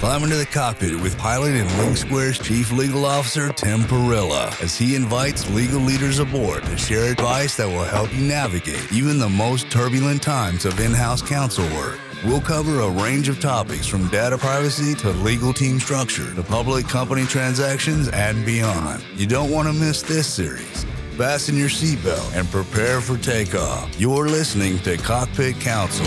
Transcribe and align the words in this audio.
Climb 0.00 0.24
into 0.24 0.36
the 0.36 0.46
cockpit 0.46 0.98
with 0.98 1.18
pilot 1.18 1.52
and 1.52 1.68
LinkSquares' 1.72 2.42
Chief 2.42 2.72
Legal 2.72 3.04
Officer 3.04 3.52
Tim 3.52 3.80
Parilla 3.80 4.48
as 4.62 4.74
he 4.74 4.94
invites 4.94 5.46
legal 5.50 5.78
leaders 5.78 6.20
aboard 6.20 6.62
to 6.62 6.78
share 6.78 7.12
advice 7.12 7.58
that 7.58 7.68
will 7.68 7.84
help 7.84 8.10
you 8.16 8.22
navigate 8.22 8.90
even 8.90 9.18
the 9.18 9.28
most 9.28 9.70
turbulent 9.70 10.22
times 10.22 10.64
of 10.64 10.80
in 10.80 10.92
house 10.92 11.20
counsel 11.20 11.66
work. 11.76 11.98
We'll 12.24 12.40
cover 12.40 12.80
a 12.80 12.88
range 12.88 13.28
of 13.28 13.40
topics 13.40 13.86
from 13.86 14.08
data 14.08 14.38
privacy 14.38 14.94
to 15.02 15.10
legal 15.10 15.52
team 15.52 15.78
structure 15.78 16.34
to 16.34 16.42
public 16.42 16.88
company 16.88 17.26
transactions 17.26 18.08
and 18.08 18.42
beyond. 18.46 19.04
You 19.16 19.26
don't 19.26 19.50
want 19.50 19.68
to 19.68 19.74
miss 19.74 20.00
this 20.00 20.26
series. 20.26 20.86
Fasten 21.18 21.58
your 21.58 21.68
seatbelt 21.68 22.34
and 22.34 22.50
prepare 22.50 23.02
for 23.02 23.18
takeoff. 23.18 24.00
You're 24.00 24.28
listening 24.28 24.78
to 24.78 24.96
Cockpit 24.96 25.60
Counsel. 25.60 26.06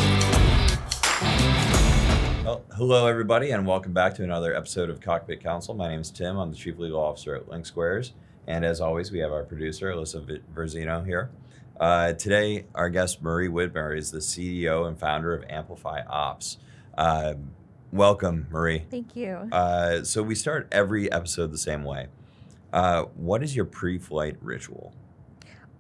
Well, 2.54 2.64
hello, 2.76 3.08
everybody, 3.08 3.50
and 3.50 3.66
welcome 3.66 3.94
back 3.94 4.14
to 4.14 4.24
another 4.24 4.56
episode 4.56 4.92
of 4.92 5.02
Cockpit 5.02 5.42
Counsel. 5.42 5.74
My 5.74 5.88
name 5.88 6.02
is 6.02 6.12
Tim. 6.12 6.38
I'm 6.38 6.52
the 6.52 6.56
Chief 6.56 6.78
Legal 6.78 7.00
Officer 7.00 7.34
at 7.34 7.48
LinkSquares. 7.48 8.12
And 8.46 8.64
as 8.64 8.80
always, 8.80 9.12
we 9.12 9.18
have 9.22 9.32
our 9.32 9.42
producer, 9.42 9.92
Alyssa 9.92 10.40
Verzino, 10.54 11.04
here. 11.04 11.32
Uh, 11.80 12.14
today, 12.14 12.66
our 12.76 12.92
guest, 12.92 13.24
Marie 13.24 13.48
Widmer, 13.48 13.98
is 13.98 14.12
the 14.12 14.20
CEO 14.20 14.88
and 14.88 15.00
founder 15.00 15.34
of 15.34 15.44
Amplifi 15.48 16.06
Ops. 16.08 16.60
Uh, 16.96 17.34
welcome, 17.92 18.46
Marie. 18.52 18.84
Thank 18.92 19.16
you. 19.16 19.50
Uh, 19.52 20.04
so, 20.04 20.22
we 20.22 20.36
start 20.36 20.68
every 20.72 21.12
episode 21.12 21.52
the 21.52 21.58
same 21.58 21.84
way. 21.84 22.10
Uh, 22.72 23.06
what 23.16 23.42
is 23.42 23.56
your 23.56 23.66
pre 23.66 23.98
flight 23.98 24.38
ritual? 24.42 24.94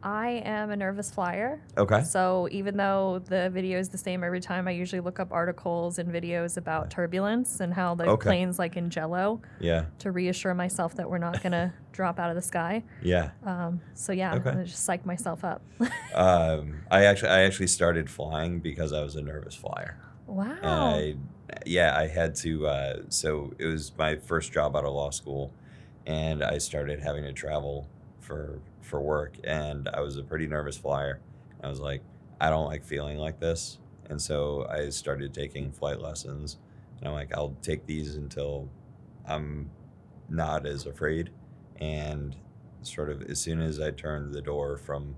I 0.05 0.41
am 0.45 0.70
a 0.70 0.75
nervous 0.75 1.09
flyer. 1.09 1.62
Okay. 1.77 2.03
So 2.03 2.49
even 2.52 2.75
though 2.75 3.21
the 3.25 3.49
video 3.49 3.80
is 3.80 3.88
the 3.89 3.98
same 3.98 4.23
every 4.23 4.41
time, 4.41 4.67
I 4.67 4.71
usually 4.71 4.99
look 4.99 5.20
up 5.20 5.31
articles 5.31 5.98
and 5.98 6.11
videos 6.11 6.57
about 6.57 6.89
turbulence 6.91 7.61
and 7.61 7.73
how 7.73 7.95
the 7.95 8.05
Okay. 8.09 8.23
plane's 8.30 8.59
like 8.59 8.75
in 8.75 8.89
jello 8.89 9.41
Yeah. 9.61 9.85
to 9.99 10.11
reassure 10.11 10.53
myself 10.53 10.95
that 10.95 11.09
we're 11.09 11.19
not 11.19 11.41
going 11.41 11.52
to 11.61 11.72
drop 11.94 12.19
out 12.19 12.30
of 12.30 12.36
the 12.36 12.41
sky. 12.41 12.83
Yeah. 13.02 13.31
Um, 13.45 13.80
so 13.94 14.11
yeah, 14.11 14.36
Okay. 14.36 14.50
I 14.50 14.63
just 14.63 14.83
psych 14.83 15.05
myself 15.05 15.44
up. 15.45 15.61
Um, 16.13 16.81
I 16.91 17.06
actually 17.06 17.30
I 17.30 17.41
actually 17.41 17.67
started 17.67 18.08
flying 18.09 18.59
because 18.59 18.94
I 18.94 19.02
was 19.02 19.16
a 19.16 19.22
nervous 19.22 19.56
flyer. 19.56 19.97
wow. 20.28 20.56
I, 20.61 21.16
yeah, 21.66 21.97
I 21.97 22.08
had 22.08 22.35
to. 22.35 22.67
Uh, 22.67 22.97
so 23.09 23.53
it 23.58 23.66
was 23.66 23.91
my 23.97 24.17
first 24.17 24.52
job 24.52 24.75
out 24.75 24.85
of 24.85 24.94
law 24.94 25.09
school, 25.09 25.52
and 26.06 26.44
I 26.44 26.58
started 26.59 27.00
having 27.00 27.23
to 27.23 27.33
travel 27.33 27.88
for 28.19 28.59
for 28.84 29.02
work, 29.02 29.38
and 29.44 29.89
I 29.94 30.02
was 30.02 30.17
a 30.17 30.23
pretty 30.23 30.48
nervous 30.48 30.78
flyer. 30.78 31.20
I 31.64 31.70
was 31.70 31.80
like, 31.80 32.02
I 32.39 32.50
don't 32.50 32.66
like 32.66 32.84
feeling 32.84 33.17
like 33.17 33.40
this, 33.40 33.80
and 34.09 34.22
so 34.22 34.67
I 34.70 34.90
started 34.90 35.34
taking 35.34 35.72
flight 35.72 36.02
lessons, 36.02 36.58
and 37.00 37.08
I'm 37.08 37.14
like, 37.14 37.34
I'll 37.36 37.56
take 37.62 37.86
these 37.86 38.16
until 38.16 38.70
I'm 39.25 39.70
not 40.30 40.66
as 40.66 40.86
afraid, 40.86 41.31
and 41.78 42.36
sort 42.81 43.09
of 43.09 43.22
as 43.23 43.40
soon 43.40 43.62
as 43.62 43.80
I 43.80 43.92
turned 43.92 44.34
the 44.34 44.42
door 44.42 44.78
from, 44.78 45.16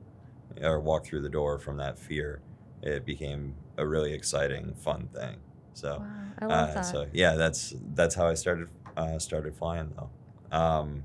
or 0.61 0.79
walked 0.79 1.07
through 1.07 1.21
the 1.21 1.29
door 1.29 1.57
from 1.57 1.77
that 1.77 1.97
fear, 1.97 2.41
it 2.81 3.05
became 3.05 3.55
a 3.77 3.85
really 3.85 4.13
exciting, 4.13 4.73
fun 4.75 5.09
thing. 5.13 5.37
So, 5.73 5.99
wow. 5.99 6.25
I 6.39 6.45
love 6.45 6.69
uh, 6.69 6.73
that. 6.73 6.81
so 6.85 7.07
yeah, 7.13 7.35
that's 7.35 7.73
that's 7.93 8.15
how 8.15 8.27
I 8.27 8.33
started 8.33 8.67
uh, 8.97 9.19
started 9.19 9.55
flying 9.55 9.93
though. 9.95 10.09
Um, 10.55 11.03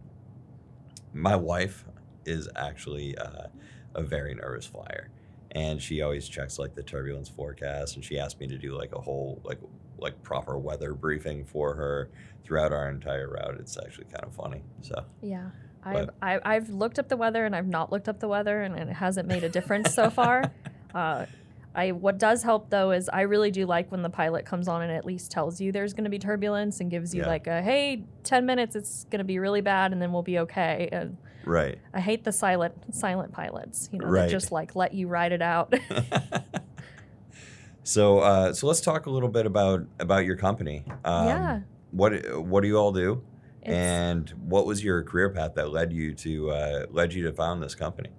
my 1.13 1.37
wife 1.37 1.85
is 2.25 2.49
actually 2.57 3.17
uh, 3.19 3.49
a 3.95 4.03
very 4.03 4.35
nervous 4.35 4.67
flyer, 4.67 5.11
and 5.53 5.81
she 5.81 6.03
always 6.03 6.29
checks 6.29 6.59
like 6.59 6.75
the 6.75 6.83
turbulence 6.83 7.29
forecast, 7.29 7.97
and 7.97 8.05
she 8.05 8.19
asked 8.19 8.41
me 8.41 8.47
to 8.49 8.59
do 8.59 8.77
like 8.77 8.95
a 8.95 9.01
whole 9.01 9.41
like 9.45 9.59
like 9.99 10.23
proper 10.23 10.57
weather 10.59 10.95
briefing 10.95 11.45
for 11.45 11.75
her 11.75 12.09
throughout 12.45 12.73
our 12.73 12.89
entire 12.89 13.29
route. 13.29 13.57
It's 13.61 13.77
actually 13.77 14.07
kind 14.07 14.25
of 14.25 14.35
funny. 14.35 14.63
So 14.81 15.05
yeah. 15.23 15.51
I've, 15.83 16.11
I, 16.21 16.39
I've 16.45 16.69
looked 16.69 16.99
up 16.99 17.09
the 17.09 17.17
weather 17.17 17.47
and 17.47 17.57
I've 17.57 17.67
not 17.67 17.91
looked 17.91 18.07
up 18.07 18.21
the 18.21 18.29
weather 18.29 18.61
and 18.63 18.77
it 18.77 18.89
hasn't 18.93 19.27
made 19.27 19.45
a 19.45 19.49
difference 19.49 19.95
so 19.95 20.11
far. 20.11 20.51
Uh, 20.95 21.25
I 21.73 21.93
what 21.93 22.19
does 22.19 22.43
help 22.43 22.69
though 22.71 22.91
is 22.91 23.09
I 23.09 23.21
really 23.21 23.53
do 23.53 23.65
like 23.65 23.93
when 23.93 24.03
the 24.03 24.11
pilot 24.11 24.45
comes 24.45 24.67
on 24.67 24.83
and 24.83 24.91
at 24.91 25.05
least 25.05 25.31
tells 25.31 25.61
you 25.61 25.71
there's 25.71 25.93
going 25.95 26.03
to 26.03 26.11
be 26.11 26.19
turbulence 26.19 26.81
and 26.81 26.91
gives 26.91 27.15
you 27.15 27.23
Yeah. 27.23 27.29
like 27.29 27.47
a 27.47 27.63
hey 27.63 28.03
10 28.25 28.45
minutes 28.45 28.75
it's 28.75 29.05
going 29.05 29.21
to 29.21 29.25
be 29.25 29.39
really 29.39 29.61
bad 29.61 29.93
and 29.93 30.03
then 30.03 30.13
we'll 30.13 30.25
be 30.25 30.41
okay. 30.41 30.89
And 30.91 31.17
right. 31.45 31.79
I 31.95 32.01
hate 32.01 32.25
the 32.25 32.33
silent 32.33 32.95
silent 32.95 33.33
pilots, 33.33 33.89
you 33.93 33.99
know, 33.99 34.07
Right. 34.07 34.23
that 34.23 34.31
just 34.31 34.53
like 34.53 34.75
let 34.77 34.95
you 34.95 35.09
ride 35.09 35.33
it 35.33 35.43
out. 35.43 35.73
so 37.83 38.19
uh, 38.21 38.53
so 38.53 38.67
let's 38.67 38.81
talk 38.81 39.07
a 39.07 39.11
little 39.11 39.29
bit 39.29 39.47
about 39.47 39.85
about 39.99 40.25
your 40.25 40.37
company. 40.37 40.85
Um, 41.05 41.27
yeah. 41.27 41.61
What 41.93 42.13
what 42.45 42.63
do 42.63 42.69
you 42.69 42.77
all 42.77 42.93
do? 42.93 43.23
It's, 43.63 43.71
and 43.75 44.31
what 44.47 44.65
was 44.67 44.83
your 44.83 45.03
career 45.03 45.31
path 45.31 45.55
that 45.57 45.71
led 45.71 45.93
you 45.93 46.15
to 46.15 46.51
uh, 46.51 46.87
led 46.91 47.13
you 47.13 47.25
to 47.25 47.33
found 47.33 47.63
this 47.63 47.75
company? 47.75 48.11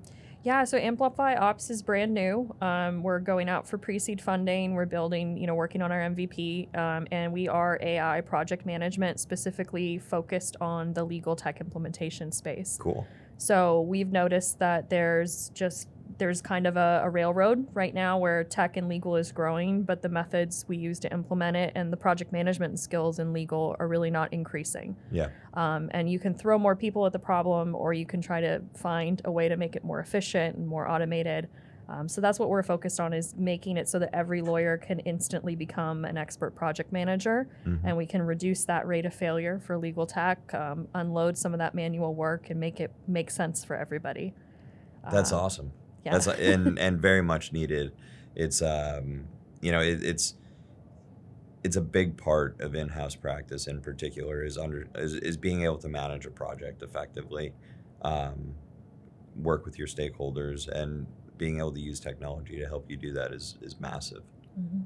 Yeah, 0.43 0.63
so 0.63 0.79
Amplifi 0.79 1.39
Ops 1.39 1.69
is 1.69 1.83
brand 1.83 2.15
new. 2.15 2.53
Um, 2.61 3.03
we're 3.03 3.19
going 3.19 3.47
out 3.47 3.67
for 3.67 3.77
pre-seed 3.77 4.19
funding. 4.19 4.73
We're 4.73 4.87
building, 4.87 5.37
you 5.37 5.45
know, 5.45 5.53
working 5.53 5.83
on 5.83 5.91
our 5.91 5.99
MVP, 5.99 6.75
um, 6.75 7.07
and 7.11 7.31
we 7.31 7.47
are 7.47 7.77
AI 7.79 8.21
project 8.21 8.65
management, 8.65 9.19
specifically 9.19 9.99
focused 9.99 10.57
on 10.59 10.93
the 10.93 11.03
legal 11.03 11.35
tech 11.35 11.61
implementation 11.61 12.31
space. 12.31 12.79
Cool. 12.81 13.05
So 13.37 13.81
we've 13.81 14.11
noticed 14.11 14.57
that 14.59 14.89
there's 14.89 15.49
just 15.49 15.87
there's 16.17 16.41
kind 16.41 16.65
of 16.67 16.77
a, 16.77 17.01
a 17.03 17.09
railroad 17.09 17.67
right 17.73 17.93
now 17.93 18.17
where 18.17 18.43
tech 18.43 18.77
and 18.77 18.87
legal 18.89 19.15
is 19.15 19.31
growing, 19.31 19.83
but 19.83 20.01
the 20.01 20.09
methods 20.09 20.65
we 20.67 20.77
use 20.77 20.99
to 20.99 21.11
implement 21.13 21.57
it 21.57 21.71
and 21.75 21.91
the 21.91 21.97
project 21.97 22.31
management 22.31 22.79
skills 22.79 23.19
in 23.19 23.33
legal 23.33 23.75
are 23.79 23.87
really 23.87 24.11
not 24.11 24.31
increasing. 24.33 24.95
Yeah. 25.11 25.29
Um, 25.53 25.89
and 25.93 26.09
you 26.09 26.19
can 26.19 26.33
throw 26.33 26.57
more 26.57 26.75
people 26.75 27.05
at 27.05 27.13
the 27.13 27.19
problem, 27.19 27.75
or 27.75 27.93
you 27.93 28.05
can 28.05 28.21
try 28.21 28.41
to 28.41 28.61
find 28.75 29.21
a 29.25 29.31
way 29.31 29.49
to 29.49 29.57
make 29.57 29.75
it 29.75 29.83
more 29.83 29.99
efficient 29.99 30.57
and 30.57 30.67
more 30.67 30.87
automated. 30.87 31.49
Um, 31.89 32.07
so 32.07 32.21
that's 32.21 32.39
what 32.39 32.47
we're 32.47 32.63
focused 32.63 33.01
on 33.01 33.11
is 33.11 33.35
making 33.35 33.75
it 33.75 33.89
so 33.89 33.99
that 33.99 34.11
every 34.13 34.41
lawyer 34.41 34.77
can 34.77 34.99
instantly 34.99 35.55
become 35.55 36.05
an 36.05 36.15
expert 36.17 36.55
project 36.55 36.93
manager, 36.93 37.49
Mhm. 37.65 37.79
and 37.83 37.97
we 37.97 38.05
can 38.05 38.21
reduce 38.21 38.63
that 38.65 38.87
rate 38.87 39.05
of 39.05 39.13
failure 39.13 39.59
for 39.59 39.77
legal 39.77 40.05
tech, 40.05 40.53
um, 40.53 40.87
unload 40.93 41.37
some 41.37 41.53
of 41.53 41.57
that 41.57 41.75
manual 41.75 42.15
work, 42.15 42.49
and 42.49 42.59
make 42.59 42.79
it 42.79 42.91
make 43.07 43.29
sense 43.29 43.65
for 43.65 43.75
everybody. 43.75 44.33
That's 45.11 45.33
Um, 45.33 45.39
awesome. 45.39 45.71
Yeah. 46.03 46.13
That's 46.13 46.27
and 46.27 46.79
and 46.79 46.99
very 46.99 47.21
much 47.21 47.51
needed. 47.53 47.91
It's 48.35 48.61
um 48.61 49.25
you 49.61 49.71
know 49.71 49.81
it, 49.81 50.03
it's 50.03 50.35
it's 51.63 51.75
a 51.75 51.81
big 51.81 52.17
part 52.17 52.59
of 52.59 52.73
in-house 52.73 53.15
practice 53.15 53.67
in 53.67 53.81
particular 53.81 54.43
is 54.43 54.57
under 54.57 54.87
is, 54.95 55.13
is 55.13 55.37
being 55.37 55.63
able 55.63 55.77
to 55.77 55.89
manage 55.89 56.25
a 56.25 56.31
project 56.31 56.81
effectively, 56.81 57.53
um, 58.01 58.55
work 59.35 59.63
with 59.65 59.77
your 59.77 59.87
stakeholders, 59.87 60.67
and 60.67 61.05
being 61.37 61.59
able 61.59 61.71
to 61.71 61.79
use 61.79 61.99
technology 61.99 62.57
to 62.59 62.65
help 62.65 62.89
you 62.89 62.97
do 62.97 63.13
that 63.13 63.31
is 63.31 63.57
is 63.61 63.79
massive. 63.79 64.23
Mhm. 64.59 64.83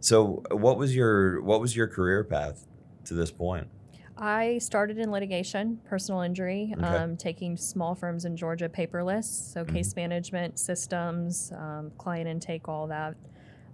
So, 0.00 0.42
what 0.50 0.76
was 0.76 0.94
your 0.94 1.42
what 1.42 1.60
was 1.60 1.74
your 1.74 1.88
career 1.88 2.24
path 2.24 2.66
to 3.06 3.14
this 3.14 3.30
point? 3.30 3.68
I 4.16 4.58
started 4.58 4.98
in 4.98 5.10
litigation, 5.10 5.80
personal 5.84 6.20
injury, 6.20 6.72
Okay. 6.76 6.86
um, 6.86 7.16
taking 7.16 7.56
small 7.56 7.94
firms 7.94 8.24
in 8.24 8.36
Georgia 8.36 8.68
paperless, 8.68 9.24
so 9.24 9.64
Mhm. 9.64 9.72
case 9.72 9.96
management 9.96 10.58
systems, 10.58 11.52
um, 11.56 11.90
client 11.98 12.28
intake, 12.28 12.68
all 12.68 12.86
that. 12.86 13.14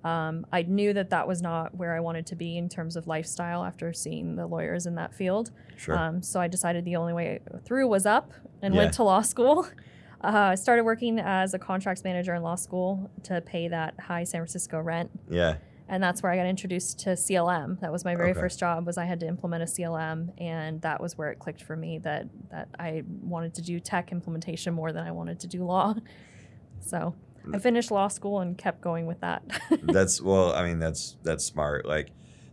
Um, 0.03 0.47
I 0.50 0.62
knew 0.62 0.95
that 0.95 1.11
that 1.11 1.29
was 1.29 1.43
not 1.43 1.75
where 1.75 1.95
I 1.95 2.00
wanted 2.00 2.25
to 2.29 2.37
be 2.37 2.56
in 2.56 2.71
terms 2.71 2.97
of 2.97 3.06
lifestyle 3.06 3.65
after 3.65 3.93
seeing 3.93 4.37
the 4.37 4.47
lawyers 4.47 4.87
in 4.87 4.95
that 4.95 5.12
field. 5.12 5.50
Sure. 5.77 5.95
Um, 5.99 6.23
so 6.23 6.41
I 6.41 6.49
decided 6.49 6.87
the 6.87 6.97
only 6.97 7.12
way 7.12 7.41
through 7.65 7.87
was 7.89 8.06
up 8.06 8.33
and 8.62 8.73
Yeah. 8.75 8.79
went 8.81 8.95
to 8.95 9.05
law 9.05 9.23
school. 9.23 9.67
Uh, 10.23 10.50
I 10.53 10.55
started 10.55 10.84
working 10.84 11.19
as 11.19 11.55
a 11.55 11.59
contracts 11.59 12.05
manager 12.05 12.34
in 12.34 12.43
law 12.43 12.55
school 12.55 13.11
to 13.23 13.41
pay 13.41 13.69
that 13.69 13.99
high 13.99 14.25
San 14.25 14.41
Francisco 14.43 14.79
rent 14.79 15.11
yeah. 15.31 15.56
And 15.91 16.03
that's 16.03 16.23
where 16.23 16.33
I 16.33 16.37
got 16.37 16.47
introduced 16.47 17.01
to 17.01 17.11
CLM. 17.11 17.81
That 17.81 17.93
was 17.93 18.05
my 18.05 18.15
very 18.15 18.31
Okay. 18.31 18.41
first 18.41 18.59
job. 18.59 18.87
Was 18.87 18.97
I 18.97 19.05
had 19.05 19.20
to 19.20 19.26
implement 19.26 19.62
a 19.62 19.67
CLM, 19.67 20.32
and 20.38 20.81
that 20.82 21.00
was 21.03 21.19
where 21.19 21.31
it 21.31 21.38
clicked 21.38 21.62
for 21.62 21.76
me 21.76 21.99
that 21.99 22.26
that 22.50 22.69
I 22.79 23.03
wanted 23.20 23.55
to 23.55 23.62
do 23.62 23.79
tech 23.81 24.12
implementation 24.12 24.73
more 24.73 24.93
than 24.93 25.06
I 25.06 25.11
wanted 25.11 25.41
to 25.41 25.47
do 25.47 25.64
law. 25.64 25.94
So 26.82 27.14
I 27.53 27.59
finished 27.59 27.91
law 27.91 28.09
school 28.09 28.41
and 28.41 28.56
kept 28.56 28.81
going 28.81 29.06
with 29.06 29.20
that. 29.20 29.43
that's 29.82 30.20
well 30.23 30.55
i 30.55 30.64
mean 30.64 30.79
that's 30.79 31.19
that's 31.23 31.44
smart 31.44 31.85
like 31.85 32.11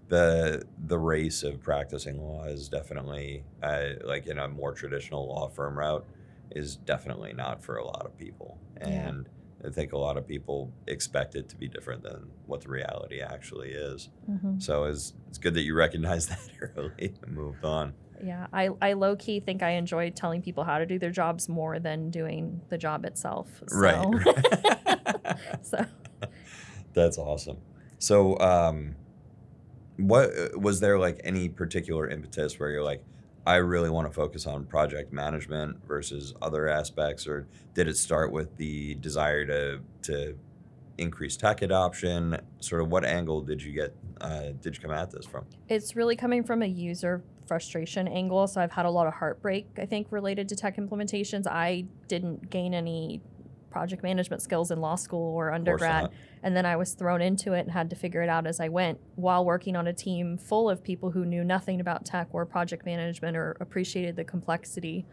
the 0.09 0.63
the 0.85 0.97
race 0.97 1.43
of 1.43 1.61
practicing 1.61 2.21
law 2.21 2.43
is 2.45 2.67
definitely 2.69 3.43
uh, 3.63 3.89
like 4.03 4.27
in 4.27 4.37
a 4.37 4.47
more 4.49 4.73
traditional 4.73 5.27
law 5.27 5.47
firm 5.49 5.77
route 5.77 6.05
is 6.51 6.75
definitely 6.75 7.31
not 7.33 7.63
for 7.63 7.77
a 7.77 7.85
lot 7.85 8.05
of 8.05 8.17
people 8.17 8.57
Yeah. 8.81 9.11
I 9.65 9.69
think 9.69 9.93
a 9.93 9.97
lot 9.97 10.17
of 10.17 10.27
people 10.27 10.71
expect 10.87 11.35
it 11.35 11.49
to 11.49 11.55
be 11.55 11.67
different 11.67 12.03
than 12.03 12.29
what 12.45 12.61
the 12.61 12.69
reality 12.69 13.21
actually 13.21 13.69
is 13.71 14.09
Mhm. 14.29 14.61
so 14.61 14.83
it's, 14.85 15.13
it's 15.29 15.37
good 15.37 15.53
that 15.53 15.61
you 15.61 15.73
recognized 15.75 16.29
that 16.33 16.39
early 16.75 17.13
and 17.23 17.31
moved 17.35 17.63
on 17.63 17.93
Yeah, 18.21 18.47
I, 18.51 18.69
I 18.81 18.93
low 18.93 19.15
key 19.15 19.39
think 19.39 19.61
I 19.61 19.71
enjoy 19.71 20.09
telling 20.09 20.41
people 20.41 20.63
how 20.63 20.79
to 20.79 20.85
do 20.87 20.97
their 20.97 21.11
jobs 21.11 21.47
more 21.47 21.77
than 21.79 22.09
doing 22.09 22.61
the 22.69 22.77
job 22.77 23.05
itself. 23.05 23.61
So. 23.69 23.77
right 23.77 24.01
so 25.61 25.85
That's 26.93 27.17
awesome. 27.19 27.57
So, 27.99 28.39
um, 28.39 28.95
what 29.97 30.29
uh, 30.35 30.57
was 30.57 30.79
there 30.79 30.97
like 30.97 31.19
any 31.23 31.47
particular 31.49 32.09
impetus 32.09 32.59
where 32.59 32.69
you're 32.71 32.83
like, 32.83 33.03
I 33.47 33.55
really 33.55 33.89
want 33.89 34.07
to 34.07 34.13
focus 34.13 34.45
on 34.45 34.65
project 34.65 35.13
management 35.13 35.77
versus 35.87 36.33
other 36.41 36.67
aspects, 36.67 37.25
or 37.25 37.47
did 37.73 37.87
it 37.87 37.95
start 37.95 38.33
with 38.33 38.57
the 38.57 38.95
desire 38.95 39.45
to 39.45 39.79
to 40.03 40.37
increase 40.97 41.37
tech 41.37 41.61
adoption? 41.61 42.37
Sort 42.59 42.81
of 42.81 42.89
what 42.89 43.05
angle 43.05 43.41
did 43.41 43.63
you 43.63 43.71
get? 43.71 43.95
Uh, 44.19 44.51
did 44.61 44.75
you 44.75 44.81
come 44.81 44.91
at 44.91 45.11
this 45.11 45.25
from? 45.25 45.45
It's 45.69 45.95
really 45.95 46.17
coming 46.17 46.43
from 46.43 46.61
a 46.61 46.65
user 46.65 47.23
frustration 47.47 48.05
angle. 48.09 48.47
So 48.47 48.59
I've 48.59 48.73
had 48.73 48.85
a 48.85 48.91
lot 48.91 49.07
of 49.07 49.13
heartbreak, 49.13 49.67
I 49.77 49.85
think, 49.85 50.07
related 50.11 50.49
to 50.49 50.57
tech 50.57 50.75
implementations. 50.75 51.47
I 51.47 51.85
didn't 52.09 52.49
gain 52.49 52.73
any 52.73 53.21
project 53.77 54.01
management 54.01 54.41
skills 54.41 54.71
in 54.71 54.81
law 54.81 54.95
school 54.95 55.35
or 55.35 55.51
undergrad. 55.51 56.09
And 56.41 56.55
then 56.55 56.65
I 56.65 56.75
was 56.77 56.93
thrown 56.95 57.21
into 57.21 57.53
it 57.53 57.59
and 57.59 57.71
had 57.71 57.91
to 57.91 57.95
figure 57.95 58.23
it 58.23 58.29
out 58.29 58.47
as 58.47 58.59
I 58.59 58.69
went 58.69 58.99
while 59.15 59.45
working 59.45 59.75
on 59.75 59.85
a 59.85 59.93
team 59.93 60.35
full 60.35 60.67
of 60.67 60.83
people 60.83 61.11
who 61.11 61.25
knew 61.25 61.43
nothing 61.43 61.79
about 61.79 62.03
tech 62.03 62.27
or 62.31 62.43
project 62.43 62.87
management 62.87 63.37
or 63.37 63.55
appreciated 63.59 64.15
the 64.15 64.23
complexity. 64.23 65.05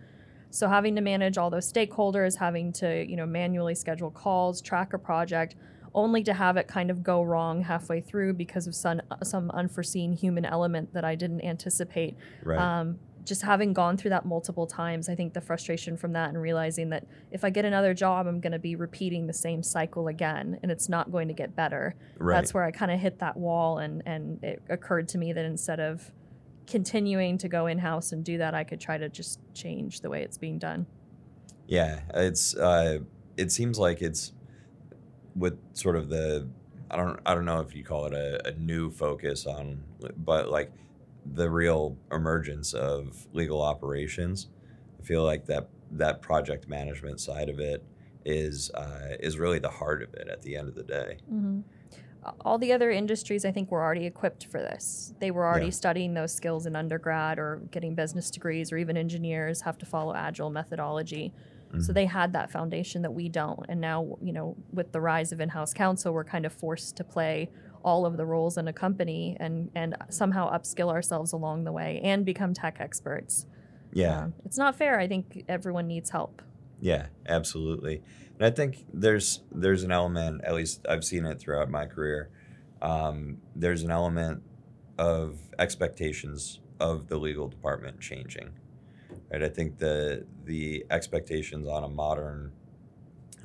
So 0.48 0.66
having 0.66 0.94
to 0.94 1.02
manage 1.02 1.36
all 1.36 1.50
those 1.50 1.70
stakeholders, 1.70 2.38
having 2.38 2.72
to, 2.74 3.04
you 3.06 3.16
know, 3.16 3.26
manually 3.26 3.74
schedule 3.74 4.10
calls, 4.10 4.62
track 4.62 4.94
a 4.94 4.98
project, 4.98 5.56
only 5.94 6.22
to 6.24 6.32
have 6.32 6.56
it 6.56 6.66
kind 6.66 6.90
of 6.90 7.02
go 7.02 7.22
wrong 7.22 7.64
halfway 7.64 8.00
through 8.00 8.32
because 8.32 8.66
of 8.66 8.74
some 8.74 9.02
some 9.22 9.50
unforeseen 9.50 10.14
human 10.14 10.46
element 10.46 10.94
that 10.94 11.04
I 11.04 11.16
didn't 11.16 11.42
anticipate. 11.42 12.16
Right. 12.42 12.58
Um, 12.58 12.98
just 13.24 13.42
having 13.42 13.72
gone 13.72 13.96
through 13.96 14.10
that 14.10 14.26
multiple 14.26 14.66
times, 14.66 15.08
I 15.08 15.14
think 15.14 15.32
the 15.32 15.40
frustration 15.40 15.96
from 15.96 16.12
that 16.12 16.28
and 16.28 16.40
realizing 16.40 16.90
that 16.90 17.06
if 17.30 17.44
I 17.44 17.50
get 17.50 17.64
another 17.64 17.94
job, 17.94 18.26
I'm 18.26 18.40
going 18.40 18.52
to 18.52 18.58
be 18.58 18.76
repeating 18.76 19.26
the 19.26 19.32
same 19.32 19.62
cycle 19.62 20.08
again 20.08 20.58
and 20.62 20.70
it's 20.70 20.88
not 20.88 21.10
going 21.10 21.28
to 21.28 21.34
get 21.34 21.56
better. 21.56 21.94
right. 22.18 22.34
That's 22.34 22.52
where 22.52 22.64
I 22.64 22.70
kind 22.70 22.90
of 22.90 23.00
hit 23.00 23.18
that 23.20 23.36
wall 23.36 23.78
and, 23.78 24.02
and 24.04 24.42
it 24.44 24.62
occurred 24.68 25.08
to 25.08 25.18
me 25.18 25.32
that 25.32 25.44
instead 25.44 25.80
of 25.80 26.12
continuing 26.66 27.38
to 27.38 27.48
go 27.48 27.66
in 27.66 27.78
house 27.78 28.12
and 28.12 28.24
do 28.24 28.38
that, 28.38 28.54
I 28.54 28.64
could 28.64 28.80
try 28.80 28.98
to 28.98 29.08
just 29.08 29.40
change 29.54 30.00
the 30.00 30.10
way 30.10 30.22
it's 30.22 30.38
being 30.38 30.58
done. 30.58 30.86
Yeah, 31.66 32.00
it's 32.12 32.54
uh, 32.54 32.98
it 33.36 33.50
seems 33.50 33.78
like 33.78 34.02
it's 34.02 34.32
with 35.34 35.58
sort 35.72 35.96
of 35.96 36.08
the 36.08 36.48
I 36.90 36.96
don't 36.96 37.18
I 37.24 37.34
don't 37.34 37.44
know 37.44 37.60
if 37.60 37.74
you 37.74 37.84
call 37.84 38.06
it 38.06 38.12
a, 38.12 38.48
a 38.48 38.52
new 38.52 38.90
focus 38.90 39.46
on, 39.46 39.82
but 40.18 40.48
like 40.48 40.72
the 41.24 41.50
real 41.50 41.96
emergence 42.12 42.72
of 42.74 43.26
legal 43.32 43.62
operations. 43.62 44.48
I 45.00 45.04
feel 45.04 45.24
like 45.24 45.46
that 45.46 45.68
that 45.92 46.22
project 46.22 46.68
management 46.68 47.20
side 47.20 47.48
of 47.48 47.58
it 47.60 47.84
is 48.24 48.70
uh, 48.72 49.16
is 49.20 49.38
really 49.38 49.58
the 49.58 49.70
heart 49.70 50.02
of 50.02 50.14
it 50.14 50.28
at 50.28 50.42
the 50.42 50.56
end 50.56 50.68
of 50.68 50.74
the 50.74 50.82
day. 50.82 51.18
Mm-hmm. 51.32 51.60
All 52.40 52.56
the 52.56 52.72
other 52.72 52.90
industries, 52.90 53.44
I 53.44 53.52
think, 53.52 53.70
were 53.70 53.82
already 53.82 54.06
equipped 54.06 54.46
for 54.46 54.58
this. 54.58 55.12
They 55.20 55.30
were 55.30 55.44
already 55.44 55.66
Yeah. 55.66 55.72
studying 55.72 56.14
those 56.14 56.32
skills 56.32 56.64
in 56.64 56.74
undergrad 56.74 57.38
or 57.38 57.60
getting 57.70 57.94
business 57.94 58.30
degrees, 58.30 58.72
or 58.72 58.78
even 58.78 58.96
engineers 58.96 59.60
have 59.60 59.76
to 59.78 59.86
follow 59.86 60.14
agile 60.14 60.48
methodology. 60.48 61.34
So 61.80 61.90
Mhm. 61.90 61.94
they 61.94 62.06
had 62.06 62.32
that 62.32 62.50
foundation 62.50 63.02
that 63.02 63.10
we 63.12 63.28
don't. 63.28 63.66
And 63.68 63.80
now, 63.80 64.16
you 64.22 64.32
know, 64.32 64.56
with 64.72 64.92
the 64.92 65.00
rise 65.02 65.32
of 65.32 65.40
in-house 65.40 65.74
counsel, 65.74 66.14
we're 66.14 66.24
kind 66.24 66.46
of 66.46 66.52
forced 66.52 66.96
to 66.96 67.04
play 67.04 67.50
all 67.84 68.06
of 68.06 68.16
the 68.16 68.24
roles 68.26 68.56
in 68.56 68.66
a 68.66 68.72
company 68.72 69.36
and 69.38 69.70
and 69.74 69.96
somehow 70.08 70.50
upskill 70.52 70.90
ourselves 70.90 71.32
along 71.32 71.64
the 71.64 71.72
way 71.72 72.00
and 72.02 72.24
become 72.24 72.54
tech 72.54 72.76
experts. 72.80 73.46
Yeah, 73.92 74.24
Um, 74.24 74.34
it's 74.44 74.58
not 74.58 74.74
fair. 74.74 74.98
I 74.98 75.06
think 75.06 75.44
everyone 75.48 75.86
needs 75.86 76.10
help. 76.10 76.42
Yeah, 76.80 77.06
absolutely. 77.28 78.02
And 78.38 78.44
I 78.46 78.50
think 78.50 78.86
there's 78.92 79.42
there's 79.52 79.84
an 79.84 79.92
element, 79.92 80.42
at 80.44 80.54
least 80.54 80.84
I've 80.88 81.04
seen 81.04 81.24
it 81.24 81.38
throughout 81.38 81.70
my 81.70 81.86
career. 81.86 82.30
Um, 82.82 83.38
there's 83.54 83.82
an 83.82 83.90
element 83.90 84.42
of 84.98 85.38
expectations 85.58 86.60
of 86.80 87.06
the 87.06 87.16
legal 87.16 87.48
department 87.48 88.00
changing. 88.00 88.50
Right. 89.30 89.42
I 89.42 89.48
think 89.48 89.78
the 89.78 90.26
the 90.44 90.84
expectations 90.90 91.68
on 91.68 91.84
a 91.84 91.88
modern 91.88 92.52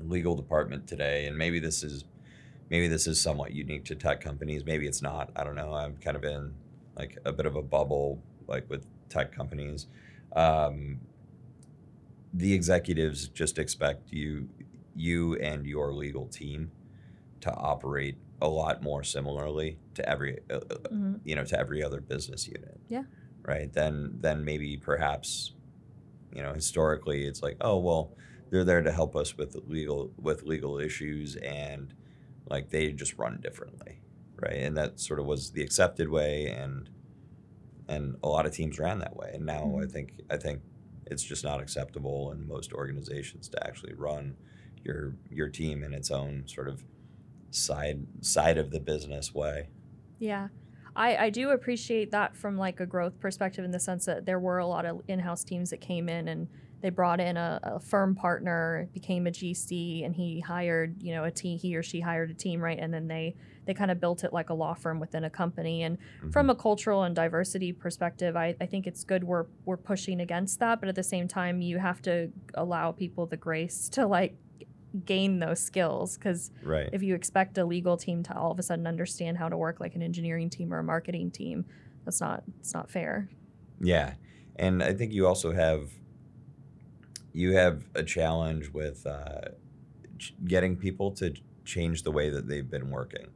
legal 0.01 0.35
department 0.35 0.87
today, 0.87 1.27
and 1.27 1.37
maybe 1.37 1.59
this 1.59 1.83
is 1.83 2.05
maybe 2.69 2.87
this 2.87 3.07
is 3.07 3.21
somewhat 3.21 3.51
unique 3.51 3.85
to 3.85 3.95
tech 3.95 4.21
companies. 4.21 4.63
Maybe 4.65 4.87
it's 4.87 5.01
not. 5.01 5.31
I 5.35 5.43
don't 5.43 5.55
know. 5.55 5.73
I'm 5.73 5.97
kind 5.97 6.15
of 6.17 6.23
in 6.23 6.53
like 6.95 7.17
a 7.25 7.31
bit 7.33 7.45
of 7.45 7.55
a 7.55 7.61
bubble, 7.61 8.21
like 8.47 8.69
with 8.69 8.85
tech 9.09 9.31
companies. 9.31 9.87
Um, 10.35 10.99
the 12.33 12.53
executives 12.53 13.27
just 13.29 13.57
expect 13.57 14.11
you 14.11 14.49
you 14.95 15.35
and 15.37 15.65
your 15.65 15.93
legal 15.93 16.27
team 16.27 16.71
to 17.41 17.51
operate 17.53 18.17
a 18.41 18.47
lot 18.47 18.83
more 18.83 19.03
similarly 19.03 19.77
to 19.95 20.07
every 20.07 20.39
uh, 20.49 20.55
uh, 20.55 20.75
Mhm. 20.91 21.19
you 21.23 21.35
know 21.35 21.43
to 21.45 21.57
every 21.59 21.83
other 21.83 22.01
business 22.01 22.47
unit 22.47 22.79
Yeah. 22.87 23.03
right 23.43 23.71
then 23.73 24.17
then 24.19 24.45
maybe 24.45 24.77
perhaps 24.77 25.53
you 26.35 26.41
know 26.43 26.53
historically 26.53 27.25
it's 27.25 27.41
like 27.41 27.57
oh 27.61 27.77
well 27.77 28.11
they're 28.49 28.63
there 28.63 28.81
to 28.81 28.91
help 28.91 29.15
us 29.15 29.37
with 29.37 29.55
legal 29.67 30.11
with 30.17 30.43
legal 30.43 30.77
issues 30.79 31.35
and 31.37 31.93
like 32.49 32.69
they 32.69 32.91
just 32.93 33.17
run 33.17 33.39
differently 33.41 34.01
right 34.41 34.57
and 34.57 34.77
that 34.77 34.99
sort 34.99 35.19
of 35.19 35.25
was 35.25 35.51
the 35.51 35.61
accepted 35.63 36.09
way 36.09 36.47
and 36.47 36.89
and 37.87 38.15
a 38.23 38.29
lot 38.29 38.45
of 38.45 38.53
teams 38.53 38.79
ran 38.79 38.99
that 38.99 39.15
way 39.15 39.31
and 39.33 39.45
now 39.45 39.77
i 39.81 39.85
Mhm. 39.85 39.87
think 39.87 40.13
i 40.29 40.37
think 40.37 40.61
it's 41.07 41.23
just 41.23 41.43
not 41.43 41.61
acceptable 41.61 42.31
in 42.31 42.47
most 42.47 42.73
organizations 42.73 43.49
to 43.49 43.67
actually 43.67 43.93
run 43.93 44.37
your 44.83 45.17
your 45.29 45.49
team 45.49 45.83
in 45.83 45.93
its 45.93 46.11
own 46.11 46.47
sort 46.47 46.67
of 46.69 46.83
side 47.51 48.07
side 48.21 48.57
of 48.57 48.71
the 48.71 48.79
business 48.81 49.33
way 49.33 49.69
Yeah. 50.19 50.49
I, 50.95 51.15
I 51.17 51.29
do 51.29 51.51
appreciate 51.51 52.11
that 52.11 52.35
from 52.35 52.57
like 52.57 52.79
a 52.79 52.85
growth 52.85 53.19
perspective 53.19 53.63
in 53.63 53.71
the 53.71 53.79
sense 53.79 54.05
that 54.05 54.25
there 54.25 54.39
were 54.39 54.57
a 54.57 54.67
lot 54.67 54.85
of 54.85 55.01
in-house 55.07 55.43
teams 55.43 55.69
that 55.69 55.77
came 55.81 56.09
in 56.09 56.27
and 56.27 56.49
they 56.81 56.89
brought 56.89 57.19
in 57.19 57.35
a, 57.35 57.59
a 57.63 57.79
firm 57.79 58.15
partner, 58.15 58.89
became 58.93 59.27
a 59.27 59.31
GC, 59.31 60.05
and 60.05 60.15
he 60.15 60.39
hired, 60.39 61.01
you 61.03 61.13
know, 61.13 61.25
a 61.25 61.31
team. 61.31 61.57
He 61.57 61.75
or 61.75 61.83
she 61.83 61.99
hired 61.99 62.31
a 62.31 62.33
team, 62.33 62.61
right? 62.61 62.79
And 62.79 62.93
then 62.93 63.07
they 63.07 63.35
they 63.65 63.73
kind 63.73 63.91
of 63.91 63.99
built 63.99 64.23
it 64.23 64.33
like 64.33 64.49
a 64.49 64.53
law 64.53 64.73
firm 64.73 64.99
within 64.99 65.25
a 65.25 65.29
company. 65.29 65.83
And 65.83 65.97
mm-hmm. 65.97 66.31
from 66.31 66.49
a 66.49 66.55
cultural 66.55 67.03
and 67.03 67.15
diversity 67.15 67.71
perspective, 67.73 68.35
I, 68.35 68.55
I 68.59 68.65
think 68.65 68.87
it's 68.87 69.03
good 69.03 69.23
we're 69.23 69.45
we're 69.65 69.77
pushing 69.77 70.21
against 70.21 70.59
that, 70.59 70.79
but 70.79 70.89
at 70.89 70.95
the 70.95 71.03
same 71.03 71.27
time, 71.27 71.61
you 71.61 71.77
have 71.77 72.01
to 72.03 72.31
allow 72.53 72.91
people 72.91 73.25
the 73.25 73.37
grace 73.37 73.89
to 73.89 74.07
like 74.07 74.35
gain 75.05 75.37
those 75.37 75.59
skills 75.59 76.17
because 76.17 76.49
right 76.63 76.89
if 76.91 77.03
you 77.03 77.13
expect 77.13 77.59
a 77.59 77.63
legal 77.63 77.95
team 77.95 78.23
to 78.23 78.35
all 78.35 78.49
of 78.49 78.57
a 78.57 78.63
sudden 78.63 78.87
understand 78.87 79.37
how 79.37 79.47
to 79.47 79.55
work 79.55 79.79
like 79.79 79.93
an 79.93 80.01
engineering 80.01 80.49
team 80.49 80.73
or 80.73 80.79
a 80.79 80.83
marketing 80.83 81.29
team, 81.29 81.65
that's 82.05 82.21
not 82.21 82.43
it's 82.59 82.73
not 82.73 82.89
fair. 82.89 83.29
Yeah, 83.81 84.13
and 84.55 84.81
I 84.81 84.93
think 84.93 85.13
you 85.13 85.27
also 85.27 85.51
have 85.51 85.91
you 87.33 87.53
have 87.53 87.83
a 87.95 88.03
challenge 88.03 88.69
with 88.69 89.05
uh, 89.05 89.41
ch- 90.17 90.35
getting 90.45 90.75
people 90.77 91.11
to 91.13 91.33
change 91.65 92.03
the 92.03 92.11
way 92.11 92.29
that 92.29 92.47
they've 92.47 92.69
been 92.69 92.89
working, 92.89 93.27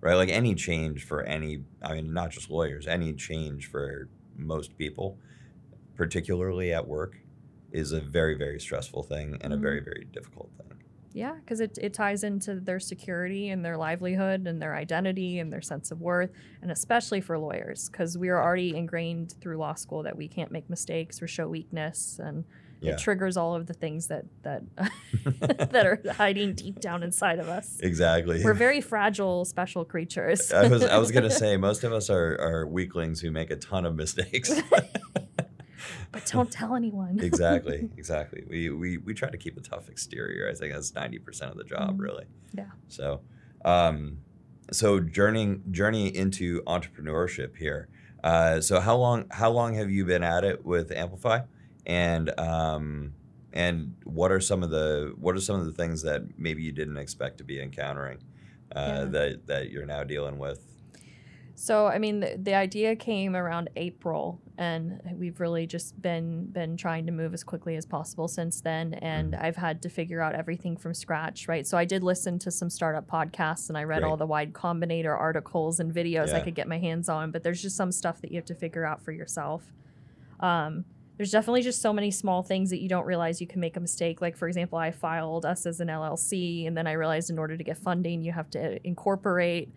right? 0.00 0.14
Like 0.14 0.28
any 0.28 0.54
change 0.54 1.04
for 1.04 1.22
any, 1.22 1.64
I 1.82 1.94
mean, 1.94 2.12
not 2.12 2.30
just 2.30 2.50
lawyers, 2.50 2.86
any 2.86 3.14
change 3.14 3.66
for 3.70 4.08
most 4.36 4.76
people, 4.78 5.18
particularly 5.96 6.72
at 6.72 6.86
work, 6.86 7.18
is 7.72 7.92
a 7.92 8.00
very 8.00 8.34
very 8.36 8.60
stressful 8.60 9.02
thing 9.04 9.38
and 9.42 9.52
a 9.52 9.56
Mhm. 9.56 9.62
very 9.62 9.80
very 9.80 10.06
difficult 10.12 10.50
thing. 10.56 10.82
Yeah, 11.12 11.34
because 11.40 11.58
it, 11.60 11.76
it 11.80 11.92
ties 11.92 12.22
into 12.22 12.60
their 12.60 12.78
security 12.78 13.48
and 13.48 13.64
their 13.64 13.76
livelihood 13.76 14.46
and 14.46 14.62
their 14.62 14.76
identity 14.76 15.40
and 15.40 15.52
their 15.52 15.60
sense 15.60 15.90
of 15.90 16.00
worth, 16.00 16.30
and 16.62 16.70
especially 16.70 17.20
for 17.20 17.36
lawyers, 17.36 17.88
because 17.88 18.16
we 18.16 18.28
are 18.28 18.40
already 18.40 18.76
ingrained 18.76 19.34
through 19.40 19.56
law 19.58 19.74
school 19.74 20.04
that 20.04 20.16
we 20.16 20.28
can't 20.28 20.52
make 20.52 20.70
mistakes 20.70 21.20
or 21.20 21.26
show 21.26 21.48
weakness, 21.48 22.20
and 22.22 22.44
Yeah. 22.80 22.92
it 22.92 22.98
triggers 22.98 23.36
all 23.36 23.54
of 23.54 23.66
the 23.66 23.74
things 23.74 24.06
that 24.08 24.24
that 24.42 24.62
that 25.72 25.86
are 25.86 26.00
hiding 26.14 26.54
deep 26.54 26.80
down 26.80 27.02
inside 27.02 27.38
of 27.38 27.48
us. 27.48 27.78
Exactly. 27.80 28.42
We're 28.42 28.54
very 28.68 28.80
fragile, 28.80 29.44
special 29.44 29.84
creatures. 29.84 30.52
I 30.52 30.68
was 30.68 30.82
I 30.84 30.96
was 30.98 31.10
gonna 31.10 31.30
say 31.30 31.56
most 31.56 31.84
of 31.84 31.92
us 31.92 32.08
are 32.10 32.36
are 32.40 32.66
weaklings 32.66 33.20
who 33.20 33.30
make 33.30 33.50
a 33.50 33.56
ton 33.56 33.84
of 33.84 33.94
mistakes. 33.96 34.50
but 36.12 36.26
don't 36.26 36.50
tell 36.50 36.74
anyone. 36.74 37.18
exactly, 37.20 37.88
exactly. 37.96 38.44
We, 38.48 38.70
we 38.70 38.98
we 38.98 39.14
try 39.14 39.30
to 39.30 39.38
keep 39.38 39.56
a 39.56 39.60
tough 39.60 39.88
exterior. 39.88 40.48
I 40.50 40.54
think 40.54 40.72
that's 40.72 40.94
ninety 40.94 41.18
percent 41.18 41.50
of 41.52 41.56
the 41.58 41.64
job, 41.64 41.96
Mhm. 41.98 42.00
really. 42.00 42.24
Yeah. 42.52 42.64
So, 42.88 43.20
um, 43.64 44.18
so 44.72 45.00
journeying 45.00 45.62
journey 45.70 46.08
into 46.14 46.62
entrepreneurship 46.62 47.56
here. 47.56 47.88
Uh, 48.22 48.60
so 48.60 48.80
how 48.80 48.96
long 48.96 49.26
how 49.30 49.50
long 49.50 49.74
have 49.74 49.90
you 49.90 50.04
been 50.04 50.22
at 50.22 50.44
it 50.44 50.64
with 50.64 50.90
Amplifi, 50.90 51.44
and 51.86 52.38
um, 52.38 53.14
and 53.52 53.94
what 54.04 54.30
are 54.32 54.40
some 54.40 54.62
of 54.62 54.70
the 54.70 55.12
what 55.18 55.34
are 55.36 55.40
some 55.40 55.58
of 55.58 55.66
the 55.66 55.72
things 55.72 56.02
that 56.02 56.22
maybe 56.38 56.62
you 56.62 56.72
didn't 56.72 56.96
expect 56.98 57.38
to 57.38 57.44
be 57.44 57.60
encountering 57.60 58.18
uh, 58.74 58.80
Yeah. 58.86 59.04
that 59.06 59.46
that 59.46 59.70
you're 59.70 59.86
now 59.86 60.04
dealing 60.04 60.38
with? 60.38 60.66
So 61.56 61.86
I 61.86 61.98
mean, 61.98 62.20
the, 62.20 62.38
the 62.42 62.54
idea 62.54 62.96
came 62.96 63.36
around 63.36 63.68
April, 63.76 64.40
and 64.56 64.98
we've 65.14 65.40
really 65.40 65.66
just 65.66 66.00
been 66.00 66.46
been 66.46 66.74
trying 66.78 67.04
to 67.04 67.12
move 67.12 67.34
as 67.34 67.44
quickly 67.44 67.76
as 67.76 67.84
possible 67.84 68.28
since 68.28 68.62
then. 68.62 68.94
And 68.94 69.34
Mhm. 69.34 69.42
I've 69.44 69.56
had 69.56 69.82
to 69.82 69.90
figure 69.90 70.22
out 70.22 70.34
everything 70.34 70.78
from 70.78 70.94
scratch, 70.94 71.48
right? 71.48 71.66
So 71.66 71.76
I 71.76 71.84
did 71.84 72.02
listen 72.02 72.38
to 72.38 72.50
some 72.50 72.70
startup 72.70 73.06
podcasts, 73.06 73.68
and 73.68 73.76
I 73.76 73.84
read 73.84 74.00
Great. 74.00 74.08
all 74.08 74.16
the 74.16 74.26
Y 74.26 74.46
Combinator 74.46 75.14
articles 75.18 75.80
and 75.80 75.92
videos 75.92 76.32
I 76.32 76.40
could 76.40 76.54
get 76.54 76.66
my 76.66 76.78
hands 76.78 77.10
on. 77.10 77.30
But 77.30 77.42
there's 77.42 77.60
just 77.60 77.76
some 77.76 77.92
stuff 77.92 78.22
that 78.22 78.30
you 78.30 78.36
have 78.38 78.46
to 78.46 78.54
figure 78.54 78.86
out 78.86 79.02
for 79.02 79.12
yourself. 79.12 79.70
Um, 80.40 80.86
there's 81.20 81.30
definitely 81.32 81.60
just 81.60 81.82
so 81.82 81.92
many 81.92 82.10
small 82.10 82.42
things 82.42 82.70
that 82.70 82.80
you 82.80 82.88
don't 82.88 83.04
realize 83.04 83.42
you 83.42 83.46
can 83.46 83.60
make 83.60 83.76
a 83.76 83.80
mistake. 83.80 84.22
Like 84.22 84.38
for 84.38 84.48
example, 84.48 84.78
I 84.78 84.90
filed 84.90 85.44
us 85.44 85.66
as 85.66 85.78
an 85.78 85.88
LLC, 85.88 86.66
and 86.66 86.74
then 86.74 86.86
I 86.86 86.92
realized 86.92 87.28
in 87.28 87.38
order 87.38 87.58
to 87.58 87.62
get 87.62 87.76
funding, 87.76 88.22
you 88.22 88.32
have 88.32 88.48
to 88.52 88.80
incorporate. 88.86 89.70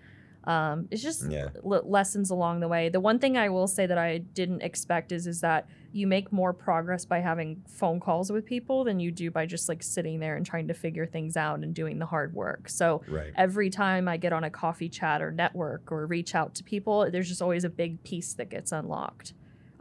Um, 0.46 0.88
it's 0.90 1.04
just 1.04 1.30
Yeah. 1.30 1.50
l- 1.66 1.84
lessons 1.84 2.30
along 2.30 2.62
the 2.62 2.70
way. 2.70 2.88
The 2.88 3.02
one 3.02 3.20
thing 3.20 3.36
I 3.38 3.50
will 3.50 3.68
say 3.68 3.86
that 3.86 3.98
I 3.98 4.20
didn't 4.20 4.62
expect 4.62 5.12
is 5.12 5.28
is 5.28 5.42
that 5.42 5.68
you 5.92 6.08
make 6.08 6.32
more 6.32 6.54
progress 6.54 7.04
by 7.04 7.20
having 7.20 7.62
phone 7.68 8.00
calls 8.00 8.32
with 8.32 8.46
people 8.46 8.86
than 8.86 9.02
you 9.02 9.12
do 9.12 9.30
by 9.30 9.46
just 9.46 9.68
like 9.68 9.84
sitting 9.84 10.22
there 10.22 10.38
and 10.38 10.46
trying 10.46 10.70
to 10.70 10.74
figure 10.74 11.06
things 11.06 11.36
out 11.36 11.60
and 11.60 11.74
doing 11.74 12.00
the 12.00 12.06
hard 12.06 12.34
work. 12.34 12.70
So 12.70 13.02
Right. 13.10 13.34
every 13.36 13.70
time 13.70 14.08
I 14.08 14.16
get 14.16 14.32
on 14.32 14.46
a 14.46 14.50
coffee 14.50 14.88
chat 14.88 15.22
or 15.22 15.30
network 15.30 15.92
or 15.92 16.06
reach 16.08 16.36
out 16.36 16.56
to 16.56 16.64
people, 16.64 17.12
there's 17.12 17.28
just 17.28 17.42
always 17.42 17.66
a 17.66 17.70
big 17.70 18.02
piece 18.04 18.34
that 18.36 18.50
gets 18.50 18.72
unlocked. 18.72 19.34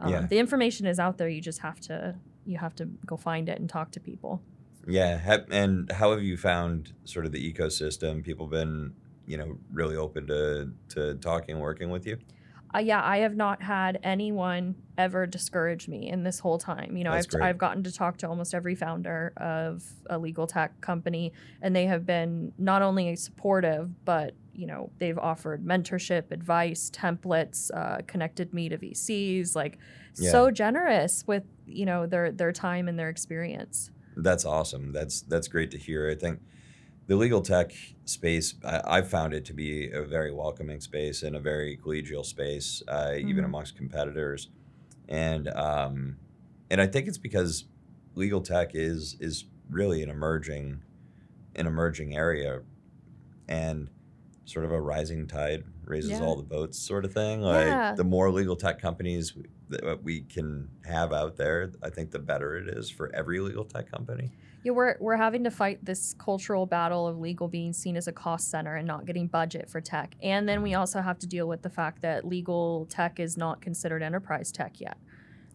Um, 0.03 0.11
Yeah. 0.11 0.21
The 0.27 0.37
information 0.39 0.85
is 0.85 0.99
out 0.99 1.17
there. 1.17 1.29
You 1.29 1.41
just 1.41 1.59
have 1.59 1.79
to 1.81 2.15
you 2.45 2.57
have 2.57 2.75
to 2.75 2.85
go 3.05 3.15
find 3.15 3.47
it 3.47 3.59
and 3.59 3.69
talk 3.69 3.91
to 3.91 3.99
people. 3.99 4.41
Yeah. 4.85 5.37
And 5.49 5.91
how 5.91 6.11
have 6.11 6.21
you 6.21 6.35
found 6.37 6.93
sort 7.05 7.25
of 7.25 7.31
the 7.31 7.53
ecosystem? 7.53 8.23
People 8.23 8.47
been, 8.47 8.93
you 9.25 9.37
know, 9.37 9.57
really 9.71 9.95
open 9.95 10.27
to 10.27 10.71
to 10.89 11.15
talking, 11.15 11.59
working 11.59 11.89
with 11.89 12.05
you. 12.05 12.17
Uh, 12.75 12.79
yeah, 12.79 13.03
I 13.03 13.19
have 13.19 13.35
not 13.35 13.61
had 13.61 13.99
anyone 14.01 14.73
ever 14.97 15.27
discourage 15.27 15.87
me 15.87 16.09
in 16.09 16.23
this 16.23 16.39
whole 16.39 16.57
time. 16.57 16.97
You 16.97 17.03
know, 17.03 17.11
That's 17.11 17.27
I've, 17.27 17.31
great. 17.31 17.43
I've 17.43 17.57
gotten 17.59 17.83
to 17.83 17.91
talk 17.91 18.17
to 18.17 18.27
almost 18.27 18.55
every 18.55 18.73
founder 18.73 19.31
of 19.37 19.83
a 20.09 20.17
legal 20.17 20.47
tech 20.47 20.81
company, 20.81 21.33
and 21.61 21.75
they 21.75 21.85
have 21.85 22.05
been 22.05 22.51
not 22.57 22.81
only 22.81 23.15
supportive, 23.15 23.91
but 24.05 24.33
you 24.53 24.67
know, 24.67 24.91
they've 24.99 25.17
offered 25.17 25.65
mentorship, 25.65 26.31
advice, 26.31 26.89
templates, 26.91 27.69
uh, 27.73 28.01
connected 28.07 28.53
me 28.53 28.69
to 28.69 28.77
VCs, 28.77 29.55
like 29.55 29.79
so 30.13 30.51
generous 30.51 31.23
with 31.27 31.43
you 31.65 31.85
know 31.85 32.05
their 32.07 32.31
their 32.31 32.51
time 32.51 32.87
and 32.87 32.99
their 32.99 33.09
experience. 33.09 33.91
That's 34.15 34.45
awesome. 34.45 34.91
That's 34.91 35.21
that's 35.21 35.47
great 35.47 35.71
to 35.71 35.77
hear. 35.77 36.09
I 36.09 36.15
think 36.15 36.41
the 37.07 37.15
legal 37.17 37.41
tech 37.41 37.73
space, 38.05 38.55
I, 38.65 38.81
I've 38.85 39.09
found 39.09 39.33
it 39.33 39.45
to 39.45 39.53
be 39.53 39.91
a 39.91 40.03
very 40.03 40.33
welcoming 40.33 40.81
space 40.81 41.23
and 41.23 41.35
a 41.35 41.39
very 41.39 41.77
collegial 41.77 42.25
space, 42.25 42.83
uh, 42.87 43.15
even 43.17 43.43
Mhm. 43.43 43.45
amongst 43.45 43.75
competitors, 43.77 44.49
and 45.09 45.47
um, 45.49 46.19
and 46.71 46.81
I 46.81 46.87
think 46.87 47.07
it's 47.07 47.19
because 47.19 47.65
legal 48.15 48.41
tech 48.41 48.71
is 48.75 49.17
is 49.19 49.45
really 49.69 50.03
an 50.03 50.09
emerging 50.09 50.83
an 51.55 51.67
emerging 51.67 52.15
area, 52.15 52.63
and 53.47 53.89
sort 54.45 54.65
of 54.65 54.71
a 54.71 54.81
rising 54.81 55.27
tide 55.27 55.63
raises 55.85 56.11
Yeah. 56.11 56.21
all 56.21 56.35
the 56.35 56.43
boats, 56.43 56.77
sort 56.77 57.05
of 57.05 57.13
thing. 57.13 57.41
Like 57.41 57.67
Yeah. 57.67 57.95
the 57.95 58.03
more 58.03 58.29
legal 58.31 58.55
tech 58.55 58.79
companies 58.79 59.33
that 59.69 60.03
we 60.03 60.21
can 60.21 60.69
have 60.85 61.13
out 61.13 61.37
there, 61.37 61.71
I 61.81 61.89
think 61.89 62.11
the 62.11 62.19
better 62.19 62.57
it 62.57 62.67
is 62.67 62.89
for 62.89 63.13
every 63.15 63.39
legal 63.39 63.63
tech 63.63 63.89
company. 63.89 64.31
Yeah, 64.63 64.71
we're 64.71 64.95
we're 64.99 65.17
having 65.17 65.43
to 65.43 65.51
fight 65.51 65.83
this 65.83 66.13
cultural 66.13 66.65
battle 66.65 67.05
of 67.05 67.19
legal 67.19 67.47
being 67.49 67.73
seen 67.73 67.97
as 67.97 68.07
a 68.07 68.13
cost 68.13 68.49
center 68.49 68.75
and 68.75 68.87
not 68.87 69.05
getting 69.05 69.27
budget 69.27 69.69
for 69.69 69.81
tech. 69.81 70.15
And 70.21 70.47
then 70.47 70.61
we 70.61 70.71
mm-hmm. 70.71 70.79
also 70.79 71.01
have 71.01 71.19
to 71.19 71.27
deal 71.27 71.47
with 71.47 71.61
the 71.63 71.69
fact 71.69 72.01
that 72.01 72.25
legal 72.25 72.85
tech 72.89 73.19
is 73.19 73.35
not 73.37 73.61
considered 73.61 74.01
enterprise 74.01 74.51
tech 74.51 74.79
yet. 74.79 74.97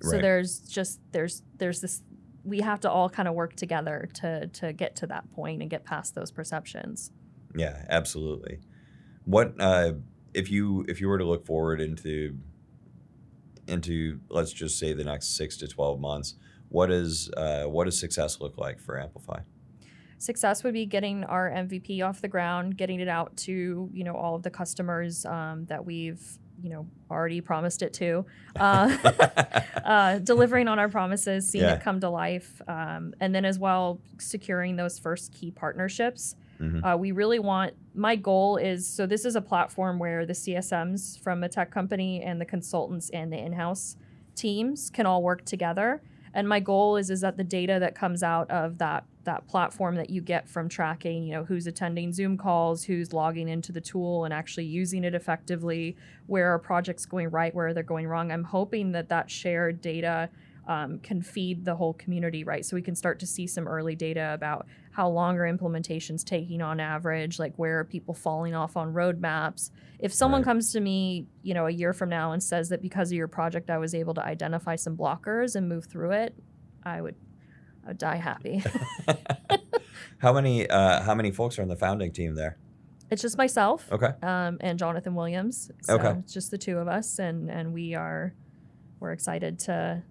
So 0.02 0.12
Right. 0.12 0.23
there's 0.23 0.61
just 0.61 1.00
there's 1.12 1.42
there's 1.57 1.80
this 1.80 2.02
we 2.45 2.61
have 2.61 2.80
to 2.80 2.90
all 2.90 3.09
kind 3.09 3.28
of 3.28 3.35
work 3.35 3.57
together 3.57 4.09
to 4.14 4.47
to 4.49 4.73
get 4.73 4.97
to 4.97 5.07
that 5.07 5.30
point 5.33 5.62
and 5.62 5.71
get 5.71 5.85
past 5.85 6.14
those 6.14 6.30
perceptions. 6.30 7.11
Yeah, 7.54 7.85
absolutely. 7.88 8.61
What 9.28 9.52
uh, 9.61 9.92
if 10.32 10.50
you 10.50 10.87
if 10.88 11.02
you 11.02 11.08
were 11.08 11.18
to 11.18 11.25
look 11.25 11.44
forward 11.44 11.82
into 11.82 12.38
into 13.66 14.20
let's 14.30 14.54
just 14.54 14.78
say 14.78 14.94
the 14.94 15.04
next 15.04 15.37
six 15.37 15.58
to 15.58 15.68
twelve 15.68 16.00
months? 16.00 16.35
What 16.70 16.90
is 16.90 17.30
uh, 17.37 17.64
what 17.64 17.85
does 17.85 18.00
success 18.00 18.40
look 18.40 18.56
like 18.56 18.80
for 18.80 18.94
Amplifi? 18.97 19.42
Success 20.16 20.64
would 20.64 20.73
be 20.73 20.87
getting 20.87 21.25
our 21.25 21.50
MVP 21.50 22.02
off 22.02 22.23
the 22.23 22.28
ground, 22.28 22.78
getting 22.78 23.00
it 23.00 23.08
out 23.08 23.37
to 23.38 23.90
you 23.92 24.02
know 24.02 24.14
all 24.14 24.35
of 24.35 24.42
the 24.42 24.50
customers 24.50 25.26
um, 25.26 25.66
that 25.66 25.85
we've 25.85 26.38
you 26.62 26.70
know 26.70 26.87
already 27.11 27.42
promised 27.42 27.82
it 27.82 27.92
to. 27.94 28.25
Uh, 28.58 28.97
uh, 29.85 30.18
delivering 30.20 30.68
on 30.68 30.78
our 30.78 30.88
promises, 30.88 31.47
seeing 31.47 31.64
Yeah. 31.64 31.75
it 31.75 31.82
come 31.82 32.00
to 32.00 32.08
life, 32.08 32.62
um, 32.66 33.12
and 33.20 33.35
then 33.35 33.44
as 33.44 33.58
well 33.58 34.00
securing 34.18 34.76
those 34.76 34.99
first 34.99 35.35
key 35.35 35.50
partnerships. 35.50 36.35
Mhm. 36.61 36.85
Uh, 36.85 36.97
we 36.97 37.12
really 37.12 37.38
want. 37.38 37.75
My 37.95 38.17
goal 38.17 38.57
is 38.57 38.87
so 38.87 39.07
this 39.07 39.25
is 39.25 39.37
a 39.37 39.41
platform 39.41 39.99
where 39.99 40.27
the 40.27 40.35
CSMs 40.35 41.19
from 41.19 41.43
a 41.45 41.49
tech 41.49 41.71
company 41.71 42.23
and 42.23 42.41
the 42.41 42.45
consultants 42.45 43.11
and 43.11 43.33
the 43.33 43.38
in-house 43.38 43.97
teams 44.35 44.91
can 44.91 45.07
all 45.07 45.23
work 45.23 45.45
together. 45.45 46.00
And 46.35 46.49
my 46.49 46.61
goal 46.61 46.97
is 46.97 47.11
is 47.11 47.21
that 47.23 47.37
the 47.37 47.45
data 47.45 47.79
that 47.81 47.95
comes 47.95 48.23
out 48.23 48.50
of 48.50 48.79
that 48.79 49.05
that 49.25 49.47
platform 49.47 49.95
that 49.97 50.09
you 50.09 50.23
get 50.23 50.49
from 50.49 50.69
tracking, 50.69 51.25
you 51.25 51.33
know, 51.35 51.45
who's 51.45 51.67
attending 51.67 52.12
Zoom 52.12 52.38
calls, 52.38 52.85
who's 52.85 53.12
logging 53.12 53.47
into 53.49 53.73
the 53.73 53.81
tool 53.81 54.25
and 54.25 54.33
actually 54.33 54.65
using 54.65 55.05
it 55.05 55.15
effectively, 55.15 55.97
where 56.27 56.53
are 56.53 56.59
projects 56.59 57.05
going 57.05 57.29
right, 57.29 57.55
where 57.55 57.75
they're 57.75 57.83
going 57.83 58.07
wrong. 58.07 58.33
I'm 58.33 58.45
hoping 58.45 58.93
that 58.93 59.11
that 59.11 59.31
shared 59.31 59.83
data 59.83 60.31
um, 60.67 60.99
can 61.00 61.21
feed 61.21 61.65
the 61.65 61.75
whole 61.75 61.95
community 61.95 62.45
right, 62.45 62.65
so 62.65 62.75
we 62.77 62.83
can 62.83 62.95
start 62.95 63.19
to 63.21 63.27
see 63.27 63.47
some 63.47 63.67
early 63.67 63.95
data 63.95 64.33
about 64.35 64.67
how 64.99 65.09
long 65.09 65.38
are 65.38 65.47
implementations 65.57 66.25
taking 66.25 66.61
on 66.61 66.81
average, 66.81 67.38
like 67.38 67.57
where 67.57 67.78
are 67.78 67.85
people 67.85 68.12
falling 68.14 68.52
off 68.52 68.76
on 68.76 68.93
roadmaps. 68.93 69.71
If 70.00 70.12
someone 70.12 70.40
Right. 70.40 70.47
comes 70.47 70.73
to 70.73 70.81
me, 70.81 71.28
you 71.40 71.55
know, 71.55 71.67
a 71.67 71.71
year 71.71 71.93
from 71.93 72.09
now 72.09 72.33
and 72.33 72.43
says 72.43 72.69
that 72.71 72.83
because 72.83 73.12
of 73.12 73.17
your 73.17 73.28
project 73.28 73.71
I 73.71 73.78
was 73.78 73.95
able 73.95 74.14
to 74.14 74.25
identify 74.25 74.75
some 74.75 74.97
blockers 74.97 75.55
and 75.55 75.69
move 75.69 75.85
through 75.87 76.11
it, 76.11 76.35
I 76.83 77.00
would 77.00 77.14
I 77.85 77.88
would 77.90 77.99
die 77.99 78.17
happy. 78.17 78.64
how 80.19 80.33
many 80.33 80.69
uh, 80.69 81.00
how 81.02 81.14
many 81.14 81.31
folks 81.31 81.61
are 81.61 81.62
on 81.62 81.69
the 81.69 81.76
founding 81.76 82.11
team 82.12 82.35
there? 82.35 82.59
it's 83.09 83.23
just 83.23 83.38
myself 83.38 83.88
Okay, 83.93 84.11
um, 84.23 84.59
and 84.61 84.81
Jonathan 84.81 85.14
Williams. 85.14 85.71
So 85.83 85.95
Okay. 85.95 86.19
it's 86.19 86.35
just 86.35 86.50
the 86.50 86.59
two 86.59 86.78
of 86.78 86.88
us 86.88 87.21
and 87.21 87.49
and 87.49 87.73
we 87.73 87.95
are 87.95 88.35
we're 88.99 89.12
excited 89.12 89.61
to 89.61 90.02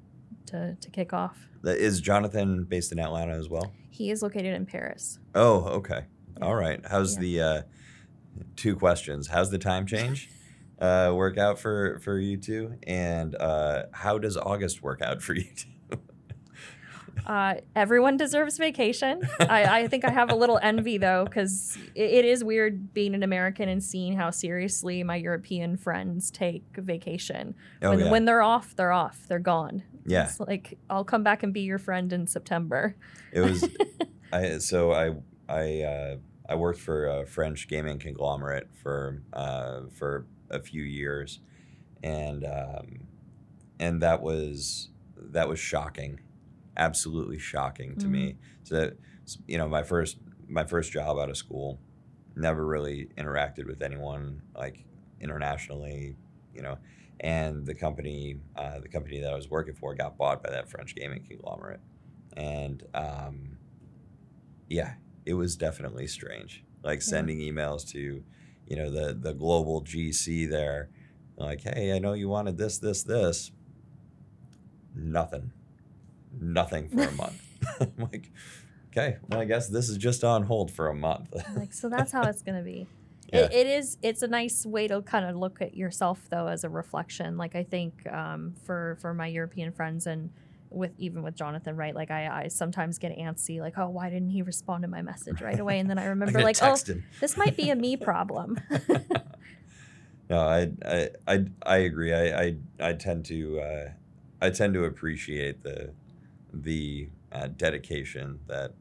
to 0.47 0.75
to 0.79 0.89
kick 0.89 1.13
off. 1.13 1.37
Is 1.63 1.99
Jonathan 2.01 2.63
based 2.63 2.91
in 2.91 2.99
Atlanta 2.99 3.33
as 3.33 3.49
well? 3.49 3.73
He 3.89 4.11
is 4.11 4.21
located 4.21 4.53
in 4.53 4.65
Paris. 4.65 5.19
Oh, 5.35 5.65
okay. 5.79 6.05
All 6.41 6.55
right. 6.55 6.79
How's 6.89 7.15
Yeah. 7.15 7.21
the 7.21 7.41
uh, 7.41 7.61
two 8.55 8.75
questions? 8.75 9.27
How's 9.27 9.49
the 9.49 9.57
time 9.57 9.85
change 9.87 10.29
uh, 10.79 11.11
work 11.15 11.37
out 11.37 11.59
for 11.59 11.99
for 11.99 12.19
you 12.19 12.37
two, 12.37 12.75
and 12.85 13.35
uh, 13.35 13.83
how 13.91 14.17
does 14.17 14.37
August 14.37 14.81
work 14.83 15.01
out 15.01 15.21
for 15.21 15.33
you 15.35 15.45
two? 15.55 15.69
Uh, 17.25 17.55
everyone 17.75 18.15
deserves 18.15 18.57
vacation. 18.57 19.21
I, 19.41 19.81
I 19.81 19.87
think 19.87 20.05
I 20.05 20.11
have 20.11 20.31
a 20.31 20.35
little 20.35 20.59
envy 20.61 20.97
though, 20.97 21.25
because 21.25 21.77
it, 21.93 22.11
it 22.11 22.25
is 22.25 22.41
weird 22.41 22.93
being 22.93 23.13
an 23.15 23.23
American 23.23 23.67
and 23.67 23.83
seeing 23.83 24.15
how 24.15 24.29
seriously 24.29 25.03
my 25.03 25.15
European 25.17 25.75
friends 25.75 26.31
take 26.31 26.63
vacation. 26.77 27.55
Oh 27.81 27.91
yeah, 27.97 28.11
when 28.11 28.23
they're 28.25 28.43
off, 28.43 28.75
they're 28.77 28.93
off. 28.93 29.25
They're 29.27 29.39
gone. 29.39 29.83
Yeah. 30.07 30.23
It's 30.23 30.39
like 30.39 30.77
I'll 30.89 31.03
come 31.03 31.21
back 31.23 31.43
and 31.43 31.53
be 31.53 31.61
your 31.61 31.77
friend 31.77 32.11
in 32.11 32.25
September. 32.27 32.95
It 33.31 33.41
was. 33.41 33.67
I 34.31 34.57
so 34.57 34.91
I 34.91 35.15
I 35.47 35.81
uh, 35.83 36.15
I 36.49 36.55
worked 36.55 36.79
for 36.79 37.07
a 37.07 37.25
French 37.25 37.67
gaming 37.67 37.99
conglomerate 37.99 38.69
for 38.81 39.21
uh, 39.33 39.81
for 39.93 40.25
a 40.49 40.59
few 40.61 40.81
years, 40.81 41.39
and 42.01 42.43
um, 42.45 43.07
and 43.79 44.01
that 44.01 44.21
was 44.21 44.89
that 45.17 45.47
was 45.47 45.59
shocking, 45.59 46.19
absolutely 46.75 47.39
shocking 47.39 47.95
to 47.97 48.07
me. 48.07 48.37
So 48.63 48.91
s- 49.23 49.37
you 49.47 49.57
know, 49.57 49.67
my 49.67 49.83
first 49.83 50.17
my 50.47 50.63
first 50.65 50.91
job 50.91 51.17
out 51.17 51.29
of 51.29 51.37
school, 51.37 51.79
never 52.35 52.65
really 52.65 53.09
interacted 53.17 53.65
with 53.67 53.81
anyone 53.81 54.41
like 54.55 54.83
internationally, 55.19 56.15
you 56.53 56.61
know, 56.61 56.77
and 57.19 57.65
the 57.65 57.73
company 57.73 58.37
uh, 58.55 58.79
the 58.79 58.89
company 58.89 59.19
that 59.21 59.31
I 59.31 59.35
was 59.35 59.49
working 59.49 59.73
for 59.73 59.95
got 59.95 60.17
bought 60.17 60.43
by 60.43 60.51
that 60.51 60.69
French 60.69 60.95
gaming 60.95 61.25
conglomerate, 61.27 61.79
and 62.35 62.83
um, 62.93 63.57
yeah, 64.69 64.93
it 65.25 65.33
was 65.33 65.55
definitely 65.55 66.07
strange. 66.07 66.63
Like 66.83 67.01
sending 67.01 67.39
emails 67.39 67.87
to, 67.91 68.23
you 68.67 68.75
know, 68.75 68.89
the 68.89 69.13
the 69.13 69.33
global 69.33 69.83
GC 69.83 70.49
there, 70.49 70.89
like, 71.37 71.61
hey, 71.61 71.93
I 71.93 71.99
know 71.99 72.13
you 72.13 72.29
wanted 72.29 72.57
this, 72.57 72.77
this, 72.77 73.03
this. 73.03 73.51
Nothing, 74.95 75.51
nothing 76.39 76.89
for 76.89 77.03
a 77.03 77.11
month. 77.11 77.41
I'm 77.79 77.93
like, 78.11 78.31
okay, 78.91 79.17
well, 79.27 79.39
I 79.39 79.45
guess 79.45 79.67
this 79.67 79.89
is 79.89 79.97
just 79.97 80.23
on 80.23 80.43
hold 80.43 80.71
for 80.71 80.87
a 80.87 80.95
month. 80.95 81.33
like 81.55 81.73
so 81.73 81.89
that's 81.95 82.11
how 82.11 82.23
it's 82.23 82.41
gonna 82.41 82.61
be. 82.61 82.87
It, 83.33 83.53
it 83.53 83.67
is. 83.67 83.97
It's 84.01 84.21
a 84.21 84.27
nice 84.27 84.65
way 84.65 84.87
to 84.87 85.01
kind 85.01 85.25
of 85.25 85.35
look 85.35 85.61
at 85.61 85.75
yourself, 85.75 86.27
though, 86.29 86.47
as 86.47 86.63
a 86.63 86.69
reflection. 86.69 87.37
Like 87.37 87.55
I 87.55 87.63
think 87.63 88.07
um, 88.11 88.53
for 88.63 88.97
for 89.01 89.13
my 89.13 89.27
European 89.27 89.71
friends 89.71 90.07
and 90.07 90.29
with 90.69 90.91
even 90.97 91.23
with 91.23 91.35
Jonathan, 91.35 91.75
right? 91.75 91.95
Like 91.95 92.11
I, 92.11 92.43
I 92.43 92.47
sometimes 92.47 92.97
get 92.99 93.17
antsy, 93.17 93.59
like, 93.59 93.77
oh, 93.77 93.89
why 93.89 94.09
didn't 94.09 94.29
he 94.29 94.41
respond 94.41 94.83
to 94.83 94.87
my 94.87 95.01
message 95.01 95.41
right 95.41 95.59
away? 95.59 95.79
And 95.79 95.89
then 95.89 95.97
I 95.97 96.05
remember, 96.15 96.41
like, 96.41 96.57
oh, 96.61 96.75
him. 96.75 97.03
this 97.19 97.37
might 97.37 97.57
be 97.57 97.69
a 97.69 97.75
me 97.75 97.97
problem. 97.97 98.59
No, 100.29 100.39
I 100.39 100.71
I 100.85 101.09
I, 101.27 101.45
I 101.65 101.77
agree. 101.77 102.13
I, 102.13 102.41
I 102.41 102.55
I 102.79 102.93
tend 102.93 103.25
to 103.25 103.59
uh, 103.59 103.89
I 104.41 104.49
tend 104.49 104.73
to 104.73 104.85
appreciate 104.85 105.63
the 105.63 105.93
the 106.53 107.09
uh, 107.31 107.47
dedication 107.55 108.39
that 108.47 108.73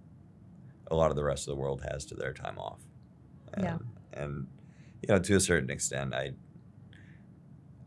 a 0.90 0.94
lot 0.94 1.10
of 1.10 1.16
the 1.16 1.24
rest 1.24 1.48
of 1.48 1.54
the 1.54 1.60
world 1.60 1.82
has 1.90 2.04
to 2.06 2.14
their 2.14 2.32
time 2.32 2.58
off. 2.58 2.80
Yeah. 3.58 3.78
And 4.16 4.46
you 5.02 5.08
know, 5.14 5.18
to 5.20 5.36
a 5.36 5.40
certain 5.40 5.70
extent, 5.70 6.14
I 6.14 6.32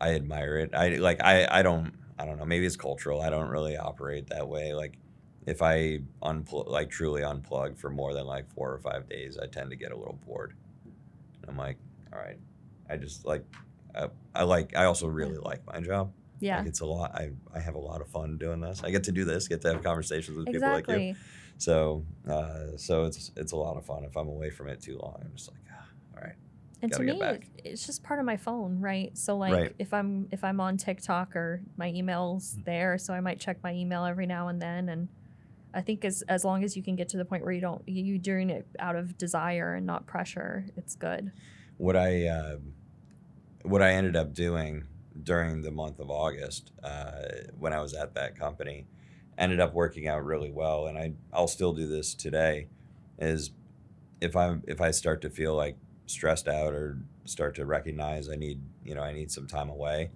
I 0.02 0.14
admire 0.16 0.58
it. 0.58 0.74
I 0.74 0.96
like 0.96 1.22
I 1.24 1.48
I 1.50 1.62
don't 1.62 1.94
I 2.18 2.26
don't 2.26 2.38
know. 2.38 2.46
Maybe 2.46 2.66
it's 2.66 2.76
cultural. 2.76 3.22
I 3.22 3.30
don't 3.30 3.50
really 3.50 3.78
operate 3.78 4.28
that 4.28 4.48
way. 4.48 4.74
Like 4.74 4.98
if 5.46 5.62
I 5.62 6.00
unplug 6.22 6.68
like 6.68 6.90
truly 6.90 7.22
unplug 7.22 7.78
for 7.78 7.90
more 7.90 8.14
than 8.14 8.26
like 8.26 8.50
four 8.54 8.72
or 8.74 8.80
five 8.80 9.10
days, 9.10 9.38
I 9.38 9.48
tend 9.48 9.72
to 9.72 9.76
get 9.76 9.92
a 9.92 9.98
little 9.98 10.20
bored. 10.26 10.54
And 11.42 11.52
I'm 11.52 11.58
like, 11.58 11.78
all 12.14 12.20
right, 12.20 12.38
I 12.90 12.98
just 12.98 13.26
like 13.26 13.44
I, 13.96 14.10
I 14.36 14.44
like 14.44 14.76
I 14.76 14.86
also 14.86 15.08
really 15.08 15.38
like 15.38 15.66
my 15.66 15.80
job. 15.82 16.14
yeah, 16.40 16.60
Like 16.60 16.68
it's 16.68 16.82
a 16.82 16.86
lot. 16.86 17.14
I 17.16 17.32
I 17.54 17.60
have 17.60 17.76
a 17.76 17.80
lot 17.80 18.02
of 18.02 18.08
fun 18.10 18.38
doing 18.38 18.62
this. 18.62 18.84
I 18.84 18.92
get 18.92 19.04
to 19.06 19.12
do 19.12 19.26
this. 19.26 19.48
Get 19.48 19.62
to 19.62 19.74
have 19.74 19.84
conversations 19.84 20.38
with 20.38 20.46
people 20.46 20.70
like 20.70 20.88
you. 20.88 20.96
exactly. 20.96 21.16
So 21.58 22.06
uh, 22.30 22.78
so 22.78 23.04
it's 23.06 23.32
it's 23.36 23.52
a 23.52 23.58
lot 23.58 23.76
of 23.76 23.86
fun. 23.86 24.06
If 24.06 24.16
I'm 24.16 24.30
away 24.30 24.50
from 24.50 24.70
it 24.70 24.82
too 24.82 24.98
long, 24.98 25.20
I'm 25.26 25.36
just 25.36 25.50
like, 25.52 25.60
ah, 25.74 25.84
all 26.20 26.28
right. 26.28 26.36
And 26.82 26.94
to 26.94 27.04
me, 27.04 27.22
it's 27.66 27.86
just 27.86 28.04
part 28.04 28.20
of 28.22 28.26
my 28.26 28.38
phone, 28.38 28.80
right? 28.80 29.18
So 29.18 29.38
like, 29.38 29.54
Right. 29.54 29.76
if 29.80 29.94
I'm 29.94 30.28
if 30.32 30.44
I'm 30.46 30.62
on 30.62 30.78
TikTok 30.78 31.36
or 31.36 31.62
my 31.78 31.92
emails 31.92 32.56
Mm. 32.56 32.64
there, 32.66 32.98
so 32.98 33.14
I 33.14 33.20
might 33.20 33.40
check 33.40 33.58
my 33.64 33.74
email 33.74 34.06
every 34.06 34.26
now 34.26 34.48
and 34.48 34.62
then. 34.62 34.88
And 34.88 35.10
I 35.74 35.82
think 35.82 36.06
as 36.06 36.22
as 36.30 36.46
long 36.46 36.64
as 36.64 36.78
you 36.78 36.84
can 36.84 36.96
get 36.96 37.10
to 37.10 37.18
the 37.18 37.26
point 37.26 37.44
where 37.44 37.52
you 37.52 37.60
don't 37.62 37.82
you 37.88 38.04
you 38.04 38.18
doing 38.18 38.50
it 38.50 38.66
out 38.80 38.96
of 38.96 39.18
desire 39.18 39.76
and 39.76 39.86
not 39.86 40.08
pressure, 40.08 40.68
it's 40.78 40.96
good. 40.96 41.32
What 41.78 41.98
I 41.98 42.28
uh, 42.28 42.58
what 43.64 43.82
I 43.82 43.92
ended 43.92 44.16
up 44.16 44.34
doing 44.34 44.86
during 45.22 45.64
the 45.64 45.72
month 45.72 46.00
of 46.00 46.10
August 46.10 46.72
uh, 46.82 47.24
when 47.58 47.74
I 47.74 47.82
was 47.82 47.94
at 47.94 48.16
that 48.16 48.40
company 48.40 48.88
ended 49.38 49.60
up 49.60 49.74
working 49.74 50.08
out 50.08 50.24
really 50.24 50.52
well, 50.52 50.88
and 50.88 50.98
I 50.98 51.14
I'll 51.34 51.48
still 51.48 51.74
do 51.74 51.88
this 51.88 52.14
today. 52.14 52.68
Is 53.18 53.52
if 54.22 54.34
I'm 54.36 54.64
if 54.66 54.80
I 54.80 54.92
start 54.92 55.22
to 55.24 55.30
feel 55.30 55.56
like 55.56 55.78
stressed 56.10 56.48
out 56.48 56.74
or 56.74 56.98
start 57.26 57.56
to 57.56 57.66
recognize 57.66 58.30
I 58.30 58.36
need 58.36 58.62
you 58.84 58.96
know 58.96 59.02
I 59.02 59.14
need 59.14 59.32
some 59.32 59.48
time 59.48 59.70
away, 59.70 60.12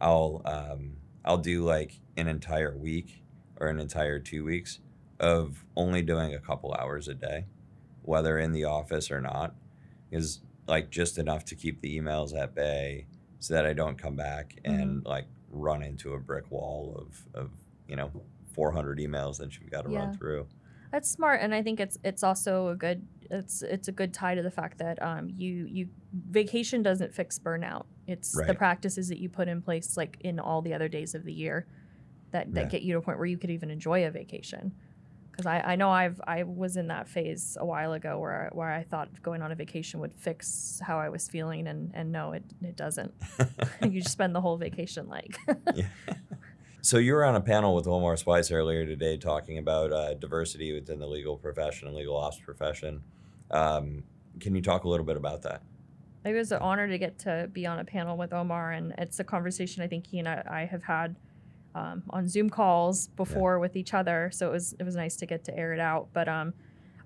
I'll 0.00 0.42
um, 0.44 0.96
I'll 1.24 1.38
do 1.38 1.64
like 1.64 2.00
an 2.16 2.28
entire 2.28 2.76
week 2.76 3.22
or 3.60 3.68
an 3.68 3.78
entire 3.80 4.18
two 4.18 4.44
weeks 4.44 4.80
of 5.20 5.64
only 5.76 6.02
doing 6.02 6.34
a 6.34 6.38
couple 6.38 6.72
hours 6.74 7.08
a 7.08 7.14
day, 7.14 7.46
whether 8.02 8.38
in 8.38 8.52
the 8.52 8.64
office 8.64 9.10
or 9.10 9.20
not, 9.20 9.54
is 10.10 10.40
like 10.66 10.90
just 10.90 11.18
enough 11.18 11.44
to 11.46 11.54
keep 11.54 11.80
the 11.80 11.98
emails 11.98 12.36
at 12.38 12.54
bay 12.54 13.06
so 13.40 13.54
that 13.54 13.66
I 13.66 13.72
don't 13.72 13.96
come 13.98 14.16
back 14.16 14.58
and 14.64 15.04
like 15.04 15.26
run 15.50 15.82
into 15.82 16.12
a 16.14 16.18
brick 16.18 16.50
wall 16.50 16.94
of, 17.06 17.40
of 17.42 17.50
you 17.88 17.96
know 17.96 18.10
400 18.52 18.98
emails 18.98 19.38
that 19.38 19.58
you've 19.58 19.70
got 19.70 19.82
to 19.82 19.90
Yeah. 19.90 19.98
run 20.00 20.12
through. 20.16 20.46
That's 20.92 21.10
smart, 21.10 21.40
and 21.42 21.54
I 21.54 21.62
think 21.62 21.80
it's 21.80 21.98
it's 22.02 22.22
also 22.22 22.68
a 22.68 22.74
good 22.76 23.06
it's 23.30 23.62
it's 23.62 23.88
a 23.88 23.92
good 23.92 24.12
tie 24.14 24.34
to 24.34 24.42
the 24.42 24.50
fact 24.50 24.78
that 24.78 25.02
um 25.02 25.28
you 25.36 25.66
you 25.70 25.88
vacation 26.30 26.82
doesn't 26.82 27.14
fix 27.14 27.38
burnout. 27.38 27.84
It's 28.06 28.32
the 28.32 28.54
practices 28.54 29.08
that 29.08 29.18
you 29.18 29.28
put 29.28 29.48
in 29.48 29.60
place 29.62 29.96
like 29.96 30.16
in 30.20 30.38
all 30.40 30.62
the 30.62 30.72
other 30.74 30.88
days 30.88 31.14
of 31.14 31.24
the 31.24 31.32
year 31.32 31.66
that 32.30 32.52
that 32.54 32.64
Yeah. 32.64 32.68
get 32.68 32.82
you 32.82 32.92
to 32.94 32.98
a 32.98 33.02
point 33.02 33.18
where 33.18 33.26
you 33.26 33.36
could 33.38 33.50
even 33.50 33.70
enjoy 33.70 34.06
a 34.06 34.10
vacation. 34.10 34.72
Because 35.30 35.46
I, 35.46 35.60
I 35.60 35.76
know 35.76 35.90
I've 35.90 36.20
I 36.26 36.42
was 36.42 36.76
in 36.76 36.88
that 36.88 37.06
phase 37.08 37.56
a 37.60 37.64
while 37.64 37.92
ago 37.92 38.18
where 38.18 38.46
I, 38.50 38.56
where 38.56 38.70
I 38.72 38.82
thought 38.82 39.08
going 39.22 39.40
on 39.40 39.52
a 39.52 39.54
vacation 39.54 40.00
would 40.00 40.12
fix 40.16 40.80
how 40.82 40.98
I 40.98 41.10
was 41.10 41.28
feeling, 41.28 41.68
and 41.68 41.92
and 41.94 42.10
no, 42.10 42.32
it 42.32 42.42
it 42.62 42.74
doesn't. 42.76 43.14
you 43.82 44.00
just 44.00 44.10
spend 44.12 44.34
the 44.34 44.40
whole 44.40 44.56
vacation 44.56 45.08
like 45.08 45.38
yeah. 45.76 45.86
So 46.80 46.96
you 46.96 47.12
were 47.14 47.24
on 47.24 47.36
a 47.36 47.40
panel 47.40 47.74
with 47.74 47.86
Omar 47.86 48.16
Spice 48.16 48.50
earlier 48.50 48.86
today 48.86 49.16
talking 49.16 49.58
about 49.58 49.92
uh, 49.92 50.14
diversity 50.14 50.72
within 50.72 50.98
the 50.98 51.06
legal 51.06 51.36
profession 51.36 51.86
and 51.86 51.96
legal 51.96 52.16
ops 52.16 52.38
profession. 52.38 53.02
Um, 53.50 54.04
can 54.40 54.54
you 54.54 54.62
talk 54.62 54.84
a 54.84 54.88
little 54.88 55.06
bit 55.06 55.16
about 55.16 55.42
that? 55.42 55.62
It 56.24 56.32
was 56.34 56.52
an 56.52 56.58
honor 56.60 56.88
to 56.88 56.98
get 56.98 57.18
to 57.20 57.48
be 57.52 57.66
on 57.66 57.78
a 57.78 57.84
panel 57.84 58.16
with 58.16 58.32
Omar, 58.32 58.72
and 58.72 58.94
it's 58.98 59.18
a 59.20 59.24
conversation 59.24 59.82
I 59.82 59.86
think 59.86 60.06
he 60.06 60.18
and 60.18 60.28
I, 60.28 60.42
I 60.50 60.64
have 60.64 60.82
had 60.82 61.16
um, 61.74 62.02
on 62.10 62.28
Zoom 62.28 62.50
calls 62.50 63.08
before 63.08 63.58
with 63.58 63.76
each 63.76 63.94
other. 63.94 64.30
So 64.32 64.48
it 64.48 64.52
was 64.52 64.74
it 64.74 64.82
was 64.82 64.96
nice 64.96 65.16
to 65.16 65.26
get 65.26 65.44
to 65.44 65.56
air 65.56 65.72
it 65.72 65.80
out. 65.80 66.08
But 66.12 66.28
um, 66.28 66.52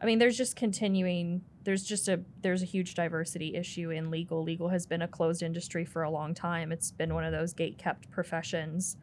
I 0.00 0.07
mean, 0.07 0.18
there's 0.18 0.37
just 0.37 0.57
continuing. 0.57 1.42
There's 1.64 1.85
just 1.85 2.09
a 2.09 2.20
there's 2.40 2.62
a 2.62 2.66
huge 2.66 2.94
diversity 2.94 3.55
issue 3.55 3.90
in 3.90 4.11
legal. 4.11 4.42
Legal 4.42 4.68
has 4.68 4.87
been 4.87 5.02
a 5.02 5.09
closed 5.09 5.42
industry 5.42 5.85
for 5.85 6.02
a 6.02 6.11
long 6.11 6.35
time. 6.35 6.72
It's 6.72 6.90
been 6.90 7.14
one 7.14 7.24
of 7.24 7.33
those 7.33 7.52
gate 7.52 7.78
kept 7.78 8.11
professions, 8.11 8.96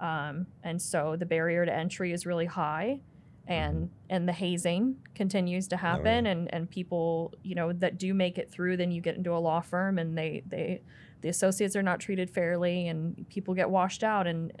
um, 0.00 0.46
and 0.64 0.80
so 0.80 1.14
the 1.16 1.26
barrier 1.26 1.64
to 1.64 1.72
entry 1.72 2.12
is 2.12 2.26
really 2.26 2.46
high. 2.46 3.00
And 3.46 3.76
mm-hmm. 3.76 3.94
and 4.08 4.28
the 4.28 4.32
hazing 4.32 4.96
continues 5.14 5.66
to 5.68 5.74
oh, 5.76 5.78
happen, 5.78 6.26
and 6.26 6.52
and 6.54 6.70
people 6.70 7.34
you 7.42 7.54
know 7.54 7.72
that 7.72 7.98
do 7.98 8.14
make 8.14 8.38
it 8.38 8.50
through, 8.50 8.76
then 8.76 8.92
you 8.92 9.00
get 9.00 9.16
into 9.16 9.32
a 9.32 9.38
law 9.38 9.60
firm, 9.60 9.98
and 9.98 10.16
they 10.16 10.42
they 10.46 10.82
the 11.22 11.28
associates 11.28 11.74
are 11.74 11.82
not 11.82 11.98
treated 11.98 12.30
fairly, 12.30 12.86
and 12.86 13.28
people 13.28 13.54
get 13.54 13.68
washed 13.68 14.04
out, 14.04 14.26
and 14.28 14.52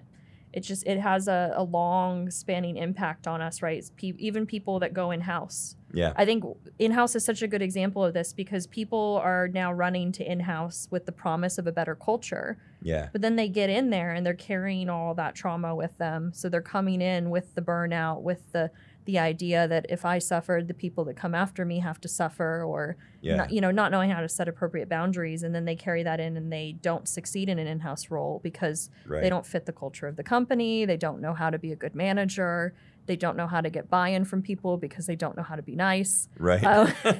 it 0.52 0.60
just 0.60 0.86
it 0.86 0.98
has 1.00 1.28
a, 1.28 1.52
a 1.56 1.62
long 1.62 2.30
spanning 2.30 2.76
impact 2.76 3.26
on 3.26 3.40
us 3.40 3.62
right? 3.62 3.84
Pe- 3.96 4.14
even 4.18 4.46
people 4.46 4.78
that 4.80 4.92
go 4.92 5.10
in 5.10 5.22
house 5.22 5.76
Yeah. 5.92 6.12
i 6.16 6.24
think 6.24 6.44
in 6.78 6.92
house 6.92 7.16
is 7.16 7.24
such 7.24 7.42
a 7.42 7.48
good 7.48 7.62
example 7.62 8.04
of 8.04 8.14
this 8.14 8.32
because 8.32 8.66
people 8.66 9.20
are 9.22 9.48
now 9.48 9.72
running 9.72 10.12
to 10.12 10.30
in 10.30 10.40
house 10.40 10.88
with 10.90 11.06
the 11.06 11.12
promise 11.12 11.58
of 11.58 11.66
a 11.66 11.72
better 11.72 11.94
culture 11.94 12.58
Yeah. 12.82 13.08
but 13.12 13.20
then 13.22 13.36
they 13.36 13.48
get 13.48 13.70
in 13.70 13.90
there 13.90 14.12
and 14.12 14.24
they're 14.24 14.34
carrying 14.34 14.88
all 14.88 15.14
that 15.14 15.34
trauma 15.34 15.74
with 15.74 15.96
them 15.98 16.32
so 16.34 16.48
they're 16.48 16.60
coming 16.62 17.00
in 17.00 17.30
with 17.30 17.54
the 17.54 17.62
burnout 17.62 18.22
with 18.22 18.52
the 18.52 18.70
the 19.04 19.18
idea 19.18 19.66
that 19.66 19.84
if 19.88 20.04
i 20.04 20.18
suffered 20.18 20.68
the 20.68 20.74
people 20.74 21.04
that 21.06 21.16
come 21.16 21.34
after 21.34 21.64
me 21.64 21.80
have 21.80 22.00
to 22.00 22.08
suffer 22.08 22.62
or 22.64 22.96
Yeah. 23.20 23.36
not, 23.36 23.52
you 23.52 23.60
know 23.60 23.70
not 23.70 23.90
knowing 23.90 24.10
how 24.10 24.20
to 24.20 24.28
set 24.28 24.46
appropriate 24.48 24.88
boundaries 24.88 25.42
and 25.42 25.54
then 25.54 25.64
they 25.64 25.74
carry 25.76 26.02
that 26.04 26.20
in 26.20 26.36
and 26.36 26.52
they 26.52 26.76
don't 26.80 27.08
succeed 27.08 27.48
in 27.48 27.58
an 27.58 27.66
in-house 27.66 28.10
role 28.10 28.40
because 28.42 28.90
right. 29.06 29.20
they 29.22 29.28
don't 29.28 29.46
fit 29.46 29.66
the 29.66 29.72
culture 29.72 30.06
of 30.06 30.16
the 30.16 30.22
company. 30.22 30.84
They 30.84 30.96
don't 30.96 31.20
know 31.20 31.34
how 31.34 31.50
to 31.50 31.58
be 31.58 31.72
a 31.72 31.76
good 31.76 31.94
manager. 31.94 32.74
They 33.06 33.16
don't 33.16 33.36
know 33.36 33.46
how 33.48 33.60
to 33.60 33.68
get 33.68 33.90
buy-in 33.90 34.24
from 34.24 34.42
people 34.42 34.76
because 34.76 35.06
they 35.06 35.16
don't 35.16 35.36
know 35.36 35.42
how 35.42 35.56
to 35.56 35.62
be 35.62 35.74
nice. 35.74 36.28
Right. 36.38 36.62
Oh. 36.64 36.92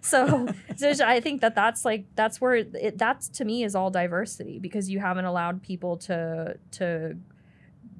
So, 0.00 0.48
so 0.76 0.92
I 1.04 1.20
think 1.20 1.42
that 1.42 1.54
that's 1.54 1.84
like 1.84 2.06
that's 2.14 2.40
where 2.40 2.54
it, 2.54 2.96
that's 2.96 3.28
to 3.30 3.44
me 3.44 3.62
is 3.64 3.74
all 3.74 3.90
diversity 3.90 4.58
because 4.58 4.88
you 4.88 5.00
haven't 5.00 5.26
allowed 5.26 5.62
people 5.62 5.96
to 5.98 6.56
to 6.72 7.16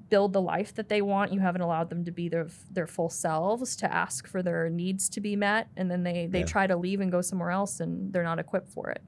build 0.09 0.33
the 0.33 0.41
life 0.41 0.75
that 0.77 0.89
they 0.89 1.03
want. 1.03 1.33
You 1.33 1.41
haven't 1.41 1.61
allowed 1.63 1.91
them 1.91 2.05
to 2.05 2.11
be 2.13 2.29
their 2.29 2.47
their 2.71 2.87
full 2.87 3.11
selves, 3.11 3.77
to 3.77 3.93
ask 3.93 4.27
for 4.27 4.43
their 4.43 4.71
needs 4.71 5.09
to 5.11 5.21
be 5.21 5.37
met, 5.37 5.69
and 5.77 5.91
then 5.91 6.03
they 6.05 6.27
they 6.27 6.41
Yeah. 6.41 6.47
try 6.47 6.67
to 6.67 6.77
leave 6.77 7.01
and 7.01 7.11
go 7.13 7.21
somewhere 7.21 7.51
else, 7.51 7.81
and 7.81 8.13
they're 8.13 8.23
not 8.23 8.39
equipped 8.39 8.71
for 8.71 8.89
it. 8.91 9.03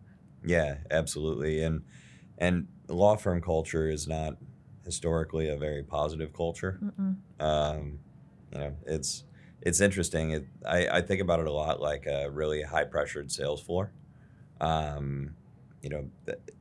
Yeah, 0.44 0.78
absolutely. 0.90 1.62
And 1.62 1.82
and 2.36 2.68
law 2.88 3.16
firm 3.16 3.40
culture 3.40 3.88
is 3.88 4.06
not 4.06 4.36
historically 4.84 5.48
a 5.48 5.56
very 5.56 5.82
positive 5.84 6.32
culture. 6.32 6.80
Um, 7.40 8.00
you 8.52 8.58
know, 8.58 8.76
it's 8.86 9.24
it's 9.62 9.80
interesting. 9.80 10.30
It, 10.30 10.46
I, 10.64 10.88
I 10.88 11.02
think 11.02 11.20
about 11.20 11.40
it 11.40 11.46
a 11.46 11.52
lot 11.52 11.80
like 11.80 12.06
a 12.06 12.30
really 12.30 12.62
high 12.62 12.84
pressured 12.84 13.30
sales 13.32 13.60
floor. 13.60 13.92
Um, 14.60 15.34
you 15.82 15.90
know, 15.90 16.10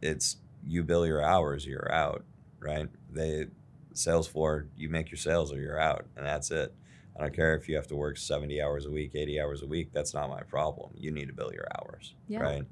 it's 0.02 0.38
you 0.66 0.84
bill 0.84 1.06
your 1.06 1.22
hours, 1.24 1.66
you're 1.66 1.92
out, 1.92 2.24
right? 2.60 2.88
They 3.12 3.48
sales 3.94 4.28
floor, 4.28 4.68
you 4.76 4.90
make 4.90 5.10
your 5.12 5.18
sales 5.18 5.52
or 5.52 5.60
you're 5.60 5.80
out, 5.80 6.06
and 6.16 6.26
that's 6.26 6.52
it. 6.52 6.74
I 7.16 7.22
don't 7.22 7.34
care 7.36 7.56
if 7.56 7.68
you 7.68 7.76
have 7.76 7.88
to 7.88 7.96
work 7.96 8.18
70 8.18 8.62
hours 8.62 8.86
a 8.86 8.92
week, 8.92 9.12
80 9.16 9.42
hours 9.42 9.62
a 9.64 9.68
week. 9.68 9.90
That's 9.92 10.14
not 10.14 10.30
my 10.30 10.42
problem. 10.44 10.92
You 10.96 11.12
need 11.12 11.28
to 11.28 11.34
bill 11.34 11.52
your 11.52 11.68
hours, 11.80 12.14
Yeah. 12.28 12.42
right? 12.44 12.64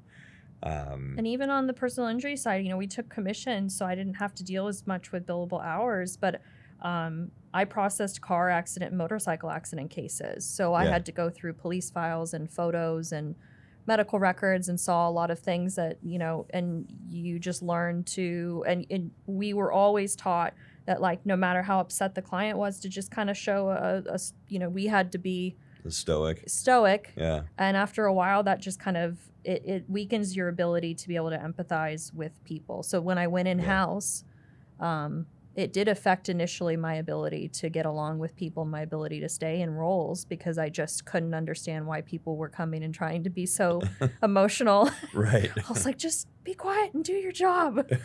Um, 0.62 1.16
And 1.18 1.26
even 1.26 1.50
on 1.50 1.66
the 1.66 1.72
personal 1.72 2.08
injury 2.08 2.36
side, 2.36 2.62
you 2.64 2.70
know, 2.70 2.76
we 2.76 2.86
took 2.86 3.08
commission, 3.08 3.68
so 3.68 3.86
I 3.86 3.94
didn't 3.96 4.14
have 4.14 4.34
to 4.36 4.44
deal 4.44 4.68
as 4.68 4.86
much 4.86 5.10
with 5.10 5.26
billable 5.26 5.62
hours, 5.64 6.16
but 6.16 6.40
um, 6.80 7.32
I 7.56 7.64
processed 7.64 8.20
car 8.20 8.50
accident 8.50 8.92
motorcycle 8.92 9.50
accident 9.50 9.88
cases. 9.90 10.44
So 10.44 10.74
I 10.74 10.84
Yeah. 10.84 10.90
had 10.90 11.06
to 11.06 11.12
go 11.12 11.30
through 11.30 11.54
police 11.54 11.88
files 11.90 12.34
and 12.34 12.50
photos 12.50 13.12
and 13.12 13.34
medical 13.86 14.18
records 14.18 14.68
and 14.68 14.78
saw 14.78 15.08
a 15.08 15.12
lot 15.20 15.30
of 15.30 15.38
things 15.38 15.74
that, 15.76 15.96
you 16.02 16.18
know, 16.18 16.46
and 16.50 16.86
you 17.08 17.38
just 17.38 17.62
learn 17.62 18.04
to, 18.04 18.62
and, 18.66 18.84
and 18.90 19.10
we 19.26 19.54
were 19.54 19.72
always 19.72 20.14
taught 20.16 20.52
that, 20.84 21.00
like, 21.00 21.24
no 21.24 21.36
matter 21.36 21.62
how 21.62 21.80
upset 21.80 22.14
the 22.14 22.20
client 22.20 22.58
was, 22.58 22.78
to 22.80 22.88
just 22.90 23.10
kind 23.10 23.30
of 23.30 23.36
show 23.38 23.70
a, 23.70 24.02
a 24.16 24.18
you 24.48 24.58
know, 24.58 24.68
we 24.68 24.86
had 24.88 25.10
to 25.12 25.18
be 25.18 25.56
stoic. 25.88 26.42
stoic 26.48 27.14
Yeah. 27.16 27.42
and 27.56 27.76
after 27.76 28.04
a 28.06 28.12
while 28.12 28.42
that 28.42 28.60
just 28.60 28.78
kind 28.80 28.96
of 28.98 29.18
it, 29.44 29.62
it 29.64 29.84
weakens 29.88 30.34
your 30.36 30.48
ability 30.48 30.94
to 30.96 31.08
be 31.08 31.14
able 31.14 31.30
to 31.30 31.38
empathize 31.38 32.12
with 32.12 32.32
people 32.42 32.82
so 32.82 33.00
when 33.00 33.18
i 33.18 33.26
went 33.28 33.46
in 33.46 33.60
house 33.60 34.24
um, 34.80 35.26
it 35.56 35.72
did 35.72 35.88
affect 35.88 36.28
initially 36.28 36.76
my 36.76 36.94
ability 36.94 37.48
to 37.48 37.68
get 37.70 37.86
along 37.86 38.18
with 38.18 38.36
people 38.36 38.64
my 38.64 38.82
ability 38.82 39.18
to 39.20 39.28
stay 39.28 39.60
in 39.62 39.70
roles 39.70 40.24
because 40.24 40.58
i 40.58 40.68
just 40.68 41.04
couldn't 41.06 41.34
understand 41.34 41.86
why 41.86 42.00
people 42.02 42.36
were 42.36 42.48
coming 42.50 42.84
and 42.84 42.94
trying 42.94 43.24
to 43.24 43.30
be 43.30 43.46
so 43.46 43.80
emotional 44.22 44.88
Right. 45.14 45.50
i 45.56 45.68
was 45.72 45.84
like 45.86 45.98
just 45.98 46.28
be 46.44 46.54
quiet 46.54 46.92
and 46.94 47.02
do 47.04 47.12
your 47.14 47.32
job 47.32 47.86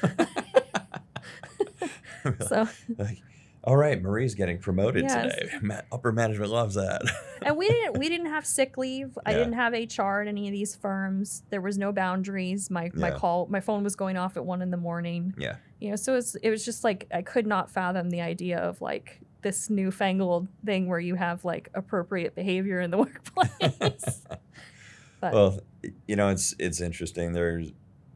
so 2.48 2.68
like, 2.98 3.20
all 3.64 3.78
right, 3.78 4.02
Marie's 4.02 4.34
getting 4.34 4.58
promoted 4.58 5.04
Yes. 5.04 5.36
today. 5.36 5.52
Ma- 5.62 5.82
upper 5.92 6.12
management 6.12 6.50
loves 6.52 6.74
that. 6.76 7.02
and 7.44 7.56
we 7.58 7.68
didn't 7.68 7.98
we 8.00 8.10
didn't 8.10 8.28
have 8.28 8.44
sick 8.46 8.76
leave. 8.78 9.18
I 9.24 9.32
Yeah. 9.32 9.38
didn't 9.38 9.54
have 9.54 9.74
HR 9.74 10.22
at 10.22 10.28
any 10.28 10.48
of 10.48 10.52
these 10.52 10.76
firms. 10.76 11.44
There 11.52 11.62
was 11.62 11.78
no 11.78 11.92
boundaries. 11.92 12.72
My 12.72 12.90
my 12.96 13.12
call 13.12 13.46
my 13.52 13.60
phone 13.60 13.84
was 13.84 13.96
going 13.96 14.18
off 14.18 14.36
at 14.36 14.46
one 14.46 14.62
in 14.64 14.72
the 14.72 14.78
morning. 14.78 15.34
yeah. 15.38 15.58
You 15.82 15.89
know, 15.89 15.96
so 15.96 16.15
it's 16.15 16.36
it 16.36 16.52
was 16.52 16.63
just 16.63 16.84
like 16.84 17.08
I 17.12 17.24
could 17.24 17.48
not 17.48 17.72
fathom 17.72 18.12
the 18.12 18.22
idea 18.22 18.60
of 18.60 18.80
like 18.82 19.20
this 19.41 19.67
newfangled 19.67 20.48
thing 20.63 20.88
where 20.88 21.00
you 21.00 21.15
have 21.15 21.44
like 21.44 21.70
appropriate 21.74 22.36
behavior 22.36 22.80
in 22.80 22.91
the 22.91 22.98
workplace. 23.00 24.22
Well, 25.22 25.60
you 26.08 26.15
know, 26.15 26.30
it's 26.30 26.54
it's 26.60 26.82
interesting. 26.82 27.34
There's 27.34 27.72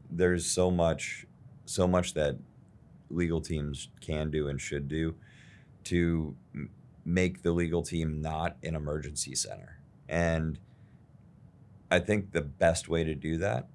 there's 0.08 0.46
so 0.46 0.70
much 0.70 1.26
so 1.64 1.88
much 1.88 2.14
that 2.14 2.36
legal 3.10 3.40
teams 3.40 3.88
can 4.00 4.30
do 4.30 4.46
and 4.46 4.60
should 4.60 4.86
do 4.86 5.16
to 5.84 6.36
make 7.04 7.42
the 7.42 7.50
legal 7.50 7.82
team 7.82 8.20
not 8.20 8.56
an 8.62 8.76
emergency 8.76 9.34
center. 9.34 9.80
And 10.08 10.60
I 11.90 11.98
think 11.98 12.30
the 12.30 12.42
best 12.42 12.88
way 12.88 13.02
to 13.02 13.14
do 13.16 13.38
that 13.38 13.68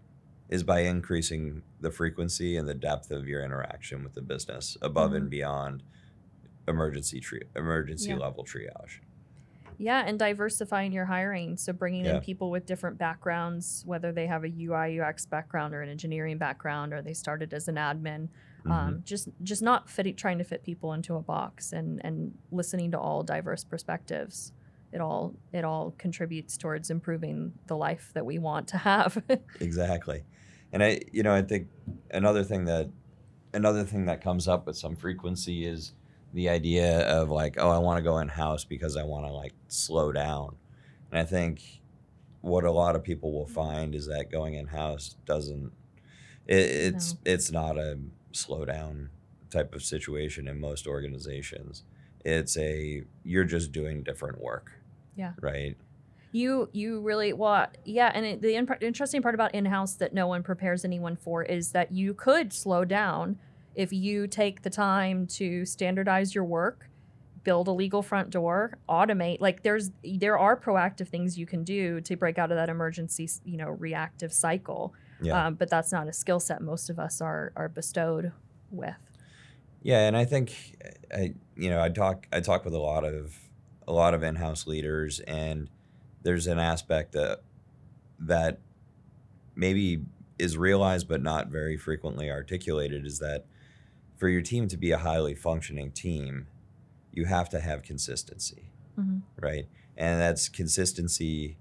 is 0.51 0.63
by 0.63 0.81
increasing 0.81 1.63
the 1.79 1.89
frequency 1.89 2.57
and 2.57 2.67
the 2.67 2.73
depth 2.75 3.09
of 3.09 3.27
your 3.27 3.43
interaction 3.43 4.03
with 4.03 4.13
the 4.13 4.21
business 4.21 4.77
above 4.81 5.13
and 5.13 5.29
beyond 5.29 5.81
emergency 6.67 7.19
tri- 7.21 7.39
emergency 7.55 8.09
Yeah. 8.09 8.17
level 8.17 8.43
triage. 8.43 8.99
Yeah, 9.77 10.03
and 10.05 10.19
diversifying 10.19 10.91
your 10.91 11.05
hiring. 11.05 11.57
So 11.57 11.73
bringing 11.73 12.05
Yeah. 12.05 12.17
in 12.17 12.21
people 12.21 12.51
with 12.51 12.65
different 12.67 12.97
backgrounds, 12.99 13.83
whether 13.87 14.11
they 14.11 14.27
have 14.27 14.43
a 14.43 14.49
UI 14.49 14.99
UX 14.99 15.25
background 15.25 15.73
or 15.73 15.81
an 15.81 15.89
engineering 15.89 16.37
background, 16.37 16.93
or 16.93 17.01
they 17.01 17.13
started 17.13 17.51
as 17.53 17.67
an 17.67 17.75
admin. 17.75 18.27
Mhm. 18.65 18.71
Um, 18.71 19.01
just 19.03 19.29
just 19.41 19.63
not 19.63 19.89
fitting, 19.89 20.15
trying 20.15 20.37
to 20.37 20.43
fit 20.43 20.61
people 20.63 20.93
into 20.93 21.15
a 21.15 21.21
box, 21.21 21.71
and 21.73 21.99
and 22.05 22.37
listening 22.51 22.91
to 22.91 22.99
all 22.99 23.23
diverse 23.23 23.63
perspectives. 23.63 24.51
It 24.91 24.99
all 25.01 25.33
it 25.51 25.63
all 25.63 25.95
contributes 25.97 26.57
towards 26.57 26.91
improving 26.91 27.53
the 27.65 27.77
life 27.77 28.11
that 28.13 28.25
we 28.25 28.37
want 28.37 28.67
to 28.67 28.77
have. 28.77 29.23
Exactly. 29.61 30.25
And 30.73 30.83
I 30.83 31.01
you 31.11 31.23
know, 31.23 31.33
I 31.33 31.41
think 31.41 31.67
another 32.11 32.43
thing 32.43 32.65
that 32.65 32.89
another 33.53 33.83
thing 33.83 34.05
that 34.05 34.21
comes 34.21 34.47
up 34.47 34.65
with 34.65 34.77
some 34.77 34.95
frequency 34.95 35.65
is 35.65 35.93
the 36.33 36.47
idea 36.49 37.01
of 37.09 37.29
like, 37.29 37.55
oh, 37.59 37.69
I 37.69 37.77
want 37.77 37.97
to 37.97 38.01
go 38.03 38.19
in 38.19 38.29
house 38.29 38.63
because 38.63 38.95
I 38.95 39.03
want 39.03 39.25
to 39.25 39.31
like 39.31 39.53
slow 39.67 40.11
down. 40.11 40.55
And 41.11 41.19
I 41.19 41.25
think 41.25 41.81
what 42.39 42.63
a 42.63 42.71
lot 42.71 42.95
of 42.95 43.03
people 43.03 43.33
will 43.33 43.47
find 43.47 43.93
is 43.93 44.07
that 44.07 44.31
going 44.31 44.53
in 44.55 44.67
house 44.67 45.15
doesn't 45.25 45.71
it, 46.47 46.55
it's 46.55 47.13
No. 47.13 47.19
it's 47.25 47.51
not 47.51 47.77
a 47.77 47.99
slow 48.31 48.65
down 48.65 49.09
type 49.49 49.75
of 49.75 49.83
situation 49.83 50.47
in 50.47 50.59
most 50.59 50.87
organizations. 50.87 51.83
It's 52.23 52.57
a 52.57 53.03
you're 53.23 53.43
just 53.43 53.71
doing 53.71 54.03
different 54.03 54.41
work. 54.41 54.71
Yeah. 55.15 55.33
Right. 55.41 55.75
You 56.31 56.69
you 56.71 57.01
really 57.01 57.33
well 57.33 57.67
yeah, 57.83 58.11
and 58.13 58.25
it, 58.25 58.41
the 58.41 58.55
in- 58.55 58.67
interesting 58.81 59.21
part 59.21 59.35
about 59.35 59.53
in 59.53 59.65
house 59.65 59.95
that 59.95 60.13
no 60.13 60.27
one 60.27 60.43
prepares 60.43 60.85
anyone 60.85 61.15
for 61.15 61.43
is 61.43 61.71
that 61.71 61.91
you 61.91 62.13
could 62.13 62.53
slow 62.53 62.85
down 62.85 63.37
if 63.75 63.91
you 63.93 64.27
take 64.27 64.61
the 64.61 64.69
time 64.69 65.27
to 65.27 65.65
standardize 65.65 66.35
your 66.35 66.43
work, 66.43 66.89
build 67.43 67.67
a 67.67 67.71
legal 67.71 68.01
front 68.01 68.29
door, 68.29 68.77
automate. 68.89 69.39
Like 69.39 69.63
there's 69.63 69.91
there 70.03 70.37
are 70.37 70.55
proactive 70.55 71.07
things 71.07 71.37
you 71.37 71.45
can 71.45 71.63
do 71.63 72.01
to 72.01 72.15
break 72.15 72.37
out 72.37 72.51
of 72.51 72.57
that 72.57 72.69
emergency 72.69 73.29
you 73.45 73.57
know 73.57 73.69
reactive 73.69 74.33
cycle. 74.33 74.93
Yeah. 75.21 75.47
Um, 75.47 75.55
but 75.55 75.69
that's 75.69 75.91
not 75.91 76.07
a 76.07 76.13
skill 76.13 76.39
set 76.39 76.61
most 76.61 76.89
of 76.89 76.97
us 76.97 77.21
are 77.21 77.51
are 77.55 77.69
bestowed 77.69 78.31
with. 78.71 78.95
Yeah, 79.83 80.07
and 80.07 80.15
I 80.15 80.25
think 80.25 80.77
I 81.13 81.33
you 81.55 81.69
know 81.69 81.81
I 81.81 81.89
talk 81.89 82.27
I 82.31 82.39
talk 82.39 82.65
with 82.65 82.73
a 82.73 82.79
lot 82.79 83.03
of 83.03 83.37
a 83.87 83.93
lot 83.93 84.13
of 84.13 84.23
in-house 84.23 84.67
leaders, 84.67 85.19
and 85.21 85.69
there's 86.23 86.47
an 86.47 86.59
aspect 86.59 87.13
that 87.13 87.41
that 88.19 88.59
maybe 89.55 90.01
is 90.37 90.57
realized 90.57 91.07
but 91.07 91.21
not 91.21 91.47
very 91.47 91.77
frequently 91.77 92.29
articulated 92.29 93.05
is 93.05 93.19
that 93.19 93.45
for 94.17 94.27
your 94.29 94.41
team 94.41 94.67
to 94.67 94.77
be 94.77 94.91
a 94.91 94.97
highly 94.97 95.33
functioning 95.35 95.91
team, 95.91 96.47
you 97.11 97.25
have 97.25 97.49
to 97.49 97.59
have 97.59 97.81
consistency, 97.81 98.71
Mhm. 98.97 99.21
right? 99.39 99.67
And 99.97 100.19
that's 100.21 100.47
consistency 100.49 101.57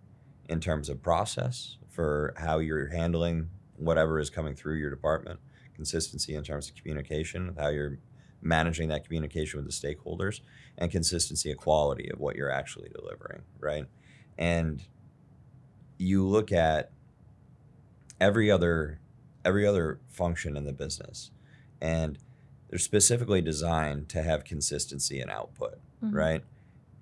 in 0.49 0.61
terms 0.61 0.89
of 0.89 1.03
process 1.03 1.79
for 1.89 2.35
how 2.37 2.59
you're 2.59 2.89
handling 2.89 3.51
whatever 3.77 4.19
is 4.19 4.29
coming 4.31 4.55
through 4.55 4.75
your 4.77 4.91
department, 4.91 5.41
consistency 5.75 6.35
in 6.35 6.45
terms 6.45 6.69
of 6.69 6.75
communication, 6.77 7.55
how 7.59 7.69
you're 7.69 7.99
managing 8.43 8.89
that 8.89 9.05
communication 9.05 9.63
with 9.63 9.67
the 9.67 9.73
stakeholders, 9.73 10.41
and 10.79 10.91
consistency 10.91 11.51
of 11.51 11.57
quality 11.59 12.11
of 12.11 12.19
what 12.21 12.37
you're 12.37 12.51
actually 12.51 12.89
delivering, 12.91 13.43
right? 13.59 13.87
And 14.39 14.83
you 15.99 16.27
look 16.27 16.51
at 16.53 16.91
every 18.21 18.51
other 18.51 19.01
every 19.45 19.67
other 19.67 19.99
function 20.09 20.55
in 20.57 20.65
the 20.65 20.73
business 20.73 21.31
and 21.81 22.19
they're 22.69 22.79
specifically 22.79 23.41
designed 23.41 24.07
to 24.11 24.23
have 24.23 24.45
consistency 24.45 25.19
in 25.19 25.31
output, 25.31 25.81
Mhm. 26.03 26.13
right? 26.15 26.45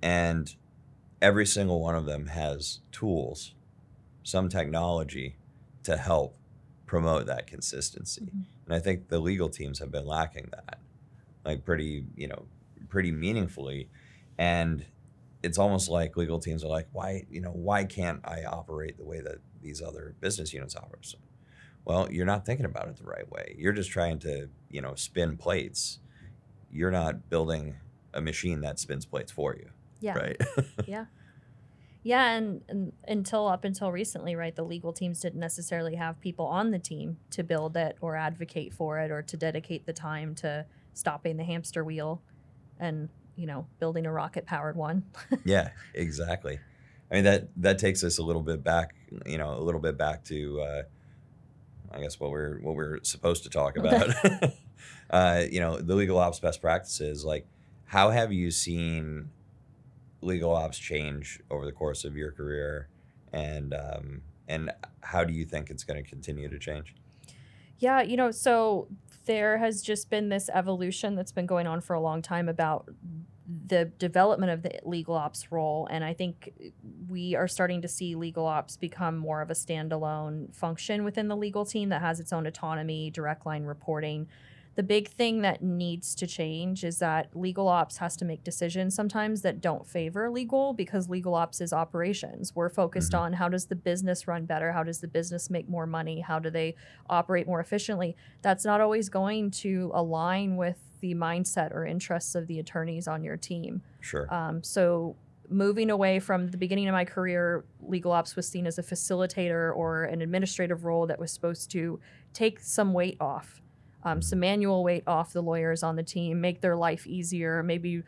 And 0.01 0.55
every 1.21 1.45
single 1.45 1.81
one 1.81 1.97
of 1.97 2.07
them 2.07 2.27
has 2.27 2.81
tools, 2.93 3.55
some 4.23 4.49
technology 4.49 5.37
to 5.83 5.97
help 5.97 6.37
promote 6.87 7.27
that 7.27 7.49
consistency. 7.49 8.23
Mhm. 8.27 8.45
And 8.67 8.75
I 8.75 8.79
think 8.79 9.09
the 9.09 9.19
legal 9.19 9.49
teams 9.49 9.81
have 9.81 9.91
been 9.91 10.07
lacking 10.07 10.49
that, 10.53 10.79
like 11.45 11.65
pretty, 11.65 12.07
you 12.17 12.29
know, 12.29 12.47
pretty 12.89 13.11
meaningfully. 13.11 13.91
And 14.39 14.87
it's 15.43 15.59
almost 15.59 15.89
like 15.89 16.17
legal 16.17 16.39
teams 16.41 16.65
are 16.65 16.69
like, 16.69 16.89
why, 16.93 17.25
you 17.31 17.41
know, 17.41 17.51
why 17.53 17.85
can't 17.85 18.21
I 18.25 18.45
operate 18.45 18.97
the 18.97 19.05
way 19.05 19.21
that 19.21 19.37
these 19.63 19.81
other 19.81 20.15
business 20.21 20.53
units 20.53 20.75
operate? 20.77 21.15
Well, 21.85 22.09
you're 22.13 22.27
not 22.27 22.45
thinking 22.45 22.67
about 22.67 22.89
it 22.89 22.97
the 22.97 23.05
right 23.05 23.31
way. 23.31 23.55
You're 23.57 23.73
just 23.73 23.91
trying 23.91 24.19
to, 24.21 24.49
you 24.69 24.83
know, 24.83 24.95
spin 24.95 25.37
plates. 25.37 26.01
You're 26.71 26.91
not 26.91 27.31
building 27.31 27.77
a 28.13 28.21
machine 28.21 28.61
that 28.63 28.79
spins 28.79 29.07
plates 29.07 29.33
for 29.33 29.55
you, 29.55 29.71
Yeah. 30.01 30.15
right? 30.15 30.41
Yeah. 30.87 31.07
Yeah, 32.05 32.31
and, 32.33 32.63
and 32.69 32.93
until 33.07 33.49
up 33.49 33.65
until 33.65 33.91
recently, 33.93 34.35
right, 34.37 34.55
the 34.55 34.63
legal 34.63 34.93
teams 34.93 35.21
didn't 35.21 35.41
necessarily 35.41 35.97
have 35.97 36.21
people 36.21 36.47
on 36.47 36.71
the 36.71 36.79
team 36.79 37.19
to 37.31 37.43
build 37.43 37.77
it 37.77 37.97
or 38.01 38.17
advocate 38.17 38.73
for 38.73 38.99
it 38.99 39.11
or 39.11 39.21
to 39.23 39.37
dedicate 39.37 39.85
the 39.85 39.93
time 39.93 40.35
to 40.37 40.65
stopping 40.95 41.37
the 41.37 41.45
hamster 41.45 41.85
wheel 41.85 42.23
and, 42.79 43.09
you 43.39 43.47
know, 43.47 43.67
building 43.79 44.05
a 44.05 44.13
rocket 44.13 44.45
powered 44.45 44.77
one. 44.77 45.05
yeah, 45.45 45.71
exactly. 45.95 46.59
I 47.11 47.15
mean 47.15 47.25
that 47.25 47.49
that 47.57 47.79
takes 47.79 48.03
us 48.03 48.19
a 48.19 48.23
little 48.23 48.43
bit 48.43 48.65
back, 48.65 48.95
you 49.25 49.39
know, 49.39 49.55
a 49.55 49.63
little 49.63 49.81
bit 49.81 49.97
back 49.97 50.25
to, 50.25 50.61
uh, 50.61 50.83
I 51.93 52.01
guess 52.01 52.19
what 52.19 52.31
we're 52.31 52.59
what 52.59 52.75
we're 52.75 52.99
supposed 53.03 53.45
to 53.45 53.51
talk 53.51 53.79
about. 53.79 54.11
uh, 55.11 55.45
you 55.51 55.61
know, 55.61 55.79
the 55.79 55.95
legal 55.95 56.19
ops 56.19 56.41
best 56.41 56.61
practices. 56.61 57.25
Like, 57.25 57.47
how 57.87 58.11
have 58.11 58.33
you 58.33 58.51
seen 58.51 59.31
legal 60.21 60.55
ops 60.55 60.79
change 60.79 61.41
over 61.51 61.65
the 61.65 61.73
course 61.73 62.05
of 62.05 62.17
your 62.17 62.33
career, 62.33 62.89
and 63.33 63.73
um, 63.73 64.23
and 64.49 64.73
how 65.01 65.25
do 65.25 65.33
you 65.33 65.45
think 65.45 65.71
it's 65.71 65.85
going 65.85 66.03
to 66.03 66.09
continue 66.09 66.49
to 66.49 66.59
change? 66.59 66.95
Yeah, 67.79 68.03
you 68.03 68.17
know, 68.17 68.33
so 68.33 68.89
there 69.29 69.59
has 69.59 69.83
just 69.83 70.11
been 70.11 70.31
this 70.31 70.51
evolution 70.53 71.15
that's 71.15 71.33
been 71.33 71.47
going 71.47 71.67
on 71.67 71.81
for 71.81 71.95
a 71.95 72.01
long 72.01 72.23
time 72.23 72.49
about 72.49 72.89
the 73.69 73.87
development 73.99 74.53
of 74.53 74.63
the 74.63 74.81
legal 74.85 75.15
ops 75.15 75.53
role. 75.53 75.87
And 75.91 76.03
I 76.05 76.15
think 76.15 76.53
we 77.09 77.35
are 77.35 77.49
starting 77.49 77.83
to 77.83 77.89
see 77.89 78.15
legal 78.15 78.47
ops 78.47 78.77
become 78.77 79.17
more 79.17 79.43
of 79.43 79.51
a 79.51 79.55
standalone 79.55 80.55
function 80.55 81.05
within 81.05 81.29
the 81.29 81.37
legal 81.37 81.65
team 81.65 81.89
that 81.91 82.01
has 82.01 82.21
its 82.21 82.33
own 82.33 82.47
autonomy, 82.47 83.11
direct 83.11 83.47
line 83.47 83.65
reporting. 83.65 84.29
The 84.75 84.83
big 84.85 85.09
thing 85.09 85.43
that 85.43 85.61
needs 85.61 86.15
to 86.15 86.27
change 86.27 86.85
is 86.85 87.01
that 87.01 87.37
legal 87.37 87.67
ops 87.67 87.97
has 87.97 88.17
to 88.19 88.25
make 88.25 88.45
decisions 88.45 88.95
sometimes 88.95 89.43
that 89.43 89.61
don't 89.61 89.85
favor 89.85 90.31
legal 90.31 90.73
because 90.73 91.09
legal 91.09 91.35
ops 91.35 91.61
is 91.61 91.73
operations. 91.73 92.55
We're 92.55 92.69
focused 92.69 93.11
Mhm. 93.11 93.19
on 93.19 93.33
how 93.33 93.49
does 93.49 93.67
the 93.67 93.75
business 93.75 94.29
run 94.29 94.47
better? 94.47 94.71
How 94.71 94.85
does 94.85 95.01
the 95.01 95.09
business 95.09 95.51
make 95.51 95.69
more 95.69 95.87
money? 95.87 96.21
How 96.21 96.39
do 96.39 96.49
they 96.49 96.77
operate 97.11 97.49
more 97.49 97.59
efficiently? 97.59 98.17
That's 98.41 98.65
not 98.65 98.81
always 98.81 99.09
going 99.09 99.51
to 99.51 99.91
align 99.95 100.57
with 100.57 100.88
the 101.01 101.15
mindset 101.15 101.73
or 101.75 101.85
interests 101.87 102.35
of 102.35 102.47
the 102.47 102.59
attorneys 102.59 103.07
on 103.09 103.23
your 103.23 103.37
team. 103.37 103.83
Sure. 104.01 104.33
Um, 104.33 104.63
so 104.63 105.17
moving 105.51 105.91
away 105.91 106.19
from 106.21 106.49
the 106.49 106.59
beginning 106.59 106.89
of 106.89 106.93
my 106.93 107.05
career, 107.05 107.65
legal 107.81 108.13
ops 108.13 108.37
was 108.37 108.47
seen 108.49 108.67
as 108.67 108.79
a 108.79 108.83
facilitator 108.83 109.75
or 109.75 110.05
an 110.05 110.21
administrative 110.21 110.85
role 110.85 111.07
that 111.07 111.19
was 111.19 111.33
supposed 111.33 111.71
to 111.71 111.99
take 112.35 112.61
some 112.61 112.93
weight 112.93 113.17
off, 113.21 113.63
um, 114.05 114.21
some 114.21 114.41
manual 114.41 114.85
weight 114.85 115.05
off 115.07 115.33
the 115.33 115.41
lawyers 115.43 115.83
on 115.83 115.97
the 115.97 116.03
team, 116.03 116.41
make 116.41 116.61
their 116.61 116.77
life 116.77 117.07
easier, 117.07 117.63
maybe 117.63 118.03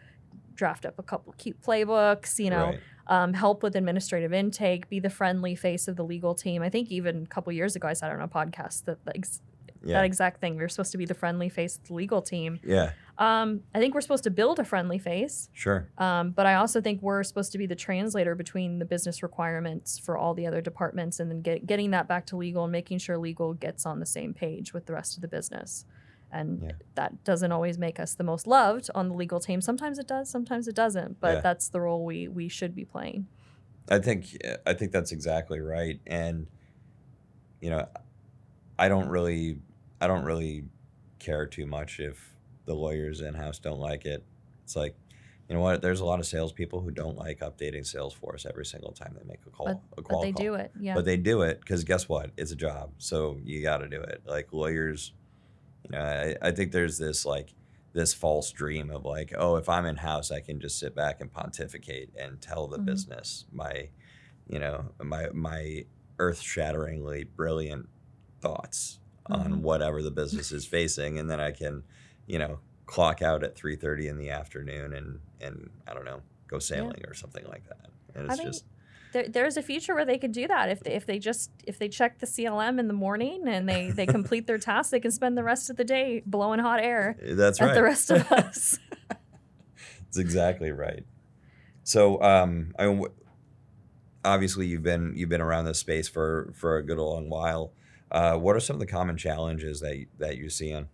draft 0.55 0.85
up 0.85 0.99
a 0.99 1.03
couple 1.03 1.33
cute 1.39 1.61
playbooks, 1.63 2.39
you 2.39 2.51
know, 2.51 2.67
Right. 2.67 2.81
um, 3.07 3.33
help 3.33 3.63
with 3.63 3.75
administrative 3.75 4.35
intake, 4.35 4.91
be 4.91 5.01
the 5.01 5.09
friendly 5.09 5.55
face 5.55 5.89
of 5.89 5.97
the 5.97 6.05
legal 6.05 6.35
team. 6.35 6.63
I 6.63 6.69
think 6.69 6.91
even 6.91 7.23
a 7.23 7.27
couple 7.27 7.51
years 7.55 7.75
ago, 7.75 7.89
I 7.89 7.95
said 7.95 8.13
on 8.13 8.21
a 8.21 8.29
podcast 8.29 8.85
that 8.85 9.03
the 9.07 9.17
ex- 9.17 9.41
Yeah. 9.83 9.95
that 9.95 10.05
exact 10.05 10.41
thing. 10.41 10.57
We 10.57 10.63
are 10.65 10.69
supposed 10.69 10.93
to 10.93 10.99
be 10.99 11.07
the 11.07 11.15
friendly 11.15 11.49
face 11.49 11.77
of 11.79 11.85
the 11.89 11.95
legal 11.95 12.21
team. 12.23 12.61
yeah. 12.65 12.93
Um, 13.19 13.61
I 13.75 13.79
think 13.81 13.95
we're 13.95 14.01
supposed 14.01 14.25
to 14.25 14.31
build 14.31 14.59
a 14.59 14.65
friendly 14.65 14.99
face. 14.99 15.51
Sure. 15.53 15.89
Um, 15.99 16.31
but 16.31 16.47
I 16.47 16.55
also 16.55 16.81
think 16.81 17.03
we're 17.03 17.23
supposed 17.23 17.53
to 17.53 17.59
be 17.59 17.67
the 17.67 17.75
translator 17.75 18.35
between 18.35 18.79
the 18.79 18.87
business 18.87 19.23
requirements 19.23 19.99
for 19.99 20.17
all 20.17 20.33
the 20.33 20.47
other 20.47 20.63
departments 20.63 21.21
and 21.21 21.31
then 21.31 21.43
get, 21.43 21.67
getting 21.67 21.91
that 21.91 22.09
back 22.09 22.25
to 22.27 22.37
legal 22.37 22.65
and 22.65 22.73
making 22.73 22.97
sure 22.99 23.19
legal 23.19 23.53
gets 23.53 23.85
on 23.85 24.01
the 24.01 24.07
same 24.07 24.33
page 24.33 24.73
with 24.73 24.87
the 24.87 24.95
rest 24.95 25.17
of 25.17 25.21
the 25.21 25.29
business. 25.29 25.85
And 26.33 26.63
Yeah. 26.63 26.73
that 26.95 27.25
doesn't 27.25 27.53
always 27.53 27.77
make 27.77 28.01
us 28.01 28.15
the 28.15 28.25
most 28.25 28.47
loved 28.47 28.89
on 28.95 29.09
the 29.09 29.15
legal 29.15 29.39
team. 29.41 29.61
Sometimes 29.61 29.99
it 29.99 30.07
does, 30.09 30.31
sometimes 30.31 30.67
it 30.67 30.75
doesn't. 30.75 31.21
But 31.21 31.35
Yeah. 31.37 31.41
that's 31.43 31.69
the 31.69 31.81
role 31.83 32.05
we, 32.07 32.27
we 32.27 32.49
should 32.49 32.75
be 32.75 32.85
playing. 32.87 33.27
I 33.91 33.99
think 33.99 34.37
I 34.67 34.73
think 34.73 34.93
that's 34.93 35.11
exactly 35.13 35.59
right, 35.61 35.99
and 36.07 36.47
you 37.61 37.69
know, 37.71 37.87
I 38.79 38.89
don't 38.89 39.09
really 39.09 39.59
I 40.01 40.07
don't 40.07 40.25
really 40.25 40.65
care 41.19 41.47
too 41.47 41.67
much 41.67 42.01
if 42.01 42.35
the 42.65 42.75
lawyers 42.75 43.21
in 43.21 43.35
house 43.35 43.59
don't 43.59 43.79
like 43.81 44.05
it. 44.07 44.25
It's 44.65 44.77
like, 44.77 44.97
you 45.49 45.55
know 45.57 45.61
what? 45.61 45.83
There's 45.83 46.01
a 46.01 46.05
lot 46.05 46.21
of 46.21 46.27
salespeople 46.27 46.81
who 46.81 46.93
don't 46.93 47.17
like 47.17 47.41
updating 47.41 47.81
Salesforce 47.83 48.47
every 48.47 48.65
single 48.65 48.93
time 48.93 49.17
they 49.19 49.27
make 49.27 49.41
a 49.47 49.51
call, 49.51 49.67
But, 49.67 49.81
a 49.99 50.03
but 50.03 50.21
they 50.23 50.33
call. 50.33 50.45
do 50.45 50.55
it. 50.55 50.71
Yeah. 50.81 50.95
But 50.95 51.05
they 51.05 51.17
do 51.17 51.43
it 51.43 51.61
because 51.61 51.83
guess 51.83 52.09
what? 52.09 52.31
It's 52.37 52.53
a 52.53 52.57
job, 52.57 52.93
so 52.99 53.39
you 53.45 53.61
got 53.61 53.79
to 53.79 53.89
do 53.89 54.01
it. 54.01 54.23
Like 54.25 54.53
lawyers, 54.53 55.13
you 55.85 55.91
know, 55.91 56.05
I, 56.05 56.37
I 56.41 56.51
think 56.53 56.71
there's 56.71 56.99
this 56.99 57.27
like 57.27 57.53
this 57.93 58.15
false 58.15 58.53
dream 58.53 58.91
of 58.91 59.05
like, 59.05 59.35
oh, 59.37 59.57
if 59.57 59.69
I'm 59.69 59.87
in 59.87 59.97
house, 59.97 60.31
I 60.31 60.39
can 60.39 60.61
just 60.61 60.79
sit 60.79 60.95
back 60.95 61.21
and 61.21 61.33
pontificate 61.33 62.11
and 62.17 62.41
tell 62.41 62.69
the 62.69 62.79
Mhm. 62.79 62.87
business 62.87 63.47
my, 63.53 63.89
you 64.49 64.61
know, 64.61 64.93
my 65.03 65.31
my 65.33 65.85
earth 66.21 66.41
shatteringly 66.41 67.25
brilliant 67.25 67.89
thoughts 68.41 69.00
on 69.31 69.53
Mhm. 69.55 69.61
whatever 69.63 70.03
the 70.03 70.11
business 70.11 70.53
is 70.53 70.67
facing, 70.67 71.19
and 71.19 71.31
then 71.31 71.41
I 71.41 71.51
can, 71.53 71.83
you 72.27 72.39
know, 72.39 72.61
clock 72.87 73.23
out 73.23 73.45
at 73.45 73.55
three 73.57 73.77
thirty 73.77 74.09
in 74.09 74.17
the 74.19 74.31
afternoon 74.31 74.93
and 74.93 75.21
and 75.41 75.71
I 75.87 75.95
don't 75.95 76.05
know, 76.05 76.23
go 76.49 76.59
sailing 76.59 77.05
or 77.07 77.15
something 77.15 77.45
like 77.47 77.67
that. 77.69 77.91
And 78.15 78.29
I 78.31 78.35
it's 78.35 78.39
mean, 78.43 78.53
just 78.53 78.65
there, 79.13 79.29
there's 79.29 79.57
a 79.57 79.63
future 79.63 79.95
where 79.95 80.05
they 80.05 80.19
could 80.19 80.33
do 80.33 80.47
that 80.49 80.69
if 80.69 80.81
they, 80.81 80.93
if 80.93 81.07
they 81.07 81.19
just 81.19 81.51
if 81.67 81.79
they 81.79 81.89
check 81.89 82.19
the 82.19 82.27
CLM 82.27 82.79
in 82.79 82.89
the 82.89 82.95
morning 82.95 83.47
and 83.49 83.69
they 83.69 83.91
they 83.91 84.07
complete 84.19 84.47
their 84.47 84.59
task, 84.59 84.91
they 84.91 85.01
can 85.01 85.11
spend 85.13 85.37
the 85.39 85.45
rest 85.45 85.71
of 85.71 85.77
the 85.77 85.85
day 85.85 86.23
blowing 86.27 86.61
hot 86.61 86.81
air 86.81 87.17
that's 87.21 87.61
at 87.61 87.67
right. 87.67 87.75
the 87.75 87.83
rest 87.83 88.11
of 88.11 88.31
us. 88.33 88.79
That's 89.09 90.19
exactly 90.19 90.71
right. 90.73 91.05
So, 91.85 92.21
um, 92.23 92.75
I 92.79 92.87
mean, 92.87 93.05
obviously 94.25 94.67
you've 94.67 94.83
been 94.83 95.13
you've 95.17 95.29
been 95.29 95.41
around 95.41 95.65
this 95.65 95.79
space 95.79 96.09
for 96.09 96.53
for 96.55 96.77
a 96.77 96.83
good 96.83 96.99
long 96.99 97.29
while. 97.29 97.73
Uh, 98.11 98.37
what 98.37 98.57
are 98.57 98.61
some 98.61 98.75
of 98.75 98.81
the 98.81 98.87
common 98.87 99.17
challenges 99.17 99.81
that 99.81 99.97
you, 99.97 100.07
that 100.19 100.37
you're 100.37 100.51
seeing? 100.51 100.89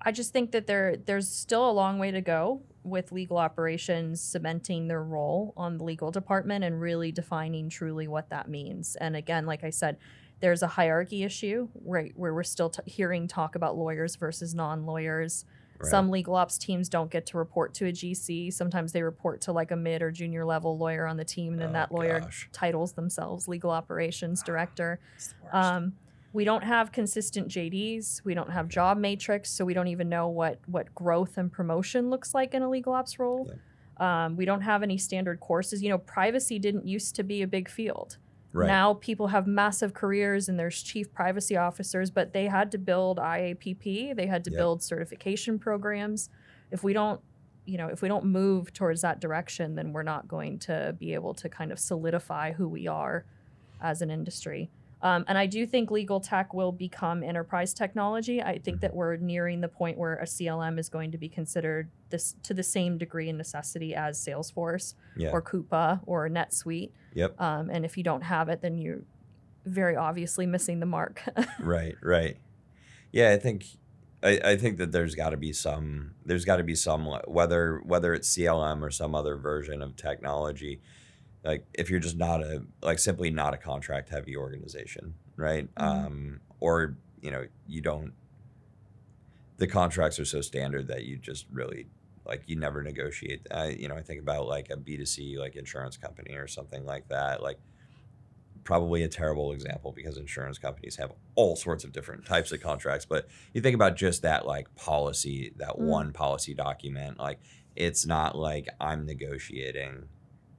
I 0.00 0.12
just 0.12 0.32
think 0.32 0.52
that 0.52 0.66
there 0.66 0.96
there's 0.96 1.28
still 1.28 1.68
a 1.68 1.72
long 1.72 1.98
way 1.98 2.10
to 2.10 2.20
go 2.20 2.62
with 2.84 3.12
legal 3.12 3.36
operations 3.36 4.20
cementing 4.20 4.88
their 4.88 5.02
role 5.02 5.52
on 5.56 5.76
the 5.78 5.84
legal 5.84 6.10
department 6.10 6.64
and 6.64 6.80
really 6.80 7.12
defining 7.12 7.68
truly 7.68 8.08
what 8.08 8.30
that 8.30 8.48
means. 8.48 8.96
And 8.96 9.16
again, 9.16 9.44
like 9.44 9.64
I 9.64 9.70
said, 9.70 9.98
there's 10.40 10.62
a 10.62 10.68
hierarchy 10.68 11.24
issue 11.24 11.68
right 11.84 12.12
where 12.14 12.32
we're 12.32 12.44
still 12.44 12.70
t- 12.70 12.80
hearing 12.86 13.26
talk 13.26 13.56
about 13.56 13.76
lawyers 13.76 14.14
versus 14.16 14.54
non-lawyers. 14.54 15.44
Right. 15.80 15.90
Some 15.90 16.10
legal 16.10 16.36
ops 16.36 16.58
teams 16.58 16.88
don't 16.88 17.10
get 17.10 17.26
to 17.26 17.36
report 17.38 17.74
to 17.74 17.86
a 17.86 17.92
GC. 17.92 18.52
Sometimes 18.52 18.92
they 18.92 19.02
report 19.02 19.40
to 19.42 19.52
like 19.52 19.70
a 19.72 19.76
mid 19.76 20.00
or 20.00 20.10
junior 20.12 20.44
level 20.44 20.78
lawyer 20.78 21.06
on 21.06 21.16
the 21.16 21.24
team, 21.24 21.52
and 21.54 21.62
then 21.62 21.70
Oh, 21.70 21.72
that 21.72 21.92
lawyer 21.92 22.20
gosh. 22.20 22.48
titles 22.52 22.92
themselves 22.92 23.46
legal 23.48 23.70
operations 23.70 24.42
director. 24.42 25.00
It's 25.16 25.28
the 25.28 25.34
worst. 25.44 25.54
Um, 25.54 25.92
we 26.32 26.44
don't 26.44 26.62
have 26.64 26.92
consistent 26.92 27.48
JDs. 27.48 28.22
We 28.24 28.34
don't 28.34 28.50
have 28.50 28.68
job 28.68 28.98
matrix, 28.98 29.50
so 29.50 29.64
we 29.64 29.74
don't 29.74 29.88
even 29.88 30.08
know 30.08 30.28
what 30.28 30.58
what 30.66 30.94
growth 30.94 31.38
and 31.38 31.50
promotion 31.50 32.10
looks 32.10 32.34
like 32.34 32.54
in 32.54 32.62
a 32.62 32.68
legal 32.68 32.92
ops 32.92 33.18
role. 33.18 33.50
Um, 33.98 34.36
we 34.36 34.44
don't 34.44 34.60
have 34.60 34.82
any 34.82 34.96
standard 34.98 35.40
courses. 35.40 35.82
You 35.82 35.88
know, 35.88 35.98
privacy 35.98 36.58
didn't 36.58 36.86
used 36.86 37.16
to 37.16 37.22
be 37.24 37.42
a 37.42 37.46
big 37.48 37.68
field. 37.68 38.18
right. 38.52 38.66
Now 38.68 38.94
people 38.94 39.28
have 39.28 39.46
massive 39.46 39.92
careers 39.92 40.48
and 40.48 40.58
there's 40.58 40.82
chief 40.82 41.12
privacy 41.12 41.56
officers, 41.56 42.10
but 42.10 42.32
they 42.32 42.46
had 42.46 42.70
to 42.72 42.78
build 42.78 43.18
IAPP. 43.18 44.14
They 44.14 44.26
had 44.26 44.44
to 44.44 44.50
Yep. 44.50 44.58
build 44.58 44.82
certification 44.82 45.58
programs. 45.58 46.30
If 46.70 46.84
we 46.84 46.92
don't, 46.92 47.20
you 47.66 47.76
know, 47.76 47.88
if 47.88 48.00
we 48.00 48.08
don't 48.08 48.24
move 48.24 48.72
towards 48.72 49.00
that 49.02 49.20
direction, 49.20 49.74
then 49.74 49.92
we're 49.92 50.02
not 50.04 50.28
going 50.28 50.58
to 50.60 50.94
be 50.98 51.12
able 51.14 51.34
to 51.34 51.48
kind 51.48 51.72
of 51.72 51.78
solidify 51.78 52.52
who 52.52 52.68
we 52.68 52.86
are 52.86 53.24
as 53.80 54.00
an 54.00 54.10
industry. 54.10 54.70
Um, 55.00 55.24
and 55.28 55.38
I 55.38 55.46
do 55.46 55.64
think 55.64 55.90
legal 55.90 56.20
tech 56.20 56.52
will 56.52 56.72
become 56.72 57.22
enterprise 57.22 57.72
technology. 57.72 58.42
I 58.42 58.58
think 58.58 58.80
that 58.80 58.94
we're 58.94 59.16
nearing 59.16 59.60
the 59.60 59.68
point 59.68 59.96
where 59.96 60.16
a 60.16 60.24
CLM 60.24 60.78
is 60.78 60.88
going 60.88 61.12
to 61.12 61.18
be 61.18 61.28
considered 61.28 61.90
this 62.10 62.34
to 62.42 62.54
the 62.54 62.64
same 62.64 62.98
degree 62.98 63.28
and 63.28 63.38
necessity 63.38 63.94
as 63.94 64.18
Salesforce 64.18 64.94
yeah. 65.16 65.30
or 65.30 65.40
Coupa 65.40 66.00
or 66.04 66.28
NetSuite. 66.28 66.90
yep. 67.14 67.40
Um, 67.40 67.70
and 67.70 67.84
if 67.84 67.96
you 67.96 68.02
don't 68.02 68.22
have 68.22 68.48
it, 68.48 68.60
then 68.60 68.76
you're 68.78 69.02
very 69.64 69.94
obviously 69.94 70.46
missing 70.46 70.80
the 70.80 70.86
mark. 70.86 71.22
right. 71.60 71.94
Right. 72.02 72.38
Yeah. 73.12 73.30
I 73.30 73.38
think. 73.38 73.66
I, 74.20 74.40
I 74.44 74.56
think 74.56 74.78
that 74.78 74.90
there's 74.90 75.14
got 75.14 75.30
to 75.30 75.36
be 75.36 75.52
some 75.52 76.16
there's 76.24 76.44
got 76.44 76.56
to 76.56 76.64
be 76.64 76.74
some 76.74 77.06
whether 77.28 77.80
whether 77.84 78.14
it's 78.14 78.36
CLM 78.36 78.82
or 78.82 78.90
some 78.90 79.14
other 79.14 79.36
version 79.36 79.80
of 79.80 79.94
technology 79.94 80.80
like 81.48 81.64
if 81.72 81.88
you're 81.90 81.98
just 81.98 82.16
not 82.16 82.42
a 82.42 82.62
like 82.82 82.98
simply 82.98 83.30
not 83.30 83.54
a 83.54 83.56
contract 83.56 84.10
heavy 84.10 84.36
organization 84.36 85.14
right 85.36 85.74
Mhm. 85.74 85.82
um 85.82 86.40
or 86.60 86.96
you 87.22 87.30
know 87.30 87.46
you 87.66 87.80
don't 87.80 88.12
the 89.56 89.66
contracts 89.66 90.18
are 90.20 90.24
so 90.24 90.40
standard 90.40 90.86
that 90.88 91.04
you 91.04 91.16
just 91.16 91.46
really 91.50 91.86
like 92.26 92.42
you 92.46 92.56
never 92.56 92.82
negotiate 92.82 93.46
I 93.50 93.68
you 93.70 93.88
know 93.88 93.96
I 93.96 94.02
think 94.02 94.20
about 94.20 94.46
like 94.46 94.68
a 94.70 94.76
B2C 94.76 95.38
like 95.38 95.56
insurance 95.56 95.96
company 95.96 96.34
or 96.34 96.46
something 96.46 96.84
like 96.84 97.08
that 97.08 97.42
like 97.42 97.58
probably 98.64 99.02
a 99.02 99.08
terrible 99.08 99.52
example 99.52 99.92
because 99.92 100.18
insurance 100.18 100.58
companies 100.58 100.96
have 100.96 101.12
all 101.36 101.56
sorts 101.56 101.84
of 101.84 101.92
different 101.92 102.26
types 102.26 102.52
of 102.52 102.60
contracts 102.60 103.06
but 103.06 103.26
you 103.54 103.62
think 103.62 103.74
about 103.74 103.96
just 103.96 104.20
that 104.22 104.44
like 104.46 104.72
policy 104.76 105.54
that 105.56 105.76
Mm. 105.76 105.86
one 105.86 106.12
policy 106.12 106.52
document 106.52 107.18
like 107.18 107.38
it's 107.76 108.04
not 108.04 108.36
like 108.36 108.68
I'm 108.80 109.06
negotiating 109.06 110.08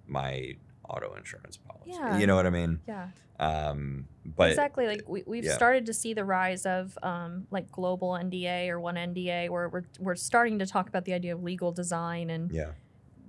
my 0.07 0.55
auto 0.89 1.13
insurance 1.15 1.57
policy. 1.57 1.91
Yeah. 1.91 2.17
You 2.17 2.27
know 2.27 2.35
what 2.35 2.45
I 2.45 2.49
mean? 2.49 2.79
yeah, 2.87 3.09
Um, 3.39 4.07
but 4.25 4.49
exactly. 4.49 4.87
Like 4.87 5.07
we, 5.07 5.23
we've 5.25 5.45
yeah. 5.45 5.55
started 5.55 5.85
to 5.85 5.93
see 5.93 6.13
the 6.13 6.25
rise 6.25 6.65
of 6.65 6.97
um, 7.03 7.47
like 7.51 7.71
global 7.71 8.11
NDA 8.11 8.69
or 8.69 8.79
one 8.79 8.95
NDA, 8.95 9.49
where 9.49 9.69
we're 9.69 9.85
we're 9.99 10.15
starting 10.15 10.59
to 10.59 10.65
talk 10.65 10.89
about 10.89 11.05
the 11.05 11.13
idea 11.13 11.33
of 11.33 11.43
legal 11.43 11.71
design 11.71 12.29
and 12.29 12.51
yeah, 12.51 12.71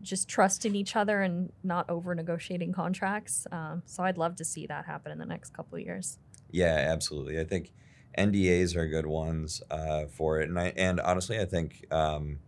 just 0.02 0.28
trusting 0.28 0.74
each 0.74 0.96
other 0.96 1.22
and 1.22 1.52
not 1.62 1.88
over 1.88 2.14
negotiating 2.14 2.72
contracts. 2.72 3.46
Um, 3.52 3.82
so 3.86 4.02
I'd 4.02 4.18
love 4.18 4.36
to 4.36 4.44
see 4.44 4.66
that 4.66 4.86
happen 4.86 5.12
in 5.12 5.18
the 5.18 5.26
next 5.26 5.52
couple 5.52 5.76
of 5.78 5.84
years. 5.84 6.18
yeah, 6.50 6.86
absolutely. 6.92 7.38
I 7.38 7.44
think 7.44 7.72
NDAs 8.18 8.74
are 8.76 8.88
good 8.88 9.06
ones 9.06 9.62
uh, 9.70 10.06
for 10.06 10.40
it, 10.40 10.48
and 10.48 10.58
I 10.58 10.72
and 10.76 11.00
honestly, 11.00 11.38
I 11.38 11.44
think 11.44 11.86
um, 11.92 12.40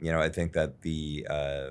you 0.00 0.12
know, 0.12 0.20
I 0.20 0.28
think 0.28 0.52
that 0.52 0.82
the 0.82 1.26
uh, 1.28 1.66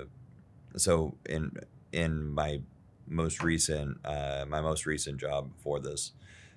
so 0.76 1.16
in 1.28 1.52
in 1.92 2.26
my 2.28 2.60
most 3.06 3.42
recent 3.42 3.98
uh, 4.04 4.44
my 4.48 4.60
most 4.60 4.86
recent 4.86 5.18
job 5.18 5.52
before 5.56 5.80
this, 5.80 6.12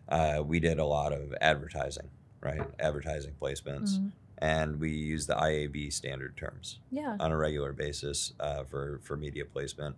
uh, 0.09 0.41
we 0.45 0.59
did 0.59 0.79
a 0.79 0.85
lot 0.85 1.11
of 1.13 1.33
advertising, 1.41 2.09
right? 2.41 2.61
Advertising 2.79 3.33
placements, 3.41 3.99
Mhm. 3.99 4.11
and 4.37 4.79
we 4.79 4.91
used 4.91 5.27
the 5.27 5.35
IAB 5.35 5.89
standard 5.91 6.37
terms. 6.37 6.79
Yeah. 6.91 7.17
on 7.19 7.31
a 7.31 7.37
regular 7.37 7.73
basis 7.73 8.33
uh, 8.39 8.63
for 8.63 8.99
for 9.03 9.17
media 9.17 9.45
placement, 9.45 9.95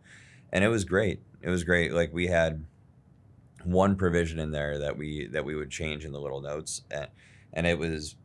and 0.52 0.64
it 0.64 0.70
was 0.70 0.84
great. 0.86 1.22
It 1.42 1.50
was 1.50 1.64
great. 1.64 1.94
Like 1.94 2.12
we 2.14 2.28
had 2.28 2.66
one 3.64 3.96
provision 3.96 4.40
in 4.40 4.52
there 4.52 4.78
that 4.80 4.98
we 4.98 5.28
that 5.28 5.44
we 5.46 5.56
would 5.56 5.70
change 5.72 6.06
in 6.06 6.12
the 6.14 6.20
little 6.22 6.42
notes, 6.42 6.84
and 6.90 7.08
and 7.54 7.68
it 7.68 7.78
was 7.78 8.16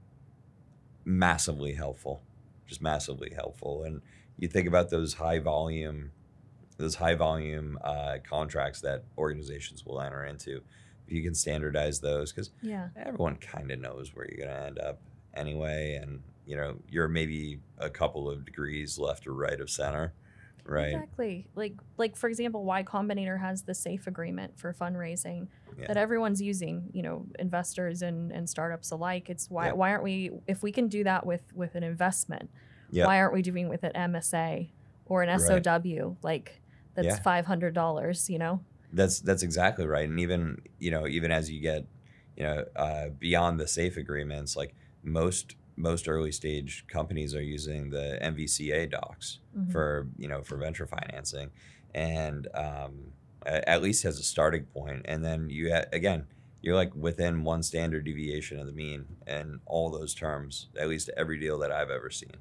massively 1.05 1.75
helpful, 1.75 2.22
just 2.66 2.81
massively 2.83 3.33
helpful. 3.35 3.83
And 3.83 4.01
you 4.38 4.48
think 4.48 4.66
about 4.68 4.90
those 4.90 5.14
high 5.14 5.38
volume, 5.38 6.12
those 6.83 6.97
high 6.97 7.14
volume 7.14 7.79
uh, 7.85 8.18
contracts 8.29 8.81
that 8.81 9.05
organizations 9.16 9.87
will 9.87 10.01
enter 10.01 10.25
into. 10.25 10.61
If 11.07 11.12
you 11.12 11.23
can 11.23 11.35
standardize 11.35 12.01
those, 12.01 12.33
because 12.33 12.51
Yeah. 12.61 12.88
everyone 12.97 13.37
kind 13.37 13.71
of 13.71 13.79
knows 13.81 14.14
where 14.14 14.27
you're 14.29 14.45
going 14.47 14.57
to 14.57 14.66
end 14.66 14.79
up 14.79 15.01
anyway 15.35 15.95
and 16.03 16.21
you 16.45 16.57
know 16.57 16.77
you're 16.90 17.09
maybe 17.09 17.61
a 17.79 17.88
couple 17.88 18.29
of 18.29 18.45
degrees 18.45 18.99
left 18.99 19.27
or 19.27 19.33
right 19.33 19.59
of 19.61 19.71
center 19.71 20.12
right? 20.64 20.92
Exactly. 20.95 21.49
Like 21.57 21.75
like 21.99 22.14
for 22.16 22.29
example, 22.29 22.64
Y 22.64 22.83
Combinator 22.85 23.40
has 23.40 23.62
the 23.62 23.75
safe 23.75 24.07
agreement 24.07 24.57
for 24.59 24.73
fundraising 24.73 25.49
Yeah. 25.79 25.87
that 25.88 25.97
everyone's 25.97 26.40
using, 26.42 26.88
you 26.92 27.03
know, 27.03 27.27
investors 27.38 28.03
and, 28.03 28.31
and 28.31 28.49
startups 28.49 28.90
alike. 28.92 29.29
It's 29.31 29.51
why 29.51 29.66
Yeah. 29.66 29.73
why 29.73 29.90
aren't 29.90 30.03
we 30.05 30.31
if 30.47 30.62
we 30.62 30.71
can 30.73 30.87
do 30.88 31.03
that 31.05 31.25
with 31.27 31.42
with 31.55 31.75
an 31.77 31.83
investment, 31.83 32.49
Yeah. 32.90 33.07
why 33.07 33.18
aren't 33.18 33.35
we 33.35 33.42
doing 33.42 33.68
with 33.68 33.83
an 33.85 33.92
MSA 33.95 34.71
or 35.07 35.23
an 35.25 35.29
Right. 35.31 35.64
SOW? 35.64 36.16
Like 36.23 36.62
that's 36.95 37.07
Yeah. 37.07 37.21
five 37.21 37.47
hundred 37.47 37.75
dollars, 37.75 38.29
you 38.31 38.39
know? 38.39 38.61
That's 38.93 39.21
that's 39.21 39.43
exactly 39.43 39.87
right. 39.87 40.09
And 40.09 40.21
even 40.21 40.63
you 40.79 40.91
know, 40.91 41.07
even 41.07 41.31
as 41.33 41.51
you 41.51 41.61
get, 41.61 41.87
you 42.37 42.43
know, 42.45 42.65
uh, 42.77 43.09
beyond 43.11 43.59
the 43.61 43.67
safe 43.67 43.97
agreements, 43.97 44.57
like 44.57 44.75
most 45.03 45.57
most 45.77 46.07
early 46.09 46.31
stage 46.33 46.85
companies 46.89 47.35
are 47.35 47.43
using 47.43 47.89
the 47.91 48.19
NVCA 48.23 48.91
docs 48.91 49.39
Mhm. 49.57 49.73
for 49.73 50.09
you 50.19 50.29
know 50.29 50.43
for 50.43 50.57
venture 50.59 50.87
financing, 50.87 51.51
and 51.95 52.49
um, 52.55 53.13
at 53.47 53.81
least 53.83 54.05
as 54.05 54.19
a 54.19 54.23
starting 54.23 54.65
point. 54.67 55.03
And 55.07 55.25
then 55.25 55.49
you 55.49 55.73
ha- 55.73 55.87
again, 55.93 56.27
you're 56.61 56.77
like 56.77 56.95
within 56.95 57.43
one 57.45 57.63
standard 57.63 58.05
deviation 58.05 58.59
of 58.61 58.67
the 58.67 58.73
mean, 58.73 59.07
and 59.27 59.61
all 59.65 59.91
those 59.91 60.15
terms. 60.15 60.69
At 60.79 60.89
least 60.89 61.09
every 61.17 61.41
deal 61.41 61.59
that 61.61 61.73
I've 61.73 61.91
ever 61.91 62.11
seen 62.11 62.37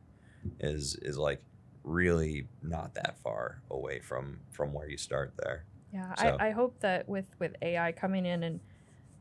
is 0.59 0.95
is 1.01 1.17
like 1.17 1.41
really 1.83 2.47
not 2.61 2.93
that 2.95 3.17
far 3.23 3.61
away 3.69 3.99
from 3.99 4.39
from 4.51 4.73
where 4.73 4.89
you 4.89 4.97
start 4.97 5.33
there. 5.37 5.65
Yeah, 5.93 6.13
So- 6.15 6.37
I, 6.39 6.47
I 6.47 6.51
hope 6.51 6.79
that 6.79 7.07
with 7.09 7.25
with 7.39 7.55
AI 7.61 7.91
coming 7.91 8.25
in 8.25 8.43
and 8.43 8.59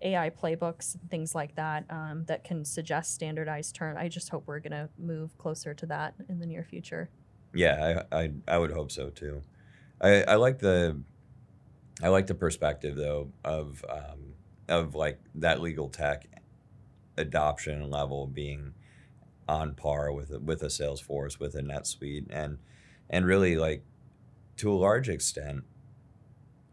AI 0.03 0.31
playbooks 0.31 0.95
and 0.95 1.11
things 1.11 1.35
like 1.35 1.55
that 1.57 1.85
um, 1.91 2.25
that 2.27 2.43
can 2.45 2.65
suggest 2.65 3.13
standardized 3.15 3.75
term, 3.75 3.97
I 3.99 4.09
just 4.09 4.31
hope 4.31 4.45
we're 4.47 4.61
gonna 4.61 4.89
move 4.99 5.37
closer 5.37 5.75
to 5.75 5.87
that 5.87 6.15
in 6.29 6.39
the 6.39 6.47
near 6.47 6.65
future. 6.65 7.11
Yeah, 7.55 8.05
I, 8.13 8.23
I 8.23 8.31
I 8.49 8.59
would 8.59 8.73
hope 8.73 8.91
so 8.93 9.11
too. 9.11 9.43
I 10.01 10.23
I 10.23 10.35
like 10.37 10.59
the 10.59 11.03
I 12.03 12.09
like 12.09 12.27
the 12.29 12.35
perspective 12.35 12.97
though 12.97 13.33
of 13.45 13.85
um, 13.89 14.35
of 14.69 14.95
like 14.95 15.19
that 15.35 15.61
legal 15.61 15.89
tech 15.89 16.27
adoption 17.19 17.91
level 17.91 18.27
being 18.27 18.73
on 19.51 19.75
par 19.75 20.13
with 20.13 20.31
a- 20.31 20.39
with 20.41 20.63
a 20.63 20.67
Salesforce 20.69 21.39
with 21.41 21.55
a 21.57 21.61
NetSuite 21.63 22.27
and 22.31 22.59
and 23.09 23.27
really 23.27 23.57
like 23.57 23.83
to 24.57 24.73
a 24.73 24.75
large 24.75 25.09
extent 25.09 25.65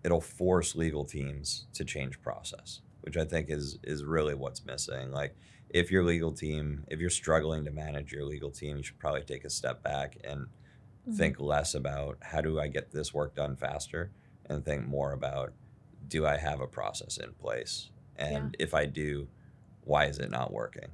it'll 0.03 0.21
force 0.21 0.75
legal 0.75 1.03
teams 1.05 1.67
to 1.73 1.83
change 1.83 2.21
process, 2.21 2.81
which 3.01 3.17
I 3.17 3.25
think 3.25 3.49
is 3.49 3.77
is 3.83 4.03
really 4.05 4.35
what's 4.35 4.65
missing. 4.65 5.11
Like 5.11 5.35
if 5.69 5.91
your 5.91 6.03
legal 6.03 6.31
team, 6.31 6.85
if 6.87 6.99
you're 6.99 7.09
struggling 7.09 7.65
to 7.65 7.71
manage 7.71 8.11
your 8.13 8.23
legal 8.23 8.51
team, 8.51 8.77
you 8.77 8.83
should 8.83 8.99
probably 8.99 9.23
take 9.23 9.43
a 9.43 9.49
step 9.49 9.83
back 9.83 10.17
and 10.23 10.47
Mhm. 11.07 11.17
think 11.17 11.39
less 11.39 11.73
about 11.75 12.17
how 12.21 12.41
do 12.41 12.59
I 12.59 12.67
get 12.67 12.91
this 12.91 13.13
work 13.13 13.35
done 13.35 13.55
faster 13.55 14.11
and 14.45 14.63
think 14.63 14.85
more 14.87 15.11
about 15.13 15.53
do 16.07 16.25
I 16.25 16.37
have 16.37 16.61
a 16.61 16.67
process 16.67 17.17
in 17.17 17.33
place? 17.33 17.91
And 18.15 18.55
if 18.59 18.73
I 18.73 18.85
do, 18.85 19.27
why 19.83 20.05
is 20.05 20.19
it 20.19 20.29
not 20.31 20.53
working? 20.53 20.89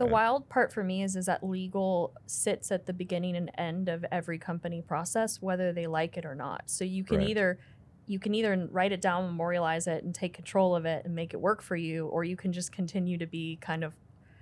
The 0.00 0.06
Right. 0.06 0.12
wild 0.12 0.48
part 0.48 0.72
for 0.72 0.82
me 0.82 1.02
is 1.02 1.14
is 1.14 1.26
that 1.26 1.44
legal 1.44 2.14
sits 2.24 2.72
at 2.72 2.86
the 2.86 2.94
beginning 2.94 3.36
and 3.36 3.50
end 3.58 3.90
of 3.90 4.02
every 4.10 4.38
company 4.38 4.80
process, 4.80 5.42
whether 5.42 5.74
they 5.74 5.86
like 5.86 6.16
it 6.16 6.24
or 6.24 6.34
not. 6.34 6.70
So 6.70 6.84
you 6.84 7.04
can 7.04 7.20
either 7.20 7.58
you 8.06 8.18
can 8.18 8.34
either 8.34 8.66
write 8.72 8.92
it 8.92 9.02
down, 9.02 9.26
memorialize 9.26 9.86
it, 9.86 10.02
and 10.02 10.14
take 10.14 10.32
control 10.32 10.74
of 10.74 10.86
it 10.86 11.04
and 11.04 11.14
make 11.14 11.34
it 11.34 11.40
work 11.42 11.60
for 11.60 11.76
you, 11.76 12.06
or 12.06 12.24
you 12.24 12.34
can 12.34 12.50
just 12.50 12.72
continue 12.72 13.18
to 13.18 13.26
be 13.26 13.58
kind 13.60 13.84
of 13.84 13.94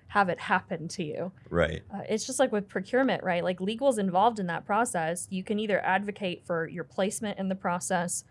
have 0.06 0.28
it 0.28 0.38
happen 0.52 0.86
to 0.86 1.02
you. 1.02 1.32
Right. 1.50 1.82
Uh, 1.92 2.02
it's 2.08 2.24
just 2.24 2.38
like 2.38 2.52
with 2.52 2.68
procurement, 2.68 3.24
right? 3.24 3.42
Like 3.42 3.60
legal's 3.60 3.98
involved 3.98 4.38
in 4.38 4.46
that 4.46 4.64
process. 4.64 5.26
You 5.28 5.42
can 5.42 5.58
either 5.58 5.84
advocate 5.84 6.46
for 6.46 6.68
your 6.68 6.84
placement 6.84 7.36
in 7.36 7.48
the 7.48 7.56
process, 7.56 8.22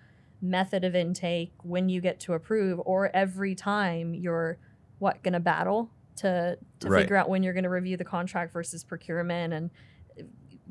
method 0.42 0.86
of 0.86 0.96
intake, 0.96 1.52
when 1.62 1.90
you 1.90 2.00
get 2.00 2.22
to 2.22 2.34
approve, 2.36 2.80
or 2.86 3.14
every 3.14 3.54
time 3.54 4.14
you're 4.14 4.60
what 5.00 5.22
gonna 5.24 5.42
battle 5.42 5.92
to 6.18 6.58
to 6.80 6.90
Right. 6.90 7.02
figure 7.02 7.16
out 7.16 7.30
when 7.30 7.44
you're 7.44 7.54
gonna 7.54 7.70
review 7.70 7.98
the 7.98 8.06
contract 8.06 8.54
versus 8.54 8.84
procurement 8.84 9.54
and 9.54 9.72
uh, 10.20 10.24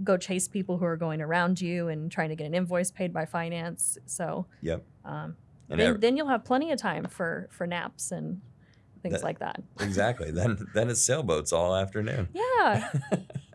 go 0.04 0.16
chase 0.16 0.46
people 0.48 0.76
who 0.78 0.84
are 0.84 0.96
going 0.96 1.20
around 1.22 1.60
you 1.60 1.88
and 1.88 2.10
trying 2.12 2.28
to 2.28 2.36
get 2.36 2.46
an 2.46 2.54
invoice 2.54 2.90
paid 2.90 3.12
by 3.12 3.24
finance. 3.24 3.98
So 4.06 4.46
Yep. 4.62 4.84
um, 5.04 5.36
then, 5.68 5.98
then 6.00 6.16
you'll 6.16 6.28
have 6.28 6.44
plenty 6.44 6.70
of 6.72 6.78
time 6.78 7.06
for 7.06 7.48
for 7.50 7.66
naps 7.66 8.12
and 8.12 8.40
things 9.02 9.14
That- 9.16 9.24
like 9.24 9.38
that. 9.40 9.62
exactly. 9.80 10.30
then 10.30 10.66
then 10.74 10.90
it's 10.90 11.00
sailboats 11.00 11.52
all 11.52 11.74
afternoon. 11.74 12.28
Yeah. 12.32 12.92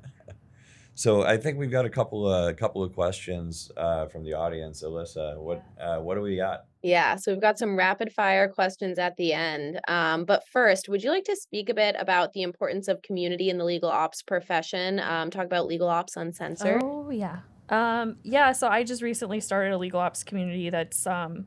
so 0.95 1.23
I 1.23 1.37
think 1.37 1.57
we've 1.57 1.71
got 1.71 1.85
a 1.85 1.89
couple 1.89 2.31
of 2.31 2.49
a 2.49 2.53
couple 2.53 2.83
of 2.83 2.93
questions 2.93 3.71
uh, 3.77 4.07
from 4.07 4.23
the 4.23 4.33
audience. 4.33 4.83
Alyssa, 4.83 5.37
what 5.37 5.63
uh, 5.79 5.97
what 5.99 6.15
do 6.15 6.21
we 6.21 6.35
got? 6.35 6.65
Yeah, 6.83 7.15
so 7.15 7.31
we've 7.31 7.41
got 7.41 7.59
some 7.59 7.77
rapid 7.77 8.11
fire 8.11 8.49
questions 8.49 8.97
at 8.97 9.15
the 9.15 9.33
end. 9.33 9.79
Um, 9.87 10.25
but 10.25 10.47
first, 10.47 10.89
would 10.89 11.03
you 11.03 11.11
like 11.11 11.25
to 11.25 11.35
speak 11.35 11.69
a 11.69 11.73
bit 11.73 11.95
about 11.99 12.33
the 12.33 12.41
importance 12.41 12.87
of 12.87 13.01
community 13.03 13.49
in 13.49 13.57
the 13.57 13.63
legal 13.63 13.89
ops 13.89 14.21
profession? 14.21 14.99
Um, 14.99 15.29
talk 15.29 15.45
about 15.45 15.67
legal 15.67 15.87
ops 15.87 16.17
uncensored. 16.17 16.81
Oh 16.83 17.09
yeah. 17.09 17.39
Um, 17.69 18.17
yeah, 18.23 18.51
so 18.51 18.67
I 18.67 18.83
just 18.83 19.01
recently 19.01 19.39
started 19.39 19.71
a 19.71 19.77
legal 19.77 20.01
ops 20.01 20.23
community 20.23 20.69
that's 20.69 21.07
um, 21.07 21.45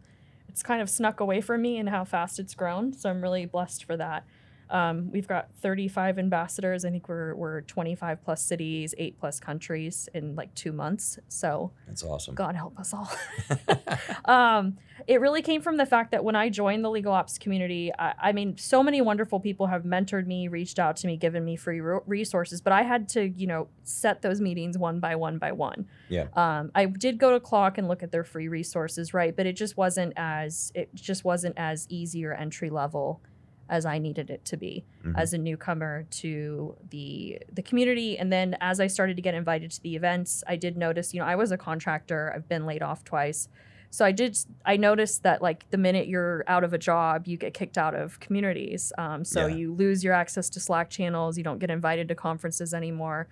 it's 0.49 0.63
kind 0.63 0.81
of 0.81 0.89
snuck 0.89 1.21
away 1.21 1.41
from 1.41 1.61
me 1.61 1.79
and 1.79 1.89
how 1.89 2.05
fast 2.05 2.39
it's 2.39 2.55
grown. 2.55 2.93
So 2.95 3.11
I'm 3.11 3.21
really 3.21 3.45
blessed 3.45 3.85
for 3.85 3.97
that. 3.99 4.25
Um, 4.71 5.11
we've 5.11 5.29
got 5.29 5.49
35 5.61 6.19
ambassadors. 6.19 6.85
I 6.85 6.91
think 6.91 7.09
we're 7.09 7.35
we're 7.35 7.61
25 7.63 8.25
plus 8.25 8.43
cities, 8.43 8.95
eight 8.99 9.19
plus 9.19 9.41
countries 9.41 10.09
in 10.15 10.35
like 10.35 10.55
two 10.55 10.73
months. 10.73 11.19
So 11.29 11.73
That's 11.87 12.03
awesome. 12.03 12.35
God 12.35 12.57
help 12.57 12.79
us 12.79 12.95
all. 12.95 13.11
um, 14.25 14.77
it 15.07 15.21
really 15.21 15.43
came 15.43 15.61
from 15.61 15.77
the 15.77 15.87
fact 15.87 16.13
that 16.13 16.25
when 16.25 16.37
I 16.37 16.49
joined 16.49 16.85
the 16.85 16.91
legal 16.91 17.13
ops 17.13 17.39
community, 17.39 17.93
I, 17.99 18.15
I 18.23 18.33
mean, 18.33 18.57
so 18.57 18.83
many 18.83 19.01
wonderful 19.01 19.41
people 19.41 19.67
have 19.67 19.83
mentored 19.83 20.27
me, 20.27 20.49
reached 20.49 20.79
out 20.79 20.97
to 20.99 21.07
me, 21.07 21.17
given 21.17 21.45
me 21.45 21.57
free 21.57 21.81
ro- 21.81 22.03
resources, 22.07 22.61
but 22.61 22.73
I 22.73 22.83
had 22.83 23.09
to, 23.11 23.29
you 23.29 23.47
know, 23.47 23.69
set 23.83 24.23
those 24.23 24.41
meetings 24.41 24.79
one 24.79 25.01
by 25.01 25.17
one 25.17 25.39
by 25.39 25.53
one. 25.53 25.87
Yeah. 26.09 26.27
Um, 26.35 26.71
I 26.75 26.87
did 26.87 27.19
go 27.19 27.33
to 27.33 27.41
CLOC 27.41 27.79
and 27.79 27.89
look 27.89 28.03
at 28.03 28.13
their 28.13 28.25
free 28.25 28.49
resources, 28.49 29.13
right? 29.13 29.35
But 29.37 29.47
it 29.47 29.57
just 29.57 29.77
wasn't 29.77 30.15
as 30.17 30.73
it 30.75 30.95
just 30.95 31.25
wasn't 31.25 31.55
as 31.59 31.87
easy 31.91 32.25
or 32.25 32.33
entry 32.33 32.71
level 32.71 33.21
as 33.69 33.87
I 33.87 33.99
needed 33.99 34.31
it 34.31 34.45
to 34.47 34.57
be 34.57 34.85
Mhm. 35.05 35.15
as 35.19 35.33
a 35.33 35.39
newcomer 35.39 36.05
to 36.23 36.77
the 36.91 37.39
the 37.53 37.63
community. 37.63 38.19
And 38.19 38.33
then 38.33 38.57
as 38.61 38.79
I 38.81 38.87
started 38.89 39.17
to 39.17 39.23
get 39.23 39.35
invited 39.35 39.71
to 39.73 39.83
the 39.83 39.97
events 39.97 40.45
I 40.47 40.57
did 40.57 40.77
notice 40.77 41.15
you 41.15 41.21
know 41.21 41.27
I 41.27 41.37
was 41.37 41.51
a 41.53 41.57
contractor. 41.59 42.33
I've 42.35 42.49
been 42.49 42.67
laid 42.67 42.83
off 42.83 43.05
twice. 43.05 43.49
So 43.91 44.05
I 44.05 44.13
did 44.13 44.37
I 44.67 44.77
noticed 44.77 45.23
that 45.23 45.41
like 45.41 45.71
the 45.71 45.79
minute 45.79 46.09
you're 46.09 46.45
out 46.47 46.65
of 46.65 46.73
a 46.75 46.79
job 46.79 47.27
you 47.27 47.37
get 47.37 47.55
kicked 47.55 47.79
out 47.79 47.95
of 47.95 48.19
communities. 48.21 48.93
Um, 48.99 49.25
so 49.25 49.47
Yeah. 49.47 49.55
you 49.57 49.73
lose 49.73 50.03
your 50.05 50.13
access 50.15 50.51
to 50.51 50.61
Slack 50.61 50.91
channels. 50.91 51.39
You 51.39 51.45
don't 51.45 51.59
get 51.59 51.71
invited 51.71 52.09
to 52.09 52.15
conferences 52.15 52.75
anymore. 52.75 53.29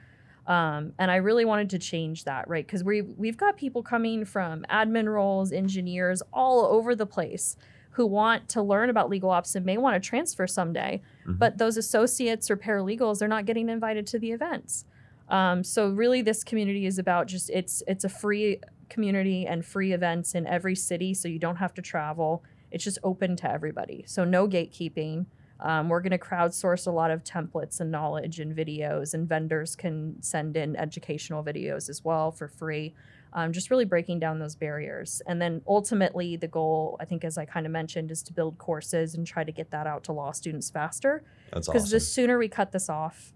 Um, 0.47 0.93
and 0.99 1.09
I 1.11 1.17
really 1.17 1.45
wanted 1.45 1.71
to 1.71 1.79
change 1.79 2.25
that 2.25 2.49
right? 2.49 2.67
Because 2.67 2.83
we 2.83 3.03
we've 3.03 3.37
got 3.37 3.57
people 3.57 3.83
coming 3.83 4.25
from 4.25 4.65
admin 4.71 5.13
roles 5.13 5.53
engineers 5.53 6.23
all 6.33 6.65
over 6.65 6.95
the 6.97 7.07
place 7.07 7.57
who 7.93 8.07
want 8.07 8.49
to 8.49 8.63
learn 8.63 8.89
about 8.91 9.09
legal 9.11 9.31
ops 9.31 9.55
and 9.55 9.65
may 9.67 9.77
want 9.77 9.95
to 10.03 10.09
transfer 10.09 10.47
someday 10.47 11.01
Mhm. 11.27 11.39
but 11.39 11.59
those 11.59 11.77
associates 11.77 12.51
or 12.51 12.57
paralegals 12.57 13.19
they're 13.19 13.29
not 13.29 13.45
getting 13.47 13.69
invited 13.69 14.07
to 14.09 14.19
the 14.19 14.33
events. 14.33 14.85
Um, 15.29 15.63
so 15.65 15.91
really 15.91 16.21
this 16.23 16.43
community 16.45 16.85
is 16.87 16.99
about 16.99 17.27
just 17.29 17.49
it's 17.51 17.83
it's 17.87 18.05
a 18.05 18.09
free 18.09 18.61
community 18.89 19.47
and 19.47 19.65
free 19.65 19.93
events 19.93 20.35
in 20.35 20.47
every 20.47 20.75
city 20.75 21.15
so 21.15 21.29
you 21.29 21.39
don't 21.39 21.57
have 21.57 21.73
to 21.75 21.83
travel. 21.83 22.43
It's 22.71 22.85
just 22.85 22.99
open 23.03 23.37
to 23.37 23.51
everybody. 23.51 24.05
So 24.07 24.25
no 24.25 24.47
gatekeeping. 24.49 25.27
Um, 25.61 25.89
we're 25.89 26.01
going 26.01 26.11
to 26.11 26.19
crowdsource 26.19 26.87
a 26.89 26.91
lot 26.91 27.11
of 27.13 27.23
templates 27.23 27.81
and 27.81 27.91
knowledge 27.91 28.41
and 28.41 28.55
videos 28.57 29.15
and 29.15 29.29
vendors 29.29 29.77
can 29.77 30.21
send 30.21 30.57
in 30.57 30.75
educational 30.77 31.45
videos 31.45 31.89
as 31.89 32.05
well 32.05 32.33
for 32.33 32.49
free 32.49 32.95
um, 33.35 33.53
just 33.53 33.71
really 33.71 33.85
breaking 33.85 34.19
down 34.21 34.39
those 34.39 34.55
barriers. 34.57 35.23
And 35.27 35.41
then 35.41 35.63
ultimately, 35.67 36.37
the 36.37 36.49
goal, 36.49 36.97
I 37.01 37.05
think, 37.05 37.25
as 37.25 37.39
I 37.39 37.45
kind 37.45 37.65
of 37.67 37.73
mentioned, 37.73 38.11
is 38.11 38.23
to 38.25 38.33
build 38.33 38.59
courses 38.59 39.15
and 39.15 39.27
try 39.27 39.43
to 39.45 39.53
get 39.53 39.71
that 39.71 39.87
out 39.87 40.05
to 40.05 40.13
law 40.13 40.33
students 40.33 40.71
faster. 40.71 41.23
That's 41.53 41.67
Because 41.69 41.85
awesome. 41.85 41.97
the 41.97 42.01
sooner 42.01 42.39
we 42.39 42.49
cut 42.49 42.73
this 42.73 42.89
off, 42.91 43.33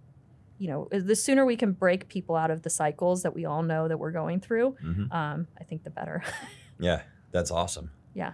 you 0.58 0.68
know, 0.68 0.88
the 0.90 1.16
sooner 1.16 1.44
we 1.46 1.56
can 1.56 1.72
break 1.72 2.08
people 2.08 2.36
out 2.36 2.50
of 2.50 2.62
the 2.62 2.70
cycles 2.70 3.22
that 3.22 3.34
we 3.34 3.44
all 3.44 3.62
know 3.62 3.88
that 3.88 3.98
we're 3.98 4.10
going 4.12 4.40
through, 4.40 4.76
Mhm. 4.82 5.12
um, 5.14 5.46
I 5.60 5.64
think 5.64 5.84
the 5.84 5.90
better. 5.90 6.22
Yeah, 6.78 7.02
that's 7.32 7.50
awesome. 7.50 7.90
yeah. 8.14 8.32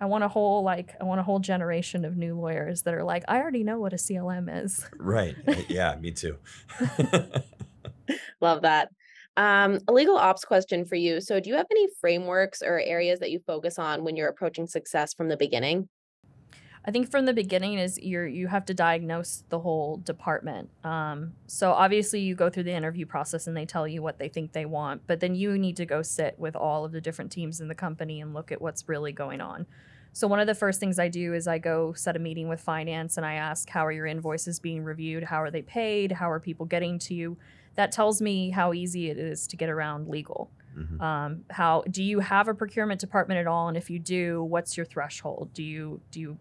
I 0.00 0.04
want 0.06 0.22
a 0.22 0.28
whole 0.28 0.62
like 0.62 0.94
I 1.00 1.04
want 1.04 1.18
a 1.18 1.24
whole 1.24 1.40
generation 1.40 2.04
of 2.04 2.16
new 2.16 2.38
lawyers 2.38 2.82
that 2.82 2.94
are 2.94 3.02
like 3.02 3.24
I 3.26 3.38
already 3.38 3.64
know 3.64 3.80
what 3.80 3.92
a 3.92 3.96
CLM 3.96 4.48
is. 4.64 4.86
Right. 4.96 5.34
Yeah, 5.68 5.96
me 5.96 6.12
too. 6.12 6.36
Love 8.40 8.62
that. 8.62 8.90
Um, 9.38 9.78
a 9.86 9.92
legal 9.92 10.16
ops 10.16 10.44
question 10.44 10.84
for 10.84 10.96
you. 10.96 11.20
So, 11.20 11.38
do 11.38 11.48
you 11.48 11.54
have 11.54 11.68
any 11.70 11.86
frameworks 12.00 12.60
or 12.60 12.80
areas 12.80 13.20
that 13.20 13.30
you 13.30 13.38
focus 13.46 13.78
on 13.78 14.02
when 14.02 14.16
you're 14.16 14.28
approaching 14.28 14.66
success 14.66 15.14
from 15.14 15.28
the 15.28 15.36
beginning? 15.36 15.88
I 16.84 16.90
think 16.90 17.08
from 17.08 17.24
the 17.24 17.32
beginning 17.32 17.78
is 17.78 18.00
you're 18.02 18.26
you 18.26 18.48
have 18.48 18.64
to 18.64 18.74
diagnose 18.74 19.44
the 19.48 19.60
whole 19.60 19.98
department. 19.98 20.70
Um, 20.82 21.34
so 21.46 21.70
obviously 21.70 22.18
you 22.18 22.34
go 22.34 22.50
through 22.50 22.64
the 22.64 22.72
interview 22.72 23.06
process 23.06 23.46
and 23.46 23.56
they 23.56 23.64
tell 23.64 23.86
you 23.86 24.02
what 24.02 24.18
they 24.18 24.28
think 24.28 24.52
they 24.52 24.64
want, 24.64 25.02
but 25.06 25.20
then 25.20 25.36
you 25.36 25.56
need 25.56 25.76
to 25.76 25.86
go 25.86 26.02
sit 26.02 26.36
with 26.36 26.56
all 26.56 26.84
of 26.84 26.90
the 26.90 27.00
different 27.00 27.30
teams 27.30 27.60
in 27.60 27.68
the 27.68 27.76
company 27.76 28.20
and 28.20 28.34
look 28.34 28.50
at 28.50 28.60
what's 28.60 28.88
really 28.88 29.12
going 29.12 29.40
on. 29.40 29.66
So 30.14 30.26
one 30.26 30.40
of 30.40 30.48
the 30.48 30.54
first 30.54 30.80
things 30.80 30.98
I 30.98 31.08
do 31.08 31.34
is 31.34 31.46
I 31.46 31.58
go 31.58 31.92
set 31.92 32.16
a 32.16 32.18
meeting 32.18 32.48
with 32.48 32.60
finance 32.60 33.18
and 33.18 33.24
I 33.26 33.34
ask 33.34 33.68
how 33.68 33.86
are 33.86 33.92
your 33.92 34.06
invoices 34.06 34.58
being 34.58 34.82
reviewed? 34.82 35.22
How 35.22 35.40
are 35.42 35.50
they 35.50 35.62
paid? 35.62 36.10
How 36.10 36.28
are 36.28 36.40
people 36.40 36.66
getting 36.66 36.98
to 37.00 37.14
you? 37.14 37.36
That 37.78 37.92
tells 37.92 38.20
me 38.20 38.50
how 38.50 38.72
easy 38.72 39.08
it 39.08 39.18
is 39.18 39.46
to 39.46 39.56
get 39.56 39.68
around 39.70 40.08
legal. 40.08 40.50
Mhm. 40.76 41.00
Um, 41.00 41.44
how 41.50 41.84
do 41.88 42.02
you 42.02 42.18
have 42.18 42.48
a 42.48 42.54
procurement 42.54 43.00
department 43.00 43.38
at 43.38 43.46
all? 43.46 43.68
And 43.68 43.76
if 43.76 43.88
you 43.88 44.00
do, 44.00 44.42
what's 44.42 44.76
your 44.76 44.84
threshold? 44.84 45.50
Do 45.54 45.62
you 45.62 46.00
do 46.10 46.18
you 46.18 46.38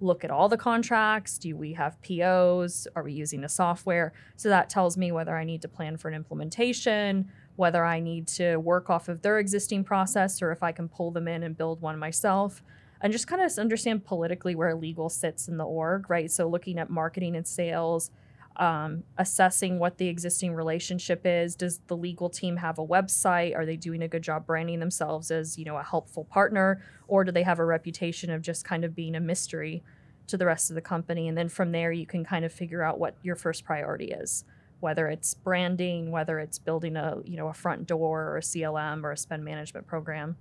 look 0.00 0.24
at 0.24 0.30
all 0.30 0.48
the 0.48 0.56
contracts? 0.56 1.36
Do 1.36 1.54
we 1.54 1.74
have 1.74 2.00
POs? 2.00 2.88
Are 2.96 3.02
we 3.02 3.12
using 3.12 3.44
a 3.44 3.50
software? 3.50 4.14
So 4.36 4.48
that 4.48 4.70
tells 4.70 4.96
me 4.96 5.12
whether 5.12 5.36
I 5.36 5.44
need 5.44 5.60
to 5.60 5.68
plan 5.68 5.98
for 5.98 6.08
an 6.08 6.14
implementation, 6.14 7.28
whether 7.56 7.84
I 7.84 8.00
need 8.00 8.26
to 8.28 8.56
work 8.56 8.88
off 8.88 9.10
of 9.10 9.20
their 9.20 9.38
existing 9.38 9.84
process, 9.84 10.40
or 10.40 10.52
if 10.52 10.62
I 10.62 10.72
can 10.72 10.88
pull 10.88 11.10
them 11.10 11.28
in 11.28 11.42
and 11.42 11.54
build 11.54 11.82
one 11.82 11.98
myself. 11.98 12.62
And 13.02 13.12
just 13.12 13.26
kind 13.26 13.42
of 13.42 13.58
understand 13.58 14.06
politically 14.06 14.54
where 14.54 14.74
legal 14.74 15.10
sits 15.10 15.48
in 15.48 15.58
the 15.58 15.66
org, 15.66 16.08
right? 16.08 16.30
So 16.30 16.48
looking 16.48 16.78
at 16.78 16.88
marketing 16.88 17.36
and 17.36 17.46
sales, 17.46 18.10
um, 18.58 19.04
assessing 19.18 19.78
what 19.78 19.98
the 19.98 20.08
existing 20.08 20.54
relationship 20.54 21.22
is. 21.24 21.54
Does 21.54 21.78
the 21.86 21.96
legal 21.96 22.28
team 22.28 22.56
have 22.56 22.78
a 22.78 22.86
website? 22.86 23.56
Are 23.56 23.64
they 23.64 23.76
doing 23.76 24.02
a 24.02 24.08
good 24.08 24.22
job 24.22 24.46
branding 24.46 24.80
themselves 24.80 25.30
as 25.30 25.58
you 25.58 25.64
know 25.64 25.76
a 25.76 25.82
helpful 25.82 26.24
partner, 26.24 26.82
or 27.06 27.24
do 27.24 27.32
they 27.32 27.44
have 27.44 27.58
a 27.58 27.64
reputation 27.64 28.30
of 28.30 28.42
just 28.42 28.64
kind 28.64 28.84
of 28.84 28.94
being 28.94 29.14
a 29.14 29.20
mystery 29.20 29.82
to 30.26 30.36
the 30.36 30.46
rest 30.46 30.70
of 30.70 30.74
the 30.74 30.82
company? 30.82 31.28
And 31.28 31.38
then 31.38 31.48
from 31.48 31.72
there, 31.72 31.92
you 31.92 32.06
can 32.06 32.24
kind 32.24 32.44
of 32.44 32.52
figure 32.52 32.82
out 32.82 32.98
what 32.98 33.16
your 33.22 33.36
first 33.36 33.64
priority 33.64 34.10
is, 34.10 34.44
whether 34.80 35.06
it's 35.08 35.34
branding, 35.34 36.10
whether 36.10 36.38
it's 36.40 36.58
building 36.58 36.96
a 36.96 37.18
you 37.24 37.36
know 37.36 37.48
a 37.48 37.54
front 37.54 37.86
door 37.86 38.22
or 38.22 38.38
a 38.38 38.42
CLM 38.42 39.04
or 39.04 39.12
a 39.12 39.16
spend 39.16 39.44
management 39.44 39.86
program. 39.86 40.36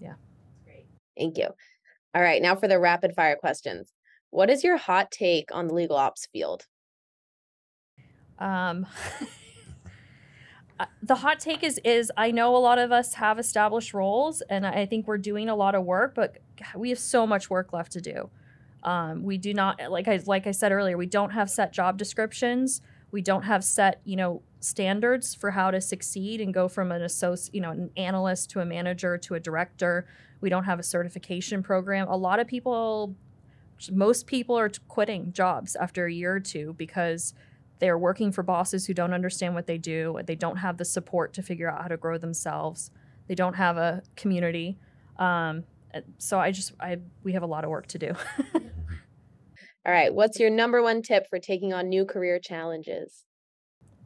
Yeah. 0.00 0.14
Great. 0.64 0.86
Thank 1.18 1.36
you. 1.36 1.48
All 2.14 2.22
right, 2.22 2.42
now 2.42 2.56
for 2.56 2.68
the 2.68 2.78
rapid 2.78 3.14
fire 3.14 3.36
questions. 3.36 3.92
What 4.32 4.48
is 4.48 4.64
your 4.64 4.78
hot 4.78 5.10
take 5.10 5.54
on 5.54 5.68
the 5.68 5.74
legal 5.74 5.96
ops 5.96 6.26
field? 6.32 6.66
Um, 8.38 8.86
uh, 10.80 10.86
the 11.02 11.16
hot 11.16 11.38
take 11.38 11.62
is 11.62 11.78
is 11.84 12.10
I 12.16 12.30
know 12.30 12.56
a 12.56 12.58
lot 12.58 12.78
of 12.78 12.90
us 12.90 13.12
have 13.14 13.38
established 13.38 13.92
roles, 13.92 14.40
and 14.48 14.66
I 14.66 14.86
think 14.86 15.06
we're 15.06 15.18
doing 15.18 15.50
a 15.50 15.54
lot 15.54 15.74
of 15.74 15.84
work, 15.84 16.14
but 16.14 16.38
we 16.74 16.88
have 16.88 16.98
so 16.98 17.26
much 17.26 17.50
work 17.50 17.74
left 17.74 17.92
to 17.92 18.00
do. 18.00 18.30
Um, 18.82 19.22
we 19.22 19.36
do 19.36 19.52
not 19.52 19.78
like 19.90 20.08
I 20.08 20.18
like 20.24 20.46
I 20.46 20.52
said 20.52 20.72
earlier, 20.72 20.96
we 20.96 21.06
don't 21.06 21.30
have 21.30 21.50
set 21.50 21.74
job 21.74 21.98
descriptions. 21.98 22.80
We 23.10 23.20
don't 23.20 23.42
have 23.42 23.62
set 23.62 24.00
you 24.04 24.16
know 24.16 24.40
standards 24.60 25.34
for 25.34 25.50
how 25.50 25.70
to 25.70 25.80
succeed 25.82 26.40
and 26.40 26.54
go 26.54 26.68
from 26.68 26.90
an 26.90 27.02
associate, 27.02 27.54
you 27.54 27.60
know, 27.60 27.72
an 27.72 27.90
analyst 27.98 28.48
to 28.52 28.60
a 28.60 28.64
manager 28.64 29.18
to 29.18 29.34
a 29.34 29.40
director. 29.40 30.06
We 30.40 30.48
don't 30.48 30.64
have 30.64 30.78
a 30.78 30.82
certification 30.82 31.62
program. 31.62 32.08
A 32.08 32.16
lot 32.16 32.40
of 32.40 32.46
people, 32.46 33.14
most 33.90 34.26
people 34.26 34.58
are 34.58 34.70
quitting 34.88 35.32
jobs 35.32 35.76
after 35.76 36.06
a 36.06 36.12
year 36.12 36.34
or 36.34 36.40
two 36.40 36.74
because 36.78 37.34
they're 37.78 37.98
working 37.98 38.30
for 38.30 38.42
bosses 38.42 38.86
who 38.86 38.94
don't 38.94 39.12
understand 39.12 39.54
what 39.54 39.66
they 39.66 39.78
do. 39.78 40.18
They 40.24 40.36
don't 40.36 40.56
have 40.56 40.76
the 40.76 40.84
support 40.84 41.32
to 41.34 41.42
figure 41.42 41.70
out 41.70 41.82
how 41.82 41.88
to 41.88 41.96
grow 41.96 42.18
themselves. 42.18 42.90
They 43.26 43.34
don't 43.34 43.54
have 43.54 43.76
a 43.76 44.02
community. 44.16 44.78
Um, 45.18 45.64
uh, 45.94 46.00
so 46.18 46.38
I 46.38 46.52
just, 46.52 46.72
I, 46.80 46.98
we 47.24 47.32
have 47.32 47.42
a 47.42 47.46
lot 47.46 47.64
of 47.64 47.70
work 47.70 47.86
to 47.88 47.98
do. 47.98 48.12
All 49.84 49.92
right, 49.92 50.14
what's 50.14 50.38
your 50.38 50.50
number 50.50 50.80
one 50.80 51.02
tip 51.02 51.26
for 51.28 51.40
taking 51.40 51.72
on 51.72 51.88
new 51.88 52.04
career 52.04 52.38
challenges? 52.38 53.24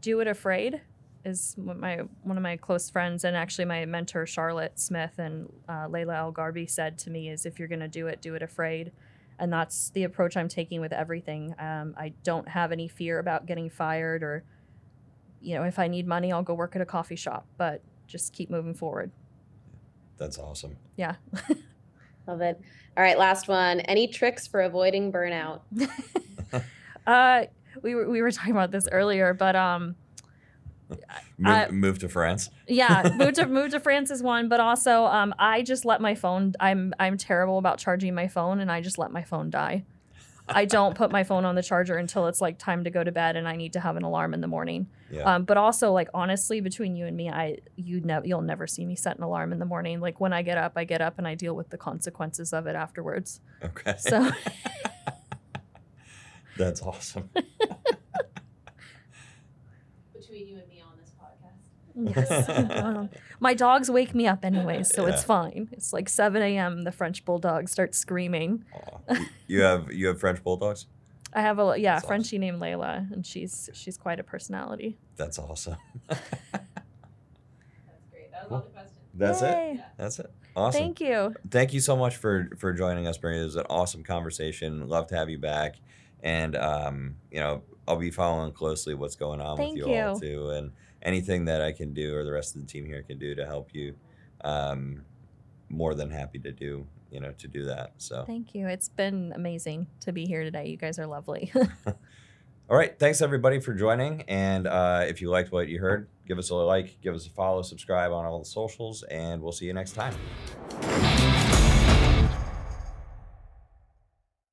do 0.07 0.21
it 0.21 0.29
afraid 0.29 0.81
is 1.25 1.57
my 1.59 1.97
one 2.23 2.37
of 2.37 2.43
my 2.43 2.57
close 2.57 2.89
friends 2.89 3.25
and 3.25 3.37
actually 3.37 3.65
my 3.65 3.85
mentor 3.85 4.25
Charlotte 4.25 4.79
Smith 4.79 5.19
and 5.19 5.53
uh, 5.69 5.89
Layla 5.89 6.17
El 6.17 6.33
Garbi 6.33 6.71
said 6.71 6.97
to 6.99 7.11
me 7.11 7.29
is 7.29 7.45
if 7.45 7.59
you're 7.59 7.67
going 7.67 7.81
to 7.81 7.89
do 7.89 8.07
it, 8.07 8.23
do 8.23 8.37
it 8.37 8.43
afraid, 8.43 8.93
and 9.39 9.53
that's 9.53 9.91
the 9.91 10.05
approach 10.05 10.37
I'm 10.37 10.49
taking 10.49 10.81
with 10.81 10.93
everything. 10.93 11.55
Um, 11.59 11.95
I 11.97 12.13
don't 12.23 12.49
have 12.49 12.73
any 12.73 12.89
fear 12.89 13.19
about 13.19 13.47
getting 13.47 13.69
fired 13.71 14.23
or, 14.23 14.45
you 15.41 15.55
know, 15.55 15.65
if 15.65 15.79
I 15.79 15.89
need 15.89 16.07
money, 16.07 16.33
I'll 16.33 16.43
go 16.43 16.55
work 16.55 16.75
at 16.77 16.83
a 16.83 16.87
coffee 16.87 17.17
shop, 17.17 17.47
but 17.57 17.83
just 18.07 18.33
keep 18.33 18.51
moving 18.51 18.75
forward. 18.75 19.11
That's 20.17 20.39
awesome. 20.39 20.77
Yeah. 20.97 21.17
Love 22.27 22.41
it. 22.41 22.61
All 22.97 23.03
right, 23.03 23.19
last 23.19 23.47
one. 23.47 23.81
Any 23.81 24.09
tricks 24.09 24.47
for 24.47 24.63
avoiding 24.63 25.13
burnout? 25.13 25.61
uh, 27.07 27.45
we 27.83 27.95
were 27.95 28.09
we 28.09 28.23
were 28.23 28.31
talking 28.31 28.53
about 28.53 28.71
this 28.71 28.89
earlier, 28.91 29.35
but 29.35 29.55
um, 29.55 29.95
Move, 31.39 31.53
Uh, 31.53 31.67
move 31.73 31.99
to 31.99 32.09
France. 32.09 32.49
yeah 32.69 33.11
move 33.17 33.33
to 33.35 33.47
move 33.59 33.71
to 33.73 33.81
france 33.81 34.11
is 34.11 34.23
one 34.23 34.49
but 34.49 34.61
also 34.61 35.05
um 35.07 35.35
i 35.39 35.61
just 35.63 35.85
let 35.85 36.01
my 36.01 36.15
phone 36.15 36.53
i'm 36.61 36.95
i'm 37.01 37.17
terrible 37.19 37.59
about 37.59 37.79
charging 37.79 38.15
my 38.15 38.29
phone 38.29 38.61
and 38.61 38.71
i 38.71 38.81
just 38.81 38.97
let 38.97 39.11
my 39.11 39.23
phone 39.25 39.51
die 39.51 39.85
i 40.49 40.65
don't 40.65 40.95
put 40.95 41.11
my 41.11 41.25
phone 41.25 41.45
on 41.45 41.57
the 41.57 41.63
charger 41.63 41.97
until 41.97 42.29
it's 42.29 42.41
like 42.41 42.57
time 42.59 42.85
to 42.85 42.91
go 42.91 43.03
to 43.03 43.11
bed 43.11 43.35
and 43.37 43.49
i 43.49 43.57
need 43.57 43.73
to 43.73 43.81
have 43.81 43.97
an 43.97 44.05
alarm 44.05 44.33
in 44.33 44.41
the 44.41 44.47
morning 44.47 44.87
Yeah. 45.11 45.35
um 45.35 45.45
but 45.45 45.57
also 45.57 45.91
like 45.93 46.09
honestly 46.15 46.61
between 46.61 46.95
you 46.95 47.05
and 47.07 47.17
me 47.17 47.29
i 47.29 47.59
you 47.75 48.01
never 48.01 48.25
you'll 48.25 48.43
never 48.43 48.67
see 48.69 48.87
me 48.87 48.95
set 48.95 49.17
an 49.19 49.25
alarm 49.25 49.53
in 49.53 49.59
the 49.59 49.67
morning 49.67 50.01
like 50.01 50.21
when 50.21 50.33
i 50.33 50.43
get 50.43 50.57
up 50.57 50.75
i 50.77 50.85
get 50.85 51.01
up 51.03 51.19
and 51.19 51.27
i 51.27 51.35
deal 51.35 51.55
with 51.57 51.69
the 51.71 51.77
consequences 51.79 52.53
of 52.53 52.67
it 52.69 52.77
afterwards 52.77 53.41
okay. 53.65 53.95
so 53.99 54.31
That's 56.59 56.81
awesome. 56.81 57.29
Between 60.15 60.49
you 60.49 60.57
and 60.59 60.69
me 60.69 60.81
on 60.81 60.97
this 60.99 61.11
podcast. 61.21 61.61
Yes 61.97 62.49
Um, 62.77 63.09
my 63.41 63.55
dogs 63.55 63.91
wake 63.91 64.15
me 64.15 64.27
up 64.27 64.45
anyways 64.45 64.95
so 64.95 65.07
it's 65.07 65.25
fine 65.25 65.69
it's 65.73 65.93
like 65.93 66.09
7 66.09 66.43
a.m 66.43 66.85
the 66.85 66.93
french 66.93 67.25
bulldog 67.25 67.69
starts 67.69 67.99
screaming. 67.99 68.65
You 69.47 69.63
have 69.63 69.93
you 69.93 70.09
have 70.09 70.21
French 70.21 70.43
bulldogs. 70.43 70.87
I 71.33 71.41
have 71.43 71.59
a 71.59 71.75
yeah 71.79 71.95
That's 71.95 72.07
awesome. 72.07 72.41
Named 72.41 72.61
Layla, 72.61 73.11
and 73.13 73.25
she's 73.25 73.69
she's 73.75 73.97
quite 73.97 74.19
a 74.19 74.25
personality. 74.25 74.99
That's 75.17 75.39
awesome. 75.39 75.77
That's 76.09 76.21
great. 78.11 78.33
That 78.33 78.51
was 78.51 78.53
all 78.53 78.61
the 78.61 78.71
questions. 78.71 78.99
That's 79.15 79.43
it. 79.43 79.47
Yay. 79.47 79.81
That's 79.97 80.19
it. 80.19 80.31
Awesome. 80.57 80.81
Thank 80.81 81.01
you. 81.01 81.35
Thank 81.51 81.75
you 81.75 81.81
so 81.81 81.97
much 81.97 82.17
for 82.17 82.51
for 82.59 82.73
joining 82.73 83.07
us, 83.07 83.23
Maria. 83.23 83.43
It 83.43 83.45
was 83.45 83.57
an 83.57 83.67
awesome 83.69 84.03
conversation. 84.03 84.89
Love 84.89 85.07
to 85.09 85.17
have 85.17 85.29
you 85.29 85.39
back. 85.39 85.77
And 86.23 86.57
um, 86.57 87.17
you 87.31 87.41
know, 87.41 87.63
I'll 87.87 87.97
be 87.97 88.11
following 88.11 88.53
closely 88.53 88.95
what's 88.95 89.17
going 89.17 89.41
on 89.41 89.57
Thank 89.57 89.79
with 89.79 89.89
you, 89.89 90.01
all 90.01 90.19
too, 90.19 90.51
and 90.51 90.73
anything 91.03 91.45
that 91.47 91.61
I 91.63 91.73
can 91.73 91.93
do 91.95 92.17
or 92.17 92.25
the 92.25 92.33
rest 92.33 92.55
of 92.55 92.63
the 92.63 92.67
team 92.67 92.87
here 92.87 93.03
can 93.03 93.19
do 93.19 93.35
to 93.35 93.47
help 93.47 93.71
you. 93.73 93.95
Um, 94.43 95.03
more 95.69 95.95
than 95.95 96.11
happy 96.11 96.39
to 96.41 96.53
do, 96.53 96.87
you 97.11 97.21
know, 97.21 97.33
to 97.33 97.49
do 97.49 97.65
that. 97.65 97.93
So, 97.99 98.25
Thank 98.27 98.55
you. 98.55 98.69
It's 98.69 98.89
been 98.89 99.33
amazing 99.35 99.87
to 100.01 100.13
be 100.13 100.27
here 100.27 100.45
today. 100.45 100.67
You 100.69 100.77
guys 100.77 100.99
are 100.99 101.07
lovely. 101.07 101.53
all 101.87 102.77
right, 102.77 102.97
thanks 102.99 103.21
everybody 103.21 103.61
for 103.61 103.75
joining. 103.75 104.23
And 104.23 104.67
uh, 104.67 105.05
if 105.07 105.21
you 105.21 105.31
liked 105.31 105.53
what 105.53 105.69
you 105.69 105.81
heard, 105.81 106.09
give 106.27 106.39
us 106.39 106.51
a 106.51 106.55
like, 106.55 107.01
give 107.03 107.15
us 107.15 107.27
a 107.27 107.31
follow, 107.31 107.63
subscribe 107.63 108.13
on 108.13 108.25
all 108.25 108.39
the 108.39 108.45
socials, 108.45 109.03
and 109.05 109.43
we'll 109.43 109.53
see 109.53 109.67
you 109.67 109.75
next 109.75 109.93
time. 109.93 110.15